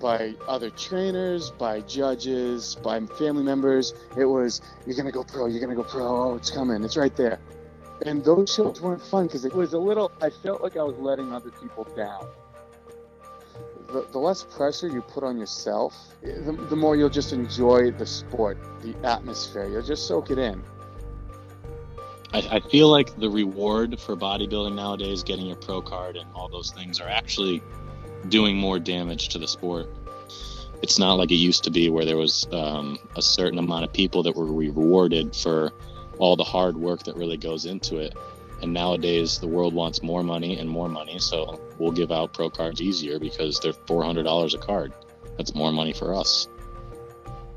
by 0.00 0.34
other 0.46 0.70
trainers, 0.70 1.50
by 1.50 1.80
judges, 1.80 2.76
by 2.76 3.00
family 3.18 3.42
members. 3.42 3.94
It 4.16 4.26
was, 4.26 4.60
you're 4.86 4.94
going 4.94 5.06
to 5.06 5.12
go 5.12 5.24
pro, 5.24 5.46
you're 5.46 5.58
going 5.58 5.74
to 5.74 5.82
go 5.82 5.88
pro, 5.88 6.06
oh, 6.06 6.36
it's 6.36 6.50
coming, 6.50 6.84
it's 6.84 6.96
right 6.96 7.14
there. 7.16 7.40
And 8.06 8.22
those 8.22 8.52
shows 8.52 8.80
weren't 8.80 9.02
fun 9.02 9.26
because 9.26 9.44
it 9.44 9.54
was 9.54 9.72
a 9.72 9.78
little, 9.78 10.12
I 10.20 10.30
felt 10.30 10.62
like 10.62 10.76
I 10.76 10.82
was 10.82 10.96
letting 10.98 11.32
other 11.32 11.50
people 11.50 11.84
down. 11.96 12.28
The, 13.88 14.06
the 14.12 14.18
less 14.18 14.44
pressure 14.44 14.88
you 14.88 15.00
put 15.02 15.24
on 15.24 15.36
yourself, 15.38 15.96
the, 16.22 16.52
the 16.52 16.76
more 16.76 16.94
you'll 16.94 17.08
just 17.08 17.32
enjoy 17.32 17.90
the 17.90 18.06
sport, 18.06 18.58
the 18.82 18.94
atmosphere. 19.04 19.68
You'll 19.68 19.82
just 19.82 20.06
soak 20.06 20.30
it 20.30 20.38
in. 20.38 20.62
I, 22.34 22.56
I 22.56 22.60
feel 22.60 22.88
like 22.88 23.16
the 23.16 23.30
reward 23.30 24.00
for 24.00 24.16
bodybuilding 24.16 24.74
nowadays, 24.74 25.22
getting 25.22 25.46
your 25.46 25.56
pro 25.56 25.80
card 25.80 26.16
and 26.16 26.28
all 26.34 26.48
those 26.48 26.72
things, 26.72 27.00
are 27.00 27.08
actually 27.08 27.62
doing 28.28 28.56
more 28.56 28.80
damage 28.80 29.28
to 29.30 29.38
the 29.38 29.46
sport. 29.46 29.88
It's 30.82 30.98
not 30.98 31.14
like 31.14 31.30
it 31.30 31.36
used 31.36 31.62
to 31.64 31.70
be 31.70 31.88
where 31.90 32.04
there 32.04 32.16
was 32.16 32.46
um, 32.52 32.98
a 33.14 33.22
certain 33.22 33.58
amount 33.60 33.84
of 33.84 33.92
people 33.92 34.24
that 34.24 34.34
were 34.34 34.52
rewarded 34.52 35.36
for 35.36 35.72
all 36.18 36.34
the 36.34 36.44
hard 36.44 36.76
work 36.76 37.04
that 37.04 37.16
really 37.16 37.36
goes 37.36 37.66
into 37.66 37.98
it. 37.98 38.16
And 38.60 38.72
nowadays, 38.72 39.38
the 39.38 39.46
world 39.46 39.72
wants 39.72 40.02
more 40.02 40.24
money 40.24 40.58
and 40.58 40.68
more 40.68 40.88
money, 40.88 41.20
so 41.20 41.60
we'll 41.78 41.92
give 41.92 42.10
out 42.10 42.32
pro 42.32 42.50
cards 42.50 42.82
easier 42.82 43.20
because 43.20 43.60
they're 43.60 43.72
four 43.72 44.02
hundred 44.02 44.24
dollars 44.24 44.54
a 44.54 44.58
card. 44.58 44.92
That's 45.36 45.54
more 45.54 45.70
money 45.70 45.92
for 45.92 46.14
us. 46.14 46.48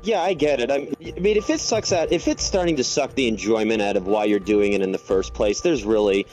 Yeah, 0.08 0.22
I 0.22 0.32
get 0.32 0.58
it. 0.58 0.70
I 0.70 0.78
mean, 1.20 1.36
if 1.36 1.50
it 1.50 1.60
sucks 1.60 1.92
out, 1.92 2.12
if 2.12 2.28
it's 2.28 2.42
starting 2.42 2.76
to 2.76 2.84
suck 2.84 3.14
the 3.14 3.28
enjoyment 3.28 3.82
out 3.82 3.94
of 3.94 4.06
why 4.06 4.24
you're 4.24 4.38
doing 4.38 4.72
it 4.72 4.80
in 4.80 4.90
the 4.90 4.96
first 4.96 5.34
place, 5.34 5.60
there's 5.60 5.84
really 5.84 6.26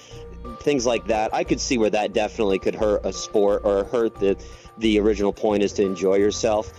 things 0.61 0.85
like 0.85 1.07
that. 1.07 1.33
I 1.33 1.43
could 1.43 1.59
see 1.59 1.77
where 1.77 1.89
that 1.89 2.13
definitely 2.13 2.57
could 2.57 2.73
hurt 2.73 3.05
a 3.05 3.11
sport 3.11 3.63
or 3.65 3.83
hurt 3.83 4.15
the 4.15 4.41
the 4.77 4.97
original 5.01 5.33
point 5.33 5.61
is 5.61 5.73
to 5.73 5.83
enjoy 5.83 6.15
yourself. 6.15 6.71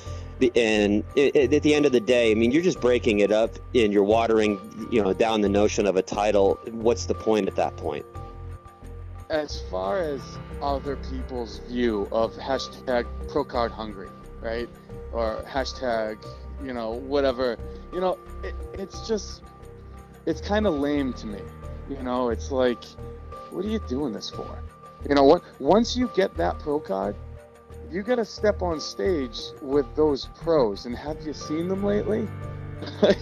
And 0.55 1.05
at 1.19 1.63
the 1.63 1.75
end 1.75 1.85
of 1.85 1.93
the 1.93 2.01
day, 2.01 2.31
I 2.31 2.35
mean, 2.35 2.51
you're 2.51 2.63
just 2.63 2.81
breaking 2.81 3.19
it 3.21 3.31
up 3.31 3.57
and 3.75 3.93
you're 3.93 4.03
watering, 4.03 4.89
you 4.91 5.03
know, 5.03 5.13
down 5.13 5.43
the 5.43 5.51
notion 5.51 5.85
of 5.85 5.97
a 5.97 6.03
title. 6.03 6.59
What's 6.71 7.05
the 7.05 7.15
point 7.15 7.47
at 7.47 7.57
that 7.57 7.77
point? 7.77 8.07
As 9.29 9.61
far 9.71 9.99
as 9.99 10.23
other 10.63 10.97
people's 10.97 11.59
view 11.69 12.09
of 12.11 12.33
hashtag 12.37 13.05
pro 13.29 13.45
card 13.45 13.71
hungry, 13.71 14.09
right? 14.41 14.71
Or 15.13 15.45
hashtag, 15.47 16.25
you 16.65 16.73
know, 16.73 16.91
whatever, 16.91 17.57
you 17.93 18.01
know, 18.01 18.19
it, 18.43 18.55
it's 18.75 19.07
just, 19.07 19.43
it's 20.27 20.41
kind 20.41 20.67
of 20.67 20.75
lame 20.75 21.13
to 21.15 21.27
me. 21.27 21.41
You 21.89 22.03
know, 22.03 22.31
it's 22.31 22.51
like, 22.51 22.85
what 23.51 23.65
are 23.65 23.69
you 23.69 23.79
doing 23.89 24.13
this 24.13 24.29
for? 24.29 24.63
You 25.09 25.15
know 25.15 25.25
what? 25.25 25.43
Once 25.61 25.97
you 25.97 26.11
get 26.15 26.35
that 26.35 26.59
pro 26.59 26.81
card, 26.81 27.15
you 27.91 28.03
got 28.03 28.17
to 28.17 28.25
step 28.25 28.63
on 28.63 28.81
stage 28.81 29.39
with 29.63 29.87
those 29.95 30.27
pros. 30.41 30.87
And 30.87 30.97
have 30.97 31.23
you 31.25 31.33
seen 31.33 31.69
them 31.69 31.85
lately? 31.85 32.29
like, 33.03 33.19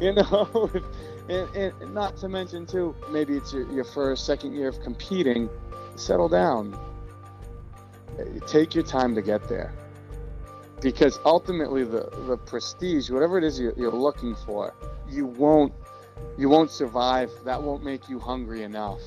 you 0.00 0.14
know, 0.14 0.70
and, 1.28 1.54
and, 1.54 1.94
not 1.94 2.16
to 2.18 2.28
mention 2.28 2.66
too, 2.66 2.94
maybe 3.10 3.36
it's 3.36 3.52
your, 3.52 3.70
your 3.70 3.84
first, 3.84 4.24
second 4.24 4.54
year 4.54 4.68
of 4.68 4.80
competing. 4.80 5.48
Settle 5.96 6.28
down. 6.28 6.78
Take 8.46 8.74
your 8.74 8.84
time 8.84 9.14
to 9.14 9.22
get 9.22 9.48
there, 9.48 9.72
because 10.82 11.20
ultimately 11.24 11.84
the 11.84 12.10
the 12.26 12.38
prestige, 12.38 13.10
whatever 13.10 13.38
it 13.38 13.44
is 13.44 13.60
you're, 13.60 13.74
you're 13.76 13.92
looking 13.92 14.36
for, 14.36 14.74
you 15.08 15.26
won't 15.26 15.72
you 16.38 16.48
won't 16.48 16.70
survive. 16.70 17.30
That 17.44 17.62
won't 17.62 17.84
make 17.84 18.08
you 18.08 18.20
hungry 18.20 18.62
enough. 18.64 19.02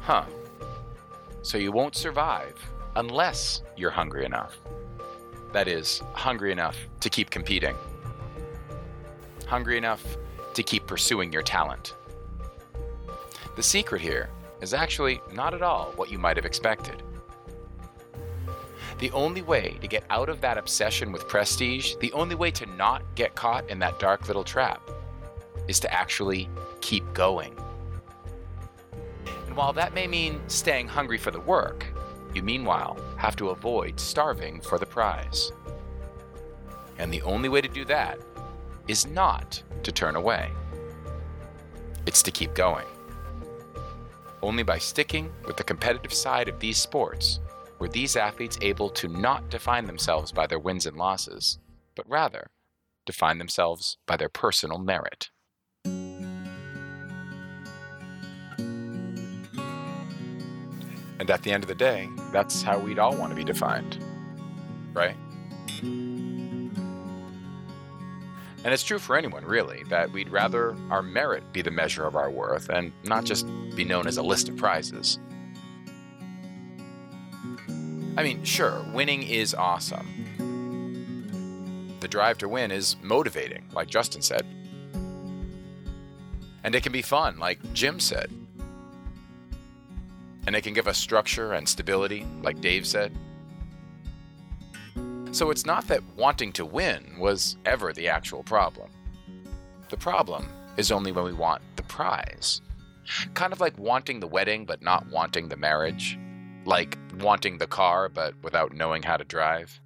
Huh. 0.00 0.26
So 1.42 1.58
you 1.58 1.72
won't 1.72 1.96
survive 1.96 2.54
unless 2.96 3.62
you're 3.76 3.90
hungry 3.90 4.24
enough. 4.26 4.58
That 5.52 5.68
is, 5.68 6.02
hungry 6.14 6.52
enough 6.52 6.76
to 7.00 7.10
keep 7.10 7.30
competing. 7.30 7.76
hungry 9.46 9.78
enough 9.78 10.18
to 10.54 10.62
keep 10.62 10.86
pursuing 10.86 11.32
your 11.32 11.42
talent. 11.42 11.94
The 13.56 13.62
secret 13.62 14.00
here 14.02 14.30
is 14.60 14.74
actually 14.74 15.20
not 15.32 15.54
at 15.54 15.62
all 15.62 15.92
what 15.96 16.10
you 16.10 16.18
might 16.18 16.36
have 16.36 16.46
expected. 16.46 17.02
The 18.98 19.10
only 19.12 19.42
way 19.42 19.78
to 19.80 19.86
get 19.86 20.04
out 20.10 20.28
of 20.28 20.40
that 20.40 20.58
obsession 20.58 21.12
with 21.12 21.28
prestige, 21.28 21.94
the 22.00 22.12
only 22.12 22.34
way 22.34 22.50
to 22.50 22.66
not 22.66 23.02
get 23.14 23.36
caught 23.36 23.68
in 23.70 23.78
that 23.78 24.00
dark 24.00 24.26
little 24.26 24.42
trap, 24.42 24.82
is 25.68 25.78
to 25.80 25.92
actually 25.92 26.48
keep 26.80 27.04
going. 27.14 27.56
And 29.46 29.56
while 29.56 29.72
that 29.74 29.94
may 29.94 30.08
mean 30.08 30.40
staying 30.48 30.88
hungry 30.88 31.16
for 31.16 31.30
the 31.30 31.38
work, 31.38 31.86
you 32.34 32.42
meanwhile 32.42 32.98
have 33.16 33.36
to 33.36 33.50
avoid 33.50 34.00
starving 34.00 34.60
for 34.60 34.78
the 34.78 34.86
prize. 34.86 35.52
And 36.98 37.12
the 37.12 37.22
only 37.22 37.48
way 37.48 37.60
to 37.60 37.68
do 37.68 37.84
that 37.84 38.18
is 38.88 39.06
not 39.06 39.62
to 39.84 39.92
turn 39.92 40.16
away, 40.16 40.50
it's 42.04 42.22
to 42.24 42.32
keep 42.32 42.52
going. 42.54 42.86
Only 44.42 44.64
by 44.64 44.78
sticking 44.78 45.30
with 45.46 45.56
the 45.56 45.64
competitive 45.64 46.12
side 46.12 46.48
of 46.48 46.58
these 46.58 46.78
sports 46.78 47.38
were 47.78 47.88
these 47.88 48.16
athletes 48.16 48.58
able 48.60 48.90
to 48.90 49.08
not 49.08 49.50
define 49.50 49.86
themselves 49.86 50.32
by 50.32 50.46
their 50.46 50.58
wins 50.58 50.86
and 50.86 50.96
losses, 50.96 51.58
but 51.94 52.08
rather 52.08 52.50
define 53.06 53.38
themselves 53.38 53.98
by 54.06 54.16
their 54.16 54.28
personal 54.28 54.78
merit. 54.78 55.30
And 61.20 61.30
at 61.30 61.42
the 61.42 61.50
end 61.50 61.64
of 61.64 61.68
the 61.68 61.74
day, 61.74 62.08
that's 62.32 62.62
how 62.62 62.78
we'd 62.78 62.98
all 62.98 63.16
want 63.16 63.30
to 63.30 63.36
be 63.36 63.44
defined, 63.44 63.98
right? 64.92 65.16
And 68.64 68.74
it's 68.74 68.82
true 68.82 68.98
for 68.98 69.16
anyone, 69.16 69.44
really, 69.44 69.84
that 69.84 70.10
we'd 70.10 70.30
rather 70.30 70.76
our 70.90 71.02
merit 71.02 71.52
be 71.52 71.62
the 71.62 71.70
measure 71.70 72.04
of 72.06 72.16
our 72.16 72.30
worth 72.30 72.68
and 72.68 72.92
not 73.04 73.24
just 73.24 73.46
be 73.76 73.84
known 73.84 74.06
as 74.06 74.16
a 74.16 74.22
list 74.22 74.48
of 74.48 74.56
prizes. 74.56 75.18
I 78.18 78.24
mean, 78.24 78.42
sure, 78.42 78.84
winning 78.92 79.22
is 79.22 79.54
awesome. 79.54 80.26
The 82.00 82.08
drive 82.08 82.36
to 82.38 82.48
win 82.48 82.72
is 82.72 82.96
motivating, 83.00 83.64
like 83.72 83.86
Justin 83.86 84.22
said. 84.22 84.44
And 86.64 86.74
it 86.74 86.82
can 86.82 86.90
be 86.90 87.00
fun, 87.00 87.38
like 87.38 87.60
Jim 87.74 88.00
said. 88.00 88.32
And 90.48 90.56
it 90.56 90.62
can 90.62 90.74
give 90.74 90.88
us 90.88 90.98
structure 90.98 91.52
and 91.52 91.68
stability, 91.68 92.26
like 92.42 92.60
Dave 92.60 92.88
said. 92.88 93.16
So 95.30 95.52
it's 95.52 95.64
not 95.64 95.86
that 95.86 96.02
wanting 96.16 96.50
to 96.54 96.64
win 96.64 97.20
was 97.20 97.56
ever 97.64 97.92
the 97.92 98.08
actual 98.08 98.42
problem. 98.42 98.90
The 99.90 99.96
problem 99.96 100.48
is 100.76 100.90
only 100.90 101.12
when 101.12 101.24
we 101.24 101.34
want 101.34 101.62
the 101.76 101.84
prize. 101.84 102.62
Kind 103.34 103.52
of 103.52 103.60
like 103.60 103.78
wanting 103.78 104.18
the 104.18 104.26
wedding 104.26 104.64
but 104.64 104.82
not 104.82 105.06
wanting 105.06 105.48
the 105.48 105.56
marriage. 105.56 106.18
Like 106.68 106.98
wanting 107.18 107.56
the 107.56 107.66
car 107.66 108.10
but 108.10 108.34
without 108.42 108.74
knowing 108.74 109.02
how 109.02 109.16
to 109.16 109.24
drive. 109.24 109.80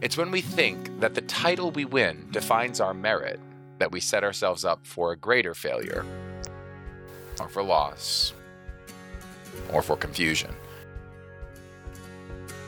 It's 0.00 0.16
when 0.16 0.30
we 0.30 0.40
think 0.40 1.00
that 1.00 1.14
the 1.14 1.22
title 1.22 1.72
we 1.72 1.84
win 1.84 2.28
defines 2.30 2.78
our 2.78 2.94
merit 2.94 3.40
that 3.80 3.90
we 3.90 3.98
set 3.98 4.22
ourselves 4.22 4.64
up 4.64 4.86
for 4.86 5.10
a 5.10 5.16
greater 5.16 5.52
failure, 5.52 6.06
or 7.40 7.48
for 7.48 7.64
loss, 7.64 8.34
or 9.72 9.82
for 9.82 9.96
confusion. 9.96 10.54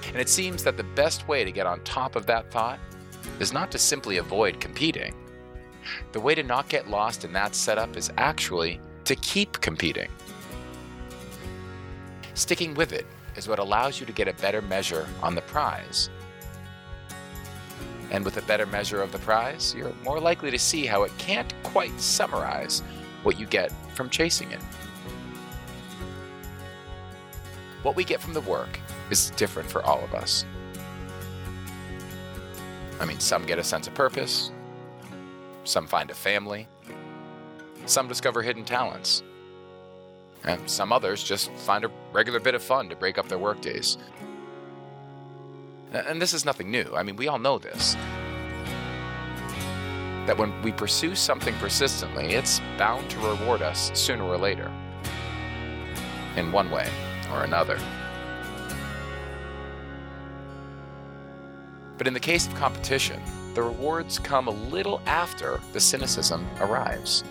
And 0.09 0.17
it 0.17 0.29
seems 0.29 0.65
that 0.65 0.77
the 0.77 0.83
best 0.83 1.29
way 1.29 1.45
to 1.45 1.53
get 1.53 1.65
on 1.65 1.79
top 1.85 2.17
of 2.17 2.27
that 2.27 2.51
thought 2.51 2.81
is 3.39 3.53
not 3.53 3.71
to 3.71 3.79
simply 3.79 4.17
avoid 4.17 4.59
competing. 4.59 5.15
The 6.11 6.21
way 6.21 6.35
to 6.35 6.43
not 6.43 6.69
get 6.69 6.91
lost 6.91 7.25
in 7.25 7.33
that 7.35 7.55
setup 7.55 7.97
is 7.97 8.11
actually 8.17 8.81
to 9.05 9.15
keep 9.15 9.61
competing. 9.61 10.11
Sticking 12.37 12.75
with 12.75 12.93
it 12.93 13.07
is 13.35 13.49
what 13.49 13.59
allows 13.59 13.99
you 13.99 14.05
to 14.05 14.13
get 14.13 14.29
a 14.29 14.35
better 14.35 14.61
measure 14.61 15.09
on 15.23 15.35
the 15.35 15.41
prize. 15.41 16.11
And 18.11 18.27
with 18.27 18.37
a 18.37 18.43
better 18.43 18.67
measure 18.67 19.01
of 19.01 19.11
the 19.11 19.19
prize, 19.21 19.75
you're 19.75 19.95
more 20.05 20.21
likely 20.21 20.51
to 20.51 20.59
see 20.59 20.85
how 20.85 21.05
it 21.05 21.13
can't 21.17 21.55
quite 21.63 21.99
summarize 21.99 22.83
what 23.23 23.41
you 23.41 23.47
get 23.47 23.73
from 23.95 24.11
chasing 24.11 24.51
it. 24.53 24.61
What 27.83 27.97
we 27.97 28.05
get 28.05 28.21
from 28.21 28.35
the 28.35 28.43
work 28.43 28.81
is 29.11 29.31
different 29.31 29.71
for 29.71 29.83
all 29.83 30.05
of 30.05 30.15
us. 30.15 30.45
I 33.01 33.07
mean, 33.07 33.19
some 33.19 33.47
get 33.47 33.59
a 33.59 33.65
sense 33.65 33.87
of 33.87 33.95
purpose, 33.95 34.51
some 35.65 35.87
find 35.87 36.11
a 36.11 36.15
family, 36.15 36.69
some 37.87 38.09
discover 38.09 38.43
hidden 38.43 38.67
talents, 38.67 39.23
and 40.45 40.69
some 40.69 40.93
others 40.93 41.23
just 41.23 41.51
find 41.53 41.85
a 41.85 41.91
regular 42.13 42.41
bit 42.41 42.55
of 42.55 42.63
fun 42.63 42.89
to 42.89 42.97
break 42.97 43.19
up 43.19 43.29
their 43.29 43.39
workdays. 43.39 43.99
And 45.93 46.21
this 46.21 46.35
is 46.35 46.45
nothing 46.45 46.71
new. 46.71 46.93
I 46.95 47.03
mean, 47.03 47.17
we 47.17 47.29
all 47.29 47.39
know 47.39 47.59
this. 47.59 47.95
That 50.27 50.37
when 50.37 50.61
we 50.63 50.73
pursue 50.73 51.15
something 51.15 51.55
persistently, 51.55 52.35
it's 52.35 52.61
bound 52.77 53.09
to 53.11 53.19
reward 53.19 53.63
us 53.63 53.91
sooner 53.95 54.25
or 54.25 54.37
later. 54.37 54.71
In 56.37 56.53
one 56.53 56.71
way 56.71 56.89
or 57.33 57.45
another. 57.45 57.79
But 61.97 62.07
in 62.07 62.13
the 62.13 62.21
case 62.21 62.47
of 62.47 62.55
competition, 62.55 63.23
the 63.55 63.63
rewards 63.63 64.19
come 64.19 64.49
a 64.49 64.51
little 64.51 65.01
after 65.07 65.61
the 65.73 65.81
cynicism 65.81 66.47
arrives. 66.61 67.25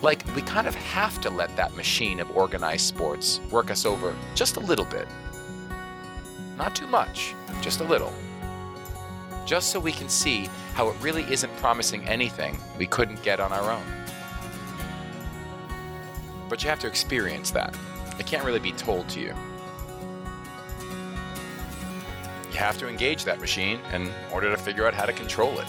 Like, 0.00 0.24
we 0.36 0.42
kind 0.42 0.68
of 0.68 0.76
have 0.76 1.20
to 1.22 1.30
let 1.30 1.56
that 1.56 1.74
machine 1.74 2.20
of 2.20 2.30
organized 2.36 2.86
sports 2.86 3.40
work 3.50 3.70
us 3.70 3.84
over 3.84 4.14
just 4.34 4.56
a 4.56 4.60
little 4.60 4.84
bit. 4.84 5.08
Not 6.56 6.76
too 6.76 6.86
much, 6.86 7.34
just 7.60 7.80
a 7.80 7.84
little. 7.84 8.12
Just 9.44 9.70
so 9.70 9.80
we 9.80 9.90
can 9.90 10.08
see 10.08 10.48
how 10.74 10.88
it 10.88 10.96
really 11.00 11.24
isn't 11.32 11.54
promising 11.56 12.06
anything 12.06 12.56
we 12.78 12.86
couldn't 12.86 13.22
get 13.22 13.40
on 13.40 13.52
our 13.52 13.72
own. 13.72 13.82
But 16.48 16.62
you 16.62 16.68
have 16.68 16.78
to 16.80 16.86
experience 16.86 17.50
that. 17.50 17.76
It 18.20 18.26
can't 18.26 18.44
really 18.44 18.60
be 18.60 18.72
told 18.72 19.08
to 19.10 19.20
you. 19.20 19.34
You 22.52 22.58
have 22.58 22.78
to 22.78 22.88
engage 22.88 23.24
that 23.24 23.40
machine 23.40 23.80
in 23.92 24.12
order 24.32 24.50
to 24.50 24.56
figure 24.56 24.86
out 24.86 24.94
how 24.94 25.06
to 25.06 25.12
control 25.12 25.58
it. 25.58 25.66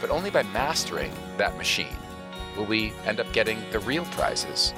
But 0.00 0.10
only 0.10 0.30
by 0.30 0.42
mastering 0.44 1.12
that 1.36 1.56
machine 1.56 1.96
will 2.56 2.64
we 2.64 2.92
end 3.06 3.20
up 3.20 3.32
getting 3.32 3.58
the 3.70 3.78
real 3.80 4.04
prizes. 4.06 4.74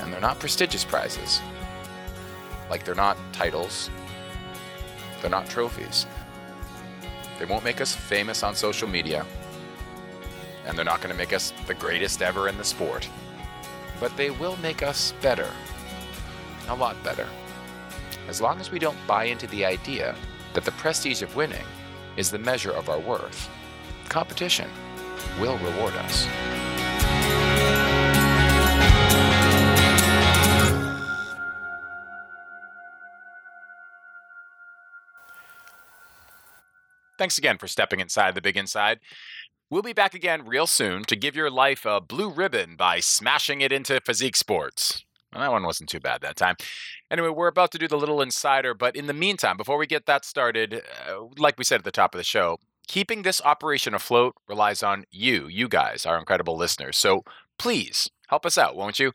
And 0.00 0.12
they're 0.12 0.20
not 0.20 0.38
prestigious 0.38 0.84
prizes. 0.84 1.40
Like 2.70 2.84
they're 2.84 2.94
not 2.94 3.16
titles, 3.32 3.90
they're 5.20 5.30
not 5.30 5.48
trophies. 5.48 6.06
They 7.38 7.44
won't 7.44 7.64
make 7.64 7.80
us 7.80 7.94
famous 7.94 8.42
on 8.42 8.54
social 8.54 8.88
media. 8.88 9.24
And 10.66 10.76
they're 10.76 10.84
not 10.84 11.00
going 11.00 11.12
to 11.12 11.18
make 11.18 11.32
us 11.32 11.52
the 11.66 11.74
greatest 11.74 12.20
ever 12.20 12.48
in 12.48 12.58
the 12.58 12.64
sport. 12.64 13.08
But 14.00 14.16
they 14.16 14.30
will 14.30 14.56
make 14.58 14.82
us 14.82 15.14
better. 15.22 15.48
A 16.68 16.74
lot 16.74 17.02
better. 17.02 17.26
As 18.28 18.40
long 18.40 18.60
as 18.60 18.70
we 18.70 18.78
don't 18.78 19.06
buy 19.06 19.24
into 19.24 19.46
the 19.46 19.64
idea 19.64 20.14
that 20.52 20.64
the 20.64 20.72
prestige 20.72 21.22
of 21.22 21.36
winning 21.36 21.64
is 22.16 22.30
the 22.30 22.38
measure 22.38 22.72
of 22.72 22.88
our 22.88 22.98
worth, 22.98 23.48
competition 24.08 24.68
will 25.38 25.58
reward 25.58 25.94
us. 25.94 26.26
Thanks 37.18 37.36
again 37.36 37.58
for 37.58 37.66
stepping 37.66 37.98
inside 37.98 38.36
the 38.36 38.40
big 38.40 38.56
inside. 38.56 39.00
We'll 39.70 39.82
be 39.82 39.92
back 39.92 40.14
again 40.14 40.46
real 40.46 40.66
soon 40.68 41.02
to 41.04 41.16
give 41.16 41.34
your 41.34 41.50
life 41.50 41.84
a 41.84 42.00
blue 42.00 42.30
ribbon 42.30 42.76
by 42.76 43.00
smashing 43.00 43.60
it 43.60 43.72
into 43.72 44.00
physique 44.00 44.36
sports. 44.36 45.04
Well, 45.32 45.42
that 45.42 45.52
one 45.52 45.64
wasn't 45.64 45.90
too 45.90 46.00
bad 46.00 46.22
that 46.22 46.36
time. 46.36 46.56
Anyway, 47.10 47.28
we're 47.28 47.48
about 47.48 47.72
to 47.72 47.78
do 47.78 47.88
the 47.88 47.98
little 47.98 48.22
insider, 48.22 48.72
but 48.72 48.96
in 48.96 49.06
the 49.06 49.12
meantime, 49.12 49.56
before 49.56 49.76
we 49.76 49.86
get 49.86 50.06
that 50.06 50.24
started, 50.24 50.82
uh, 51.06 51.24
like 51.36 51.58
we 51.58 51.64
said 51.64 51.80
at 51.80 51.84
the 51.84 51.90
top 51.90 52.14
of 52.14 52.18
the 52.18 52.24
show, 52.24 52.60
keeping 52.88 53.22
this 53.22 53.40
operation 53.44 53.94
afloat 53.94 54.34
relies 54.48 54.82
on 54.82 55.04
you, 55.10 55.46
you 55.46 55.68
guys, 55.68 56.06
our 56.06 56.18
incredible 56.18 56.56
listeners. 56.56 56.96
So 56.96 57.22
please 57.58 58.10
help 58.28 58.44
us 58.46 58.58
out, 58.58 58.76
won't 58.76 58.98
you? 58.98 59.12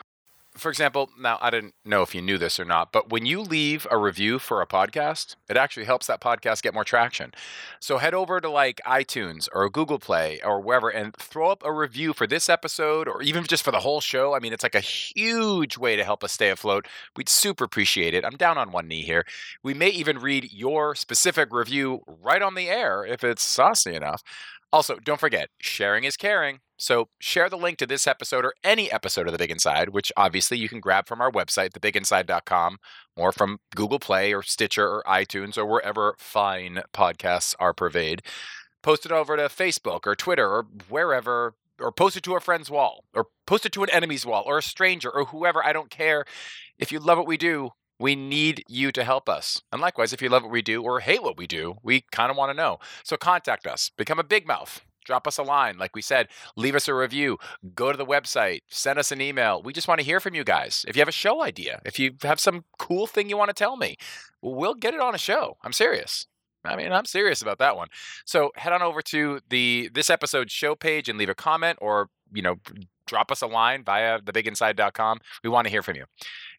For 0.55 0.69
example, 0.69 1.09
now 1.19 1.37
I 1.41 1.49
didn't 1.49 1.73
know 1.83 2.01
if 2.01 2.13
you 2.13 2.21
knew 2.21 2.37
this 2.37 2.59
or 2.59 2.65
not, 2.65 2.91
but 2.91 3.09
when 3.09 3.25
you 3.25 3.41
leave 3.41 3.87
a 3.89 3.97
review 3.97 4.39
for 4.39 4.61
a 4.61 4.67
podcast, 4.67 5.35
it 5.49 5.57
actually 5.57 5.85
helps 5.85 6.07
that 6.07 6.21
podcast 6.21 6.61
get 6.61 6.73
more 6.73 6.83
traction. 6.83 7.31
So 7.79 7.97
head 7.97 8.13
over 8.13 8.39
to 8.39 8.49
like 8.49 8.79
iTunes 8.85 9.49
or 9.53 9.69
Google 9.69 9.99
Play 9.99 10.39
or 10.43 10.61
wherever 10.61 10.89
and 10.89 11.15
throw 11.15 11.49
up 11.49 11.63
a 11.65 11.71
review 11.71 12.13
for 12.13 12.27
this 12.27 12.49
episode 12.49 13.07
or 13.07 13.21
even 13.21 13.43
just 13.45 13.63
for 13.63 13.71
the 13.71 13.79
whole 13.79 14.01
show. 14.01 14.33
I 14.35 14.39
mean, 14.39 14.53
it's 14.53 14.63
like 14.63 14.75
a 14.75 14.79
huge 14.79 15.77
way 15.77 15.95
to 15.95 16.03
help 16.03 16.23
us 16.23 16.33
stay 16.33 16.49
afloat. 16.49 16.87
We'd 17.15 17.29
super 17.29 17.63
appreciate 17.63 18.13
it. 18.13 18.25
I'm 18.25 18.37
down 18.37 18.57
on 18.57 18.71
one 18.71 18.87
knee 18.87 19.03
here. 19.03 19.25
We 19.63 19.73
may 19.73 19.89
even 19.89 20.19
read 20.19 20.51
your 20.51 20.95
specific 20.95 21.51
review 21.51 22.01
right 22.07 22.41
on 22.41 22.55
the 22.55 22.69
air 22.69 23.05
if 23.05 23.23
it's 23.23 23.43
saucy 23.43 23.95
enough. 23.95 24.23
Also, 24.71 24.97
don't 25.03 25.19
forget, 25.19 25.49
sharing 25.59 26.03
is 26.03 26.17
caring. 26.17 26.59
So 26.83 27.07
share 27.17 27.49
the 27.49 27.57
link 27.57 27.77
to 27.77 27.87
this 27.87 28.07
episode 28.07 28.43
or 28.43 28.55
any 28.61 28.91
episode 28.91 29.25
of 29.25 29.31
The 29.31 29.37
Big 29.37 29.51
Inside, 29.51 29.89
which 29.89 30.11
obviously 30.17 30.57
you 30.57 30.67
can 30.67 30.81
grab 30.81 31.07
from 31.07 31.21
our 31.21 31.31
website, 31.31 31.69
thebiginside.com, 31.69 32.77
or 33.15 33.31
from 33.31 33.61
Google 33.73 33.99
Play 33.99 34.33
or 34.33 34.43
Stitcher 34.43 34.85
or 34.85 35.03
iTunes 35.07 35.57
or 35.57 35.65
wherever 35.65 36.15
fine 36.19 36.81
podcasts 36.93 37.55
are 37.57 37.73
purveyed. 37.73 38.21
Post 38.81 39.05
it 39.05 39.13
over 39.13 39.37
to 39.37 39.43
Facebook 39.43 40.01
or 40.05 40.13
Twitter 40.13 40.45
or 40.45 40.67
wherever, 40.89 41.55
or 41.79 41.93
post 41.93 42.17
it 42.17 42.23
to 42.23 42.35
a 42.35 42.41
friend's 42.41 42.69
wall, 42.69 43.05
or 43.13 43.27
post 43.47 43.65
it 43.65 43.71
to 43.71 43.83
an 43.83 43.89
enemy's 43.89 44.25
wall, 44.25 44.43
or 44.45 44.57
a 44.57 44.61
stranger, 44.61 45.09
or 45.09 45.23
whoever. 45.23 45.65
I 45.65 45.71
don't 45.71 45.89
care. 45.89 46.25
If 46.77 46.91
you 46.91 46.99
love 46.99 47.17
what 47.17 47.27
we 47.27 47.37
do, 47.37 47.69
we 47.97 48.13
need 48.17 48.61
you 48.67 48.91
to 48.91 49.05
help 49.05 49.29
us. 49.29 49.61
And 49.71 49.81
likewise, 49.81 50.11
if 50.11 50.21
you 50.21 50.27
love 50.27 50.43
what 50.43 50.51
we 50.51 50.61
do 50.61 50.83
or 50.83 50.99
hate 50.99 51.23
what 51.23 51.37
we 51.37 51.47
do, 51.47 51.75
we 51.81 52.03
kind 52.11 52.29
of 52.29 52.35
want 52.35 52.49
to 52.49 52.53
know. 52.53 52.79
So 53.05 53.15
contact 53.15 53.65
us, 53.65 53.89
become 53.95 54.19
a 54.19 54.23
big 54.23 54.45
mouth. 54.45 54.81
Drop 55.03 55.27
us 55.27 55.37
a 55.37 55.43
line. 55.43 55.77
Like 55.77 55.95
we 55.95 56.01
said, 56.01 56.27
leave 56.55 56.75
us 56.75 56.87
a 56.87 56.93
review. 56.93 57.37
Go 57.75 57.91
to 57.91 57.97
the 57.97 58.05
website, 58.05 58.61
send 58.69 58.99
us 58.99 59.11
an 59.11 59.21
email. 59.21 59.61
We 59.61 59.73
just 59.73 59.87
want 59.87 59.99
to 59.99 60.05
hear 60.05 60.19
from 60.19 60.35
you 60.35 60.43
guys. 60.43 60.85
If 60.87 60.95
you 60.95 61.01
have 61.01 61.07
a 61.07 61.11
show 61.11 61.43
idea, 61.43 61.81
if 61.85 61.99
you 61.99 62.13
have 62.23 62.39
some 62.39 62.65
cool 62.77 63.07
thing 63.07 63.29
you 63.29 63.37
want 63.37 63.49
to 63.49 63.53
tell 63.53 63.77
me, 63.77 63.97
we'll 64.41 64.75
get 64.75 64.93
it 64.93 64.99
on 64.99 65.15
a 65.15 65.19
show. 65.19 65.57
I'm 65.63 65.73
serious. 65.73 66.27
I 66.65 66.75
mean, 66.75 66.91
I'm 66.91 67.05
serious 67.05 67.41
about 67.41 67.59
that 67.59 67.75
one. 67.75 67.89
So 68.25 68.51
head 68.55 68.71
on 68.71 68.81
over 68.81 69.01
to 69.01 69.41
the 69.49 69.89
this 69.93 70.09
episode 70.09 70.49
show 70.49 70.75
page 70.75 71.09
and 71.09 71.19
leave 71.19 71.29
a 71.29 71.35
comment 71.35 71.77
or, 71.81 72.09
you 72.31 72.41
know, 72.41 72.55
drop 73.07 73.31
us 73.31 73.41
a 73.41 73.47
line 73.47 73.83
via 73.83 74.19
thebiginside.com. 74.19 75.19
We 75.43 75.49
want 75.49 75.65
to 75.65 75.71
hear 75.71 75.83
from 75.83 75.95
you. 75.95 76.05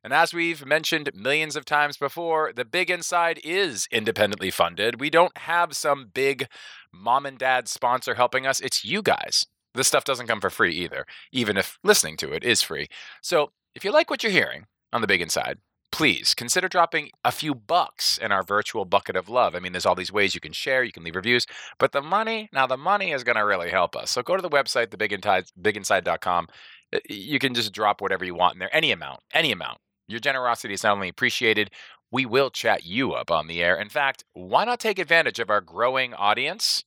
And 0.02 0.12
as 0.12 0.34
we've 0.34 0.64
mentioned 0.66 1.10
millions 1.14 1.56
of 1.56 1.64
times 1.64 1.96
before, 1.96 2.52
the 2.54 2.64
Big 2.64 2.90
Inside 2.90 3.40
is 3.42 3.88
independently 3.90 4.50
funded. 4.50 5.00
We 5.00 5.10
don't 5.10 5.36
have 5.38 5.74
some 5.74 6.10
big 6.12 6.46
mom 6.92 7.26
and 7.26 7.38
dad 7.38 7.68
sponsor 7.68 8.14
helping 8.14 8.46
us. 8.46 8.60
It's 8.60 8.84
you 8.84 9.02
guys. 9.02 9.46
This 9.74 9.88
stuff 9.88 10.04
doesn't 10.04 10.28
come 10.28 10.40
for 10.40 10.50
free 10.50 10.74
either, 10.74 11.04
even 11.32 11.56
if 11.56 11.78
listening 11.82 12.16
to 12.18 12.32
it 12.32 12.44
is 12.44 12.62
free. 12.62 12.86
So 13.22 13.50
if 13.74 13.84
you 13.84 13.90
like 13.90 14.10
what 14.10 14.22
you're 14.22 14.30
hearing 14.30 14.66
on 14.92 15.00
the 15.00 15.06
Big 15.06 15.20
Inside, 15.20 15.58
please 15.94 16.34
consider 16.34 16.66
dropping 16.66 17.08
a 17.24 17.30
few 17.30 17.54
bucks 17.54 18.18
in 18.18 18.32
our 18.32 18.42
virtual 18.42 18.84
bucket 18.84 19.14
of 19.14 19.28
love. 19.28 19.54
I 19.54 19.60
mean, 19.60 19.70
there's 19.70 19.86
all 19.86 19.94
these 19.94 20.10
ways 20.10 20.34
you 20.34 20.40
can 20.40 20.52
share, 20.52 20.82
you 20.82 20.90
can 20.90 21.04
leave 21.04 21.14
reviews, 21.14 21.46
but 21.78 21.92
the 21.92 22.02
money, 22.02 22.48
now 22.52 22.66
the 22.66 22.76
money 22.76 23.12
is 23.12 23.22
going 23.22 23.36
to 23.36 23.44
really 23.44 23.70
help 23.70 23.94
us. 23.94 24.10
So 24.10 24.20
go 24.20 24.34
to 24.34 24.42
the 24.42 24.50
website, 24.50 24.88
thebiginside.com. 24.88 26.48
Uh, 26.92 26.98
you 27.08 27.38
can 27.38 27.54
just 27.54 27.72
drop 27.72 28.00
whatever 28.00 28.24
you 28.24 28.34
want 28.34 28.54
in 28.54 28.58
there, 28.58 28.74
any 28.74 28.90
amount, 28.90 29.20
any 29.32 29.52
amount. 29.52 29.78
Your 30.08 30.18
generosity 30.18 30.74
is 30.74 30.82
not 30.82 30.94
only 30.94 31.08
appreciated, 31.08 31.70
we 32.10 32.26
will 32.26 32.50
chat 32.50 32.84
you 32.84 33.12
up 33.12 33.30
on 33.30 33.46
the 33.46 33.62
air. 33.62 33.80
In 33.80 33.88
fact, 33.88 34.24
why 34.32 34.64
not 34.64 34.80
take 34.80 34.98
advantage 34.98 35.38
of 35.38 35.48
our 35.48 35.60
growing 35.60 36.12
audience? 36.12 36.82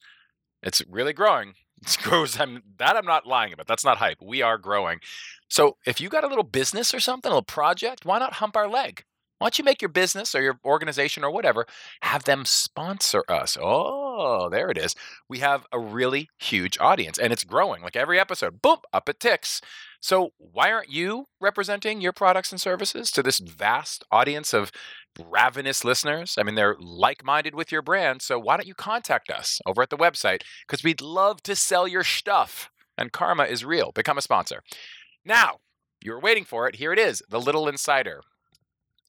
It's 0.61 0.81
really 0.85 1.13
growing. 1.13 1.53
Grows. 2.01 2.39
I'm, 2.39 2.63
that 2.79 2.95
I'm 2.95 3.05
not 3.05 3.27
lying 3.27 3.53
about. 3.53 3.67
That's 3.67 3.85
not 3.85 3.97
hype. 3.97 4.17
We 4.21 4.41
are 4.41 4.57
growing. 4.57 4.99
So 5.49 5.77
if 5.85 6.01
you 6.01 6.09
got 6.09 6.23
a 6.23 6.27
little 6.27 6.43
business 6.43 6.93
or 6.93 6.99
something, 6.99 7.29
a 7.29 7.35
little 7.35 7.43
project, 7.43 8.05
why 8.05 8.19
not 8.19 8.33
hump 8.33 8.55
our 8.57 8.67
leg? 8.67 9.03
Why 9.39 9.45
don't 9.45 9.59
you 9.59 9.63
make 9.63 9.83
your 9.83 9.89
business 9.89 10.33
or 10.33 10.41
your 10.41 10.59
organization 10.65 11.23
or 11.23 11.29
whatever 11.29 11.67
have 12.01 12.23
them 12.23 12.43
sponsor 12.43 13.23
us? 13.29 13.55
Oh, 13.61 14.49
there 14.49 14.71
it 14.71 14.79
is. 14.79 14.95
We 15.29 15.39
have 15.39 15.67
a 15.71 15.79
really 15.79 16.29
huge 16.39 16.79
audience 16.79 17.19
and 17.19 17.31
it's 17.31 17.43
growing. 17.43 17.83
Like 17.83 17.95
every 17.95 18.19
episode, 18.19 18.63
boom, 18.63 18.77
up 18.91 19.07
it 19.07 19.19
ticks. 19.19 19.61
So 20.01 20.31
why 20.39 20.71
aren't 20.71 20.89
you 20.89 21.25
representing 21.39 22.01
your 22.01 22.13
products 22.13 22.51
and 22.51 22.59
services 22.59 23.11
to 23.11 23.21
this 23.21 23.37
vast 23.37 24.03
audience 24.11 24.53
of 24.55 24.71
ravenous 25.25 25.83
listeners? 25.83 26.35
I 26.37 26.43
mean, 26.43 26.55
they're 26.55 26.75
like 26.79 27.23
minded 27.23 27.55
with 27.55 27.71
your 27.71 27.81
brand. 27.81 28.21
So 28.21 28.39
why 28.39 28.57
don't 28.57 28.67
you 28.67 28.75
contact 28.75 29.29
us 29.29 29.59
over 29.65 29.81
at 29.81 29.89
the 29.89 29.97
website? 29.97 30.41
Because 30.67 30.83
we'd 30.83 31.01
love 31.01 31.41
to 31.43 31.55
sell 31.55 31.87
your 31.87 32.03
stuff. 32.03 32.69
And 32.97 33.11
karma 33.11 33.43
is 33.43 33.63
real. 33.63 33.91
Become 33.91 34.17
a 34.17 34.23
sponsor. 34.23 34.63
Now, 35.23 35.57
you 36.01 36.11
were 36.11 36.19
waiting 36.19 36.45
for 36.45 36.67
it. 36.67 36.75
Here 36.75 36.93
it 36.93 36.99
is 36.99 37.21
The 37.29 37.39
Little 37.39 37.67
Insider. 37.67 38.21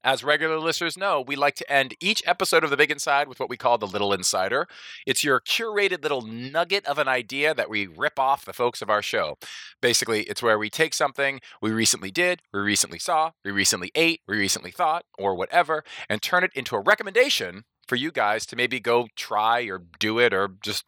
As 0.09 0.25
regular 0.25 0.59
listeners 0.59 0.97
know, 0.97 1.21
we 1.21 1.37
like 1.37 1.55
to 1.57 1.71
end 1.71 1.95
each 2.01 2.23
episode 2.25 2.65
of 2.65 2.71
The 2.71 2.79
Big 2.79 2.91
Inside 2.91 3.29
with 3.29 3.39
what 3.39 3.51
we 3.51 3.59
call 3.59 3.77
the 3.77 3.87
Little 3.87 4.15
Insider. 4.15 4.67
It's 5.07 5.23
your 5.23 5.39
curated 5.39 6.03
little 6.03 6.23
nugget 6.23 6.87
of 6.87 6.97
an 6.97 7.09
idea 7.09 7.53
that 7.53 7.69
we 7.69 7.87
rip 7.87 8.19
off 8.19 8.47
the 8.47 8.55
folks 8.55 8.81
of 8.81 8.89
our 8.89 9.03
show. 9.03 9.37
Basically, 9.83 10.23
it's 10.23 10.43
where 10.43 10.59
we 10.59 10.71
take 10.71 10.95
something 10.95 11.41
we 11.61 11.73
recently 11.73 12.11
did, 12.11 12.41
we 12.55 12.61
recently 12.61 12.99
saw, 12.99 13.33
we 13.45 13.51
recently 13.51 13.93
ate, 13.95 14.23
we 14.27 14.39
recently 14.39 14.71
thought, 14.71 15.05
or 15.19 15.35
whatever, 15.35 15.85
and 16.09 16.23
turn 16.23 16.43
it 16.43 16.53
into 16.55 16.75
a 16.75 16.81
recommendation 16.81 17.65
for 17.87 17.97
you 17.97 18.11
guys 18.11 18.47
to 18.47 18.57
maybe 18.57 18.81
go 18.81 19.09
try 19.15 19.65
or 19.65 19.83
do 20.01 20.19
it 20.19 20.33
or 20.33 20.55
just 20.63 20.87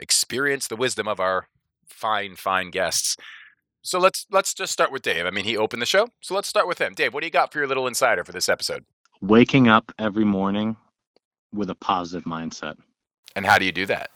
experience 0.00 0.66
the 0.66 0.76
wisdom 0.76 1.06
of 1.06 1.20
our 1.20 1.46
fine, 1.86 2.36
fine 2.36 2.70
guests. 2.70 3.18
So 3.82 3.98
let's 3.98 4.26
let's 4.30 4.54
just 4.54 4.72
start 4.72 4.92
with 4.92 5.02
Dave. 5.02 5.26
I 5.26 5.30
mean, 5.30 5.44
he 5.44 5.56
opened 5.56 5.82
the 5.82 5.86
show, 5.86 6.08
so 6.20 6.34
let's 6.34 6.48
start 6.48 6.68
with 6.68 6.80
him. 6.80 6.94
Dave, 6.94 7.12
what 7.12 7.20
do 7.20 7.26
you 7.26 7.32
got 7.32 7.52
for 7.52 7.58
your 7.58 7.66
little 7.66 7.88
insider 7.88 8.22
for 8.22 8.30
this 8.30 8.48
episode? 8.48 8.84
Waking 9.20 9.66
up 9.66 9.92
every 9.98 10.24
morning 10.24 10.76
with 11.52 11.68
a 11.68 11.74
positive 11.74 12.24
mindset. 12.24 12.76
And 13.34 13.44
how 13.44 13.58
do 13.58 13.64
you 13.64 13.72
do 13.72 13.86
that? 13.86 14.10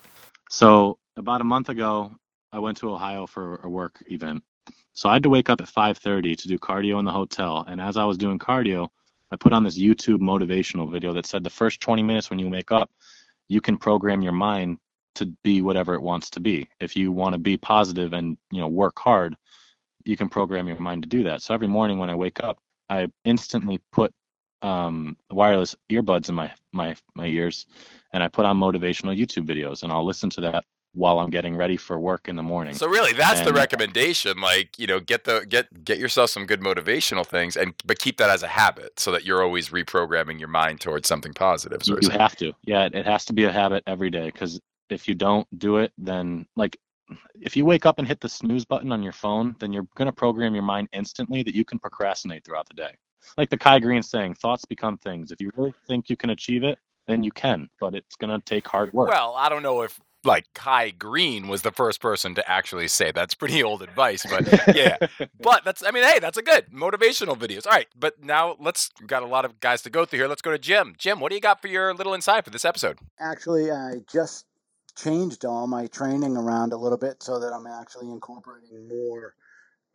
So 0.50 0.98
about 1.16 1.40
a 1.40 1.44
month 1.44 1.68
ago, 1.68 2.12
I 2.52 2.60
went 2.60 2.76
to 2.78 2.92
Ohio 2.92 3.26
for 3.26 3.56
a 3.64 3.68
work 3.68 4.02
event. 4.06 4.44
So 4.92 5.08
I 5.08 5.14
had 5.14 5.24
to 5.24 5.28
wake 5.30 5.50
up 5.50 5.60
at 5.60 5.68
5:30 5.68 6.36
to 6.36 6.48
do 6.48 6.58
cardio 6.58 7.00
in 7.00 7.04
the 7.04 7.10
hotel. 7.10 7.64
And 7.66 7.80
as 7.80 7.96
I 7.96 8.04
was 8.04 8.16
doing 8.16 8.38
cardio, 8.38 8.88
I 9.32 9.36
put 9.36 9.52
on 9.52 9.64
this 9.64 9.76
YouTube 9.76 10.20
motivational 10.20 10.90
video 10.90 11.12
that 11.14 11.26
said 11.26 11.42
the 11.42 11.50
first 11.50 11.80
20 11.80 12.04
minutes 12.04 12.30
when 12.30 12.38
you 12.38 12.48
wake 12.48 12.70
up, 12.70 12.88
you 13.48 13.60
can 13.60 13.76
program 13.76 14.22
your 14.22 14.32
mind 14.32 14.78
to 15.16 15.26
be 15.42 15.62
whatever 15.62 15.94
it 15.94 16.02
wants 16.02 16.30
to 16.30 16.40
be. 16.40 16.68
If 16.80 16.96
you 16.96 17.12
want 17.12 17.34
to 17.34 17.38
be 17.38 17.56
positive 17.56 18.12
and 18.12 18.36
you 18.50 18.60
know 18.60 18.68
work 18.68 18.98
hard, 18.98 19.36
you 20.04 20.16
can 20.16 20.28
program 20.28 20.68
your 20.68 20.78
mind 20.78 21.02
to 21.02 21.08
do 21.08 21.24
that. 21.24 21.42
So 21.42 21.54
every 21.54 21.68
morning 21.68 21.98
when 21.98 22.10
I 22.10 22.14
wake 22.14 22.40
up, 22.42 22.58
I 22.88 23.08
instantly 23.24 23.80
put 23.92 24.12
um, 24.62 25.16
wireless 25.30 25.74
earbuds 25.90 26.28
in 26.28 26.34
my 26.34 26.52
my 26.72 26.96
my 27.14 27.26
ears, 27.26 27.66
and 28.12 28.22
I 28.22 28.28
put 28.28 28.46
on 28.46 28.58
motivational 28.58 29.16
YouTube 29.18 29.46
videos, 29.46 29.82
and 29.82 29.92
I'll 29.92 30.06
listen 30.06 30.30
to 30.30 30.40
that 30.42 30.64
while 30.96 31.18
I'm 31.18 31.28
getting 31.28 31.56
ready 31.56 31.76
for 31.76 32.00
work 32.00 32.26
in 32.26 32.36
the 32.36 32.42
morning. 32.42 32.74
So 32.74 32.88
really, 32.88 33.12
that's 33.12 33.40
and, 33.40 33.48
the 33.48 33.52
recommendation. 33.52 34.40
Like 34.40 34.78
you 34.78 34.86
know, 34.86 34.98
get 34.98 35.24
the 35.24 35.46
get 35.48 35.84
get 35.84 35.98
yourself 35.98 36.30
some 36.30 36.46
good 36.46 36.60
motivational 36.60 37.26
things, 37.26 37.56
and 37.56 37.74
but 37.84 37.98
keep 37.98 38.16
that 38.16 38.30
as 38.30 38.42
a 38.42 38.48
habit, 38.48 38.98
so 38.98 39.12
that 39.12 39.24
you're 39.24 39.42
always 39.42 39.68
reprogramming 39.68 40.38
your 40.38 40.48
mind 40.48 40.80
towards 40.80 41.06
something 41.06 41.34
positive. 41.34 41.84
So 41.84 41.98
you 42.00 42.10
have 42.10 42.34
to, 42.36 42.52
yeah, 42.64 42.88
it 42.92 43.06
has 43.06 43.24
to 43.26 43.32
be 43.32 43.44
a 43.44 43.52
habit 43.52 43.84
every 43.86 44.10
day 44.10 44.26
because 44.26 44.60
if 44.91 45.09
you 45.09 45.14
don't 45.14 45.47
do 45.59 45.76
it, 45.78 45.93
then 45.99 46.47
like 46.57 46.78
if 47.41 47.57
you 47.57 47.64
wake 47.64 47.87
up 47.87 47.99
and 47.99 48.09
hit 48.09 48.20
the 48.20 48.28
snooze 48.28 48.64
button 48.64 48.93
on 48.93 49.03
your 49.03 49.12
phone, 49.12 49.55
then 49.61 49.72
you're 49.72 49.87
going 49.95 50.07
to 50.07 50.12
program 50.12 50.55
your 50.55 50.64
mind 50.64 50.89
instantly 50.93 51.43
that 51.43 51.55
you 51.55 51.64
can 51.64 51.78
procrastinate 51.78 52.45
throughout 52.45 52.68
the 52.68 52.74
day. 52.74 52.95
Like 53.37 53.51
the 53.51 53.59
Kai 53.59 53.78
Greene 53.80 54.03
saying, 54.03 54.34
thoughts 54.34 54.64
become 54.64 54.99
things. 54.99 55.30
If 55.30 55.41
you 55.41 55.51
really 55.57 55.74
think 55.87 56.09
you 56.11 56.16
can 56.16 56.30
achieve 56.30 56.64
it, 56.64 56.78
then 57.07 57.22
you 57.22 57.30
can, 57.30 57.68
but 57.80 57.95
it's 57.95 58.16
going 58.16 58.30
to 58.30 58.45
take 58.45 58.66
hard 58.66 58.93
work. 58.93 59.09
Well, 59.09 59.34
I 59.37 59.49
don't 59.49 59.62
know 59.62 59.82
if 59.82 60.01
like 60.24 60.47
Kai 60.55 60.91
Greene 60.91 61.47
was 61.47 61.62
the 61.62 61.70
first 61.70 62.01
person 62.01 62.34
to 62.34 62.51
actually 62.51 62.89
say 62.89 63.12
that's 63.12 63.34
pretty 63.34 63.62
old 63.62 63.82
advice, 63.82 64.26
but 64.28 64.76
yeah. 64.76 64.97
but 65.41 65.64
that's 65.64 65.84
I 65.84 65.93
mean, 65.93 66.03
hey, 66.03 66.18
that's 66.18 66.37
a 66.37 66.43
good 66.43 66.66
motivational 66.72 67.39
videos. 67.39 67.66
All 67.66 67.72
right, 67.72 67.87
but 67.97 68.22
now 68.22 68.57
let's 68.59 68.91
got 69.07 69.22
a 69.22 69.26
lot 69.26 69.45
of 69.45 69.61
guys 69.61 69.82
to 69.82 69.91
go 69.91 70.05
through 70.05 70.18
here. 70.18 70.28
Let's 70.28 70.43
go 70.43 70.51
to 70.51 70.59
Jim. 70.59 70.95
Jim, 70.99 71.20
what 71.20 71.30
do 71.30 71.37
you 71.37 71.41
got 71.41 71.62
for 71.62 71.68
your 71.68 71.95
little 71.95 72.12
inside 72.12 72.45
for 72.45 72.51
this 72.51 72.64
episode? 72.64 72.99
Actually, 73.20 73.70
I 73.70 74.01
just 74.11 74.47
changed 74.97 75.44
all 75.44 75.66
my 75.66 75.86
training 75.86 76.36
around 76.36 76.72
a 76.72 76.76
little 76.76 76.99
bit 76.99 77.22
so 77.22 77.38
that 77.38 77.53
I'm 77.53 77.66
actually 77.66 78.11
incorporating 78.11 78.88
more 78.88 79.34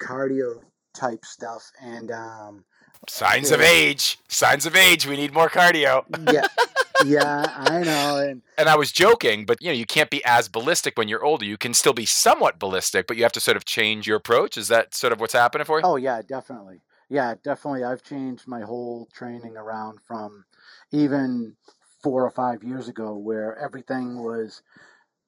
cardio 0.02 0.62
type 0.93 1.26
stuff 1.26 1.72
and 1.82 2.12
um, 2.12 2.64
signs 3.08 3.49
yeah. 3.49 3.56
of 3.56 3.62
age. 3.62 4.20
Signs 4.28 4.66
of 4.66 4.76
age. 4.76 5.08
We 5.08 5.18
need 5.18 5.34
more 5.34 5.49
cardio. 5.49 6.06
Yeah. 6.32 6.47
Yeah 7.04 7.45
i 7.56 7.82
know 7.82 8.18
and 8.20 8.43
and 8.60 8.70
i 8.70 8.76
was 8.76 8.91
joking 8.91 9.43
but 9.43 9.60
you 9.60 9.70
know 9.70 9.74
you 9.74 9.88
can't 9.88 10.12
be 10.12 10.24
as 10.24 10.47
ballistic 10.47 10.99
when 10.99 11.08
you're 11.08 11.26
older. 11.26 11.45
You 11.45 11.58
can 11.58 11.74
still 11.74 11.93
be 11.93 12.06
somewhat 12.06 12.60
ballistic 12.60 13.08
but 13.08 13.18
you 13.18 13.24
have 13.24 13.32
to 13.32 13.39
sort 13.39 13.58
of 13.58 13.66
change 13.66 14.06
your 14.06 14.18
approach. 14.18 14.56
Is 14.56 14.68
that 14.68 14.93
sort 14.93 15.12
of 15.12 15.20
what's 15.20 15.34
happening 15.34 15.66
for 15.66 15.80
you? 15.80 15.84
Oh 15.84 15.95
yeah 15.95 16.22
definitely. 16.22 16.82
Yeah 17.10 17.34
definitely. 17.43 17.84
I've 17.84 18.04
changed 18.04 18.47
my 18.47 18.62
whole 18.62 19.08
training 19.14 19.58
around 19.58 19.99
from 20.02 20.45
even 20.91 21.56
four 22.04 22.24
or 22.24 22.32
five 22.32 22.64
years 22.64 22.88
ago 22.88 23.16
where 23.16 23.58
everything 23.58 24.22
was 24.22 24.62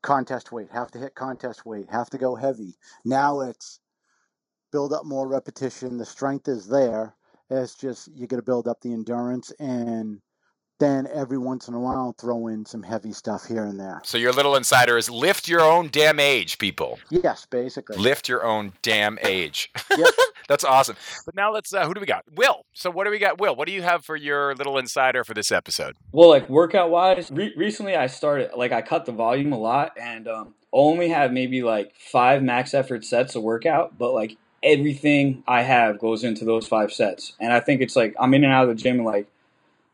contest 0.04 0.52
weight, 0.52 0.70
have 0.72 0.92
to 0.92 1.00
hit 1.00 1.16
contest 1.16 1.66
weight, 1.66 1.90
have 1.90 2.10
to 2.12 2.20
go 2.20 2.36
heavy. 2.36 2.76
Now 3.04 3.42
it's 3.42 3.80
build 4.72 4.94
up 4.94 5.06
more 5.06 5.28
repetition. 5.28 5.98
The 5.98 6.06
strength 6.06 6.48
is 6.48 6.68
there. 6.68 7.16
It's 7.50 7.76
just 7.76 8.10
you 8.16 8.28
got 8.28 8.38
to 8.38 8.44
build 8.44 8.68
up 8.68 8.82
the 8.82 8.94
endurance 8.94 9.52
and 9.60 10.22
then 10.80 11.08
every 11.14 11.38
once 11.38 11.68
in 11.68 11.74
a 11.74 11.80
while 11.80 12.14
throw 12.20 12.48
in 12.48 12.66
some 12.66 12.84
heavy 12.84 13.14
stuff 13.14 13.46
here 13.46 13.66
and 13.66 13.80
there. 13.80 14.02
So 14.04 14.18
your 14.18 14.34
little 14.34 14.56
insider 14.56 14.98
is 14.98 15.10
lift 15.10 15.48
your 15.48 15.62
own 15.62 15.90
damn 15.92 16.20
age, 16.20 16.58
people. 16.58 17.00
Yes, 17.10 17.46
basically. 17.46 17.98
Lift 17.98 18.28
your 18.28 18.44
own 18.44 18.74
damn 18.82 19.18
age. 19.22 19.72
Yep. 19.96 20.10
That's 20.48 20.64
awesome. 20.64 20.96
But 21.26 21.36
now 21.36 21.52
let's. 21.54 21.74
Uh, 21.74 21.86
who 21.86 21.94
do 21.94 22.00
we 22.00 22.08
got? 22.08 22.24
Will. 22.34 22.66
So 22.74 22.90
what 22.90 23.06
do 23.06 23.12
we 23.12 23.20
got? 23.20 23.40
Will, 23.40 23.56
what 23.56 23.68
do 23.68 23.74
you 23.74 23.82
have 23.82 24.06
for 24.06 24.16
your 24.16 24.56
little 24.56 24.78
insider 24.78 25.24
for 25.24 25.34
this 25.34 25.52
episode? 25.52 25.96
Well, 26.12 26.30
like 26.30 26.50
workout 26.50 26.90
wise, 26.90 27.32
re- 27.32 27.54
recently 27.56 27.96
I 27.96 28.08
started 28.08 28.52
like 28.56 28.72
I 28.72 28.82
cut 28.82 29.06
the 29.06 29.12
volume 29.12 29.54
a 29.54 29.58
lot 29.58 29.94
and 30.00 30.28
um, 30.28 30.54
only 30.72 31.10
have 31.10 31.32
maybe 31.32 31.64
like 31.64 31.94
five 31.96 32.44
max 32.44 32.74
effort 32.74 33.06
sets 33.06 33.36
of 33.36 33.44
workout, 33.44 33.98
but 33.98 34.14
like 34.14 34.38
everything 34.62 35.44
I 35.48 35.62
have 35.64 36.00
goes 36.00 36.24
into 36.24 36.46
those 36.46 36.68
five 36.68 36.92
sets, 36.92 37.34
and 37.40 37.54
I 37.54 37.60
think 37.60 37.82
it's 37.82 37.96
like 37.96 38.16
I'm 38.20 38.34
in 38.34 38.44
and 38.44 38.54
out 38.54 38.70
of 38.70 38.76
the 38.76 38.82
gym 38.82 39.00
in 39.00 39.06
like 39.06 39.28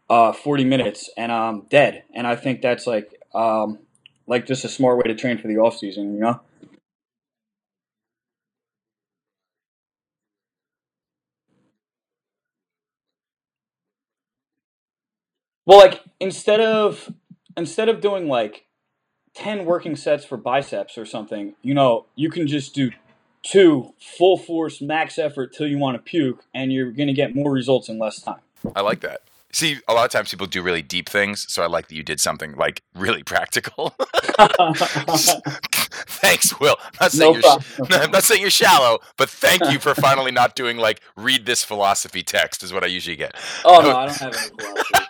uh, 0.09 0.33
40 0.33 0.65
minutes 0.65 1.09
and 1.17 1.31
I'm 1.31 1.61
dead, 1.61 2.03
and 2.13 2.25
I 2.25 2.35
think 2.35 2.61
that's 2.61 2.87
like 2.87 3.13
um, 3.33 3.79
like 4.27 4.45
just 4.45 4.63
a 4.63 4.69
smart 4.69 4.97
way 4.97 5.03
to 5.03 5.15
train 5.15 5.37
for 5.37 5.47
the 5.47 5.57
off 5.57 5.77
season, 5.77 6.13
you 6.13 6.19
know. 6.19 6.39
Well, 15.69 15.77
like 15.77 16.01
instead 16.19 16.61
of 16.61 17.13
instead 17.55 17.89
of 17.89 18.01
doing 18.01 18.27
like 18.27 18.65
10 19.35 19.65
working 19.65 19.95
sets 19.95 20.25
for 20.25 20.35
biceps 20.35 20.97
or 20.97 21.05
something, 21.05 21.53
you 21.61 21.75
know, 21.75 22.07
you 22.15 22.31
can 22.31 22.47
just 22.47 22.73
do 22.73 22.89
two 23.43 23.93
full 23.99 24.35
force 24.35 24.81
max 24.81 25.19
effort 25.19 25.53
till 25.53 25.67
you 25.67 25.77
want 25.77 25.95
to 25.95 26.01
puke 26.01 26.43
and 26.55 26.73
you're 26.73 26.91
going 26.91 27.05
to 27.05 27.13
get 27.13 27.35
more 27.35 27.51
results 27.51 27.87
in 27.87 27.99
less 27.99 28.19
time. 28.19 28.39
I 28.75 28.81
like 28.81 29.01
that. 29.01 29.21
See, 29.53 29.77
a 29.87 29.93
lot 29.93 30.05
of 30.05 30.11
times 30.11 30.31
people 30.31 30.47
do 30.47 30.63
really 30.63 30.81
deep 30.81 31.07
things, 31.07 31.45
so 31.53 31.61
I 31.61 31.67
like 31.67 31.87
that 31.89 31.95
you 31.95 32.01
did 32.01 32.19
something 32.19 32.55
like 32.55 32.81
really 32.95 33.21
practical. 33.21 33.93
Thanks, 36.17 36.59
Will. 36.59 36.77
I'm 36.79 36.91
not 36.99 37.11
saying 37.11 37.41
No 37.41 37.59
you're. 37.77 37.87
I'm 38.01 38.09
not 38.09 38.23
saying 38.23 38.41
you're 38.41 38.49
shallow, 38.49 38.99
but 39.17 39.29
thank 39.29 39.71
you 39.71 39.77
for 39.77 39.93
finally 39.93 40.31
not 40.31 40.55
doing 40.55 40.77
like 40.77 41.01
read 41.15 41.45
this 41.45 41.63
philosophy 41.63 42.23
text 42.23 42.63
is 42.63 42.73
what 42.73 42.83
I 42.83 42.87
usually 42.87 43.15
get. 43.15 43.35
Oh 43.63 43.81
no, 43.81 43.95
I 43.95 44.07
don't 44.07 44.17
have 44.17 44.35
any 44.35 44.49
philosophy. 44.57 45.05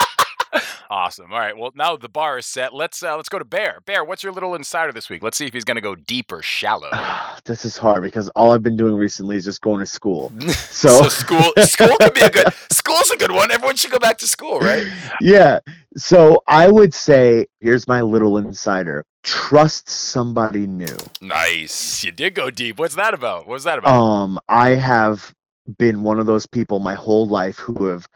Awesome. 0.89 1.31
All 1.31 1.39
right. 1.39 1.55
Well, 1.55 1.71
now 1.75 1.95
the 1.95 2.09
bar 2.09 2.39
is 2.39 2.45
set. 2.45 2.73
Let's 2.73 3.03
uh, 3.03 3.15
let's 3.15 3.29
go 3.29 3.37
to 3.37 3.45
Bear. 3.45 3.79
Bear, 3.85 4.03
what's 4.03 4.23
your 4.23 4.31
little 4.31 4.55
insider 4.55 4.91
this 4.91 5.09
week? 5.09 5.21
Let's 5.21 5.37
see 5.37 5.45
if 5.45 5.53
he's 5.53 5.63
going 5.63 5.75
to 5.75 5.81
go 5.81 5.93
deep 5.95 6.31
or 6.31 6.41
shallow. 6.41 6.89
this 7.45 7.65
is 7.65 7.77
hard 7.77 8.01
because 8.03 8.29
all 8.29 8.51
I've 8.51 8.63
been 8.63 8.77
doing 8.77 8.95
recently 8.95 9.35
is 9.35 9.45
just 9.45 9.61
going 9.61 9.79
to 9.79 9.85
school. 9.85 10.31
so 10.49 11.03
So, 11.03 11.09
school 11.09 11.53
school 11.59 11.95
could 11.99 12.13
be 12.13 12.21
a 12.21 12.29
good 12.29 12.47
school's 12.71 13.11
a 13.11 13.17
good 13.17 13.31
one. 13.31 13.51
Everyone 13.51 13.75
should 13.75 13.91
go 13.91 13.99
back 13.99 14.17
to 14.19 14.27
school, 14.27 14.59
right? 14.59 14.87
yeah. 15.21 15.59
So 15.95 16.41
I 16.47 16.69
would 16.69 16.93
say 16.93 17.47
here's 17.59 17.87
my 17.87 18.01
little 18.01 18.37
insider. 18.37 19.05
Trust 19.23 19.89
somebody 19.89 20.65
new. 20.65 20.97
Nice. 21.21 22.03
You 22.03 22.11
did 22.11 22.33
go 22.33 22.49
deep. 22.49 22.79
What's 22.79 22.95
that 22.95 23.13
about? 23.13 23.47
What's 23.47 23.65
that 23.65 23.77
about? 23.77 23.93
Um, 23.93 24.39
I 24.47 24.69
have 24.69 25.33
been 25.77 26.01
one 26.01 26.19
of 26.19 26.25
those 26.25 26.47
people 26.47 26.79
my 26.79 26.95
whole 26.95 27.27
life 27.27 27.57
who 27.57 27.85
have 27.85 28.07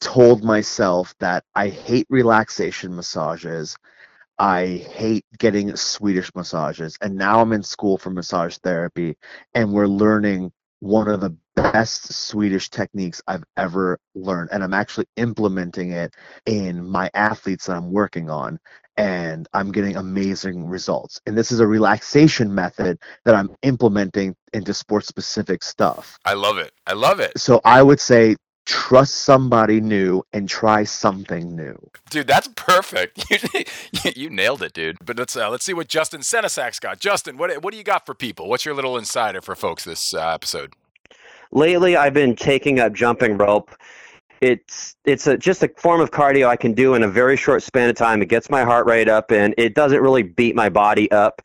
told 0.00 0.42
myself 0.42 1.14
that 1.20 1.44
I 1.54 1.68
hate 1.68 2.06
relaxation 2.10 2.94
massages. 2.94 3.76
I 4.38 4.86
hate 4.92 5.24
getting 5.38 5.76
Swedish 5.76 6.34
massages. 6.34 6.96
And 7.02 7.14
now 7.16 7.40
I'm 7.40 7.52
in 7.52 7.62
school 7.62 7.98
for 7.98 8.10
massage 8.10 8.56
therapy 8.58 9.16
and 9.54 9.72
we're 9.72 9.86
learning 9.86 10.52
one 10.80 11.08
of 11.08 11.20
the 11.20 11.36
best 11.54 12.10
Swedish 12.12 12.70
techniques 12.70 13.20
I've 13.28 13.44
ever 13.58 13.98
learned. 14.14 14.48
And 14.50 14.64
I'm 14.64 14.72
actually 14.72 15.06
implementing 15.16 15.92
it 15.92 16.14
in 16.46 16.88
my 16.88 17.10
athletes 17.12 17.66
that 17.66 17.76
I'm 17.76 17.92
working 17.92 18.30
on. 18.30 18.58
And 18.96 19.46
I'm 19.54 19.72
getting 19.72 19.96
amazing 19.96 20.66
results. 20.66 21.20
And 21.26 21.36
this 21.36 21.52
is 21.52 21.60
a 21.60 21.66
relaxation 21.66 22.54
method 22.54 22.98
that 23.24 23.34
I'm 23.34 23.54
implementing 23.62 24.34
into 24.52 24.74
sports 24.74 25.06
specific 25.06 25.62
stuff. 25.62 26.18
I 26.24 26.34
love 26.34 26.58
it. 26.58 26.72
I 26.86 26.92
love 26.94 27.20
it. 27.20 27.38
So 27.38 27.60
I 27.64 27.82
would 27.82 28.00
say 28.00 28.36
trust 28.66 29.14
somebody 29.14 29.80
new 29.80 30.22
and 30.32 30.48
try 30.48 30.84
something 30.84 31.56
new. 31.56 31.76
Dude, 32.10 32.26
that's 32.26 32.48
perfect. 32.48 33.24
You, 34.04 34.12
you 34.14 34.30
nailed 34.30 34.62
it, 34.62 34.72
dude. 34.72 34.96
But 35.04 35.18
let's 35.18 35.36
uh, 35.36 35.50
let's 35.50 35.64
see 35.64 35.74
what 35.74 35.88
Justin 35.88 36.20
Senesak's 36.20 36.78
got. 36.78 37.00
Justin, 37.00 37.36
what 37.36 37.62
what 37.62 37.72
do 37.72 37.78
you 37.78 37.84
got 37.84 38.06
for 38.06 38.14
people? 38.14 38.48
What's 38.48 38.64
your 38.64 38.74
little 38.74 38.96
insider 38.96 39.40
for 39.40 39.54
folks 39.56 39.84
this 39.84 40.14
uh, 40.14 40.28
episode? 40.28 40.74
Lately, 41.52 41.96
I've 41.96 42.14
been 42.14 42.36
taking 42.36 42.78
up 42.78 42.92
jumping 42.92 43.36
rope. 43.36 43.70
It's 44.40 44.96
it's 45.04 45.26
a, 45.26 45.36
just 45.36 45.62
a 45.62 45.68
form 45.76 46.00
of 46.00 46.10
cardio 46.10 46.46
I 46.46 46.56
can 46.56 46.72
do 46.72 46.94
in 46.94 47.02
a 47.02 47.08
very 47.08 47.36
short 47.36 47.62
span 47.62 47.90
of 47.90 47.96
time. 47.96 48.22
It 48.22 48.28
gets 48.28 48.48
my 48.48 48.62
heart 48.62 48.86
rate 48.86 49.08
up, 49.08 49.32
and 49.32 49.54
it 49.58 49.74
doesn't 49.74 50.00
really 50.00 50.22
beat 50.22 50.54
my 50.54 50.68
body 50.68 51.10
up 51.10 51.42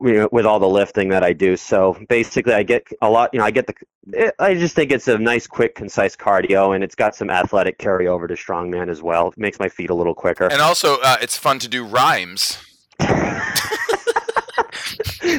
you 0.00 0.14
know, 0.14 0.28
with 0.30 0.46
all 0.46 0.58
the 0.58 0.68
lifting 0.68 1.08
that 1.08 1.24
I 1.24 1.32
do. 1.32 1.56
So 1.56 1.96
basically, 2.08 2.54
I 2.54 2.62
get 2.62 2.86
a 3.02 3.10
lot. 3.10 3.30
You 3.32 3.40
know, 3.40 3.44
I 3.44 3.50
get 3.50 3.66
the. 3.66 3.74
It, 4.12 4.34
I 4.38 4.54
just 4.54 4.74
think 4.74 4.90
it's 4.90 5.08
a 5.08 5.18
nice, 5.18 5.46
quick, 5.46 5.74
concise 5.74 6.16
cardio, 6.16 6.74
and 6.74 6.82
it's 6.82 6.94
got 6.94 7.14
some 7.14 7.30
athletic 7.30 7.78
carryover 7.78 8.28
to 8.28 8.34
strongman 8.34 8.88
as 8.88 9.02
well. 9.02 9.28
It 9.28 9.38
makes 9.38 9.58
my 9.58 9.68
feet 9.68 9.90
a 9.90 9.94
little 9.94 10.14
quicker. 10.14 10.46
And 10.50 10.62
also, 10.62 10.98
uh, 11.02 11.18
it's 11.20 11.36
fun 11.36 11.58
to 11.60 11.68
do 11.68 11.84
rhymes. 11.84 12.58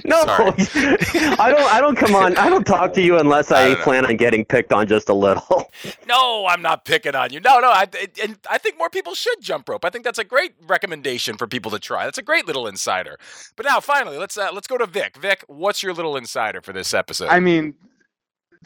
no, 0.06 0.24
Sorry. 0.26 0.54
I 1.40 1.50
don't. 1.50 1.74
I 1.74 1.80
don't 1.82 1.96
come 1.96 2.16
on. 2.16 2.36
I 2.38 2.50
don't 2.50 2.66
talk 2.66 2.94
to 2.94 3.02
you 3.02 3.18
unless 3.18 3.52
I 3.52 3.64
I, 3.64 3.68
don't 3.70 3.80
know. 3.80 3.84
plan 3.84 4.06
on 4.06 4.18
getting 4.18 4.46
picked 4.46 4.72
on 4.74 4.88
just 4.88 5.10
a 5.10 5.14
little. 5.14 5.72
No, 6.08 6.46
I'm 6.48 6.62
not 6.62 6.86
picking 6.86 7.16
on 7.16 7.32
you. 7.32 7.40
No, 7.40 7.60
no. 7.60 7.70
I, 7.70 7.88
and 8.22 8.38
I 8.50 8.58
think 8.58 8.78
more 8.78 8.90
people 8.90 9.14
should 9.14 9.40
jump 9.42 9.70
rope. 9.70 9.86
I 9.86 9.90
think 9.90 10.04
that's 10.04 10.18
a 10.18 10.24
great 10.24 10.54
recommendation 10.68 11.38
for 11.38 11.48
people 11.48 11.72
to 11.72 11.80
try. 11.80 12.06
That's 12.06 12.18
a 12.18 12.24
great 12.24 12.48
little 12.48 12.68
insider. 12.68 13.18
But 13.56 13.66
now, 13.66 13.80
finally, 13.80 14.18
let's 14.18 14.38
uh, 14.38 14.50
let's 14.54 14.68
go 14.68 14.78
to 14.78 14.86
Vic. 14.88 15.18
Vic, 15.18 15.44
what's 15.48 15.84
your 15.84 15.94
little 15.94 16.18
insider 16.18 16.62
for 16.62 16.74
this 16.74 16.94
episode? 16.94 17.28
I 17.30 17.40
mean, 17.40 17.76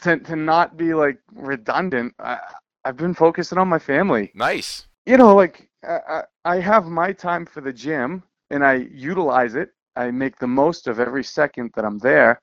to 0.02 0.18
to 0.18 0.36
not 0.36 0.76
be 0.76 0.94
like 0.94 1.18
redundant, 1.34 2.14
I, 2.18 2.38
I've 2.84 2.96
been 2.96 3.14
focusing 3.14 3.58
on 3.58 3.68
my 3.68 3.78
family. 3.78 4.30
nice. 4.34 4.86
You 5.06 5.16
know, 5.18 5.34
like 5.34 5.68
I, 5.86 5.98
I 6.08 6.22
I 6.44 6.60
have 6.60 6.86
my 6.86 7.12
time 7.12 7.44
for 7.46 7.60
the 7.60 7.72
gym 7.72 8.22
and 8.50 8.64
I 8.64 8.86
utilize 8.92 9.54
it. 9.54 9.70
I 9.96 10.10
make 10.10 10.38
the 10.38 10.46
most 10.46 10.86
of 10.86 11.00
every 11.00 11.24
second 11.24 11.72
that 11.74 11.84
I'm 11.84 11.98
there. 11.98 12.40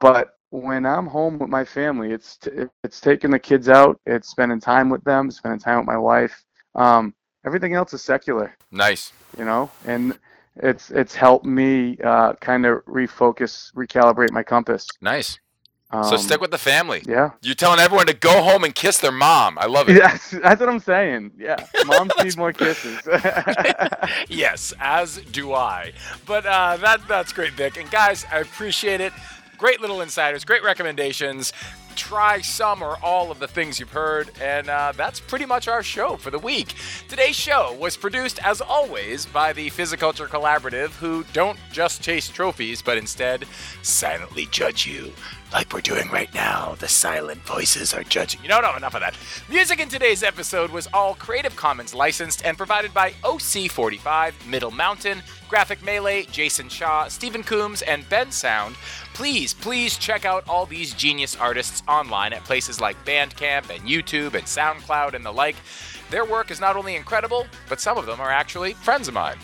But 0.00 0.36
when 0.50 0.84
I'm 0.84 1.06
home 1.06 1.38
with 1.38 1.48
my 1.48 1.64
family, 1.64 2.12
it's 2.12 2.36
t- 2.36 2.50
it's 2.82 3.00
taking 3.00 3.30
the 3.30 3.38
kids 3.38 3.68
out, 3.68 4.00
it's 4.06 4.28
spending 4.28 4.60
time 4.60 4.88
with 4.90 5.04
them, 5.04 5.30
spending 5.30 5.60
time 5.60 5.78
with 5.78 5.86
my 5.86 5.98
wife. 5.98 6.44
Um, 6.74 7.14
everything 7.46 7.74
else 7.74 7.92
is 7.92 8.02
secular, 8.02 8.56
Nice. 8.70 9.12
you 9.38 9.44
know, 9.44 9.70
and 9.86 10.18
it's 10.56 10.90
it's 10.90 11.14
helped 11.14 11.46
me 11.46 11.98
uh, 12.02 12.32
kind 12.34 12.66
of 12.66 12.84
refocus, 12.86 13.72
recalibrate 13.74 14.32
my 14.32 14.42
compass. 14.42 14.86
Nice. 15.00 15.38
Um, 15.92 16.04
so 16.04 16.16
stick 16.16 16.40
with 16.40 16.52
the 16.52 16.58
family. 16.58 17.02
yeah. 17.06 17.30
You're 17.42 17.56
telling 17.56 17.80
everyone 17.80 18.06
to 18.06 18.14
go 18.14 18.42
home 18.42 18.62
and 18.64 18.72
kiss 18.74 18.98
their 18.98 19.10
mom. 19.12 19.58
I 19.58 19.66
love 19.66 19.88
it. 19.88 19.96
Yes, 19.96 20.30
that's 20.42 20.60
what 20.60 20.68
I'm 20.68 20.78
saying. 20.78 21.32
Yeah, 21.36 21.56
moms 21.86 22.12
need 22.22 22.36
more 22.36 22.52
kisses. 22.52 23.00
yes, 24.28 24.72
as 24.78 25.16
do 25.32 25.52
I. 25.52 25.92
But 26.26 26.46
uh, 26.46 26.76
that 26.78 27.00
that's 27.08 27.32
great, 27.32 27.52
Vic. 27.54 27.76
And 27.76 27.90
guys, 27.90 28.24
I 28.30 28.38
appreciate 28.38 29.00
it. 29.00 29.12
Great 29.58 29.80
little 29.80 30.00
insiders, 30.00 30.44
great 30.44 30.62
recommendations. 30.62 31.52
Try 32.00 32.40
some 32.40 32.82
or 32.82 32.96
all 33.04 33.30
of 33.30 33.38
the 33.40 33.46
things 33.46 33.78
you've 33.78 33.92
heard, 33.92 34.30
and 34.40 34.70
uh, 34.70 34.94
that's 34.96 35.20
pretty 35.20 35.44
much 35.44 35.68
our 35.68 35.82
show 35.82 36.16
for 36.16 36.30
the 36.30 36.38
week. 36.38 36.74
Today's 37.08 37.36
show 37.36 37.76
was 37.78 37.94
produced, 37.94 38.42
as 38.42 38.62
always, 38.62 39.26
by 39.26 39.52
the 39.52 39.68
Physiculture 39.68 40.26
Collaborative, 40.26 40.92
who 40.92 41.24
don't 41.34 41.58
just 41.70 42.02
chase 42.02 42.26
trophies, 42.30 42.80
but 42.80 42.96
instead 42.96 43.44
silently 43.82 44.46
judge 44.46 44.86
you. 44.86 45.12
Like 45.52 45.72
we're 45.72 45.80
doing 45.80 46.08
right 46.10 46.32
now. 46.32 46.76
The 46.78 46.88
silent 46.88 47.42
voices 47.42 47.92
are 47.92 48.04
judging. 48.04 48.40
You 48.42 48.48
know, 48.48 48.60
no, 48.60 48.76
enough 48.76 48.94
of 48.94 49.00
that. 49.00 49.16
Music 49.48 49.80
in 49.80 49.88
today's 49.88 50.22
episode 50.22 50.70
was 50.70 50.88
all 50.94 51.14
Creative 51.16 51.54
Commons 51.54 51.92
licensed 51.92 52.44
and 52.44 52.56
provided 52.56 52.94
by 52.94 53.10
OC45, 53.24 54.46
Middle 54.46 54.70
Mountain, 54.70 55.22
Graphic 55.48 55.82
Melee, 55.82 56.24
Jason 56.30 56.68
Shaw, 56.68 57.08
Stephen 57.08 57.42
Coombs, 57.42 57.82
and 57.82 58.08
Bensound. 58.08 58.76
Please, 59.20 59.52
please 59.52 59.98
check 59.98 60.24
out 60.24 60.48
all 60.48 60.64
these 60.64 60.94
genius 60.94 61.36
artists 61.36 61.82
online 61.86 62.32
at 62.32 62.42
places 62.42 62.80
like 62.80 62.96
Bandcamp 63.04 63.68
and 63.68 63.86
YouTube 63.86 64.32
and 64.32 64.44
SoundCloud 64.44 65.12
and 65.12 65.26
the 65.26 65.30
like. 65.30 65.56
Their 66.08 66.24
work 66.24 66.50
is 66.50 66.58
not 66.58 66.74
only 66.74 66.96
incredible, 66.96 67.46
but 67.68 67.82
some 67.82 67.98
of 67.98 68.06
them 68.06 68.18
are 68.18 68.30
actually 68.30 68.72
friends 68.72 69.08
of 69.08 69.14
mine. 69.14 69.36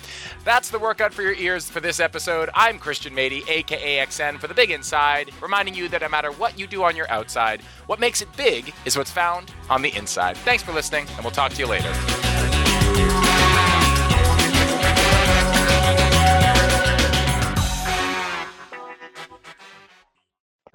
That's 0.47 0.71
the 0.71 0.79
workout 0.79 1.13
for 1.13 1.21
your 1.21 1.35
ears 1.35 1.69
for 1.69 1.81
this 1.81 2.01
episode. 2.01 2.49
I'm 2.55 2.79
Christian 2.79 3.15
Mady, 3.15 3.47
aka 3.51 3.99
XN, 4.07 4.41
for 4.41 4.47
the 4.47 4.55
Big 4.55 4.71
Inside, 4.71 5.31
reminding 5.43 5.75
you 5.75 5.91
that 5.91 6.01
no 6.01 6.09
matter 6.09 6.33
what 6.33 6.59
you 6.59 6.67
do 6.67 6.83
on 6.83 6.97
your 6.97 7.11
outside, 7.11 7.61
what 7.85 8.01
makes 8.01 8.23
it 8.23 8.35
big 8.35 8.73
is 8.87 8.97
what's 8.97 9.11
found 9.11 9.53
on 9.69 9.83
the 9.83 9.95
inside. 9.95 10.39
Thanks 10.39 10.63
for 10.63 10.73
listening, 10.73 11.07
and 11.17 11.21
we'll 11.23 11.33
talk 11.33 11.53
to 11.53 11.59
you 11.59 11.67
later. 11.67 11.93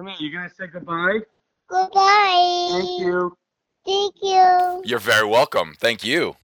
Come 0.01 0.07
here, 0.07 0.29
you 0.29 0.33
gonna 0.35 0.49
say 0.49 0.65
goodbye? 0.65 1.19
Goodbye. 1.69 2.69
Thank 2.71 3.01
you. 3.01 3.37
Thank 3.85 4.15
you. 4.19 4.81
You're 4.83 4.97
very 4.97 5.27
welcome. 5.27 5.75
Thank 5.79 6.03
you. 6.03 6.37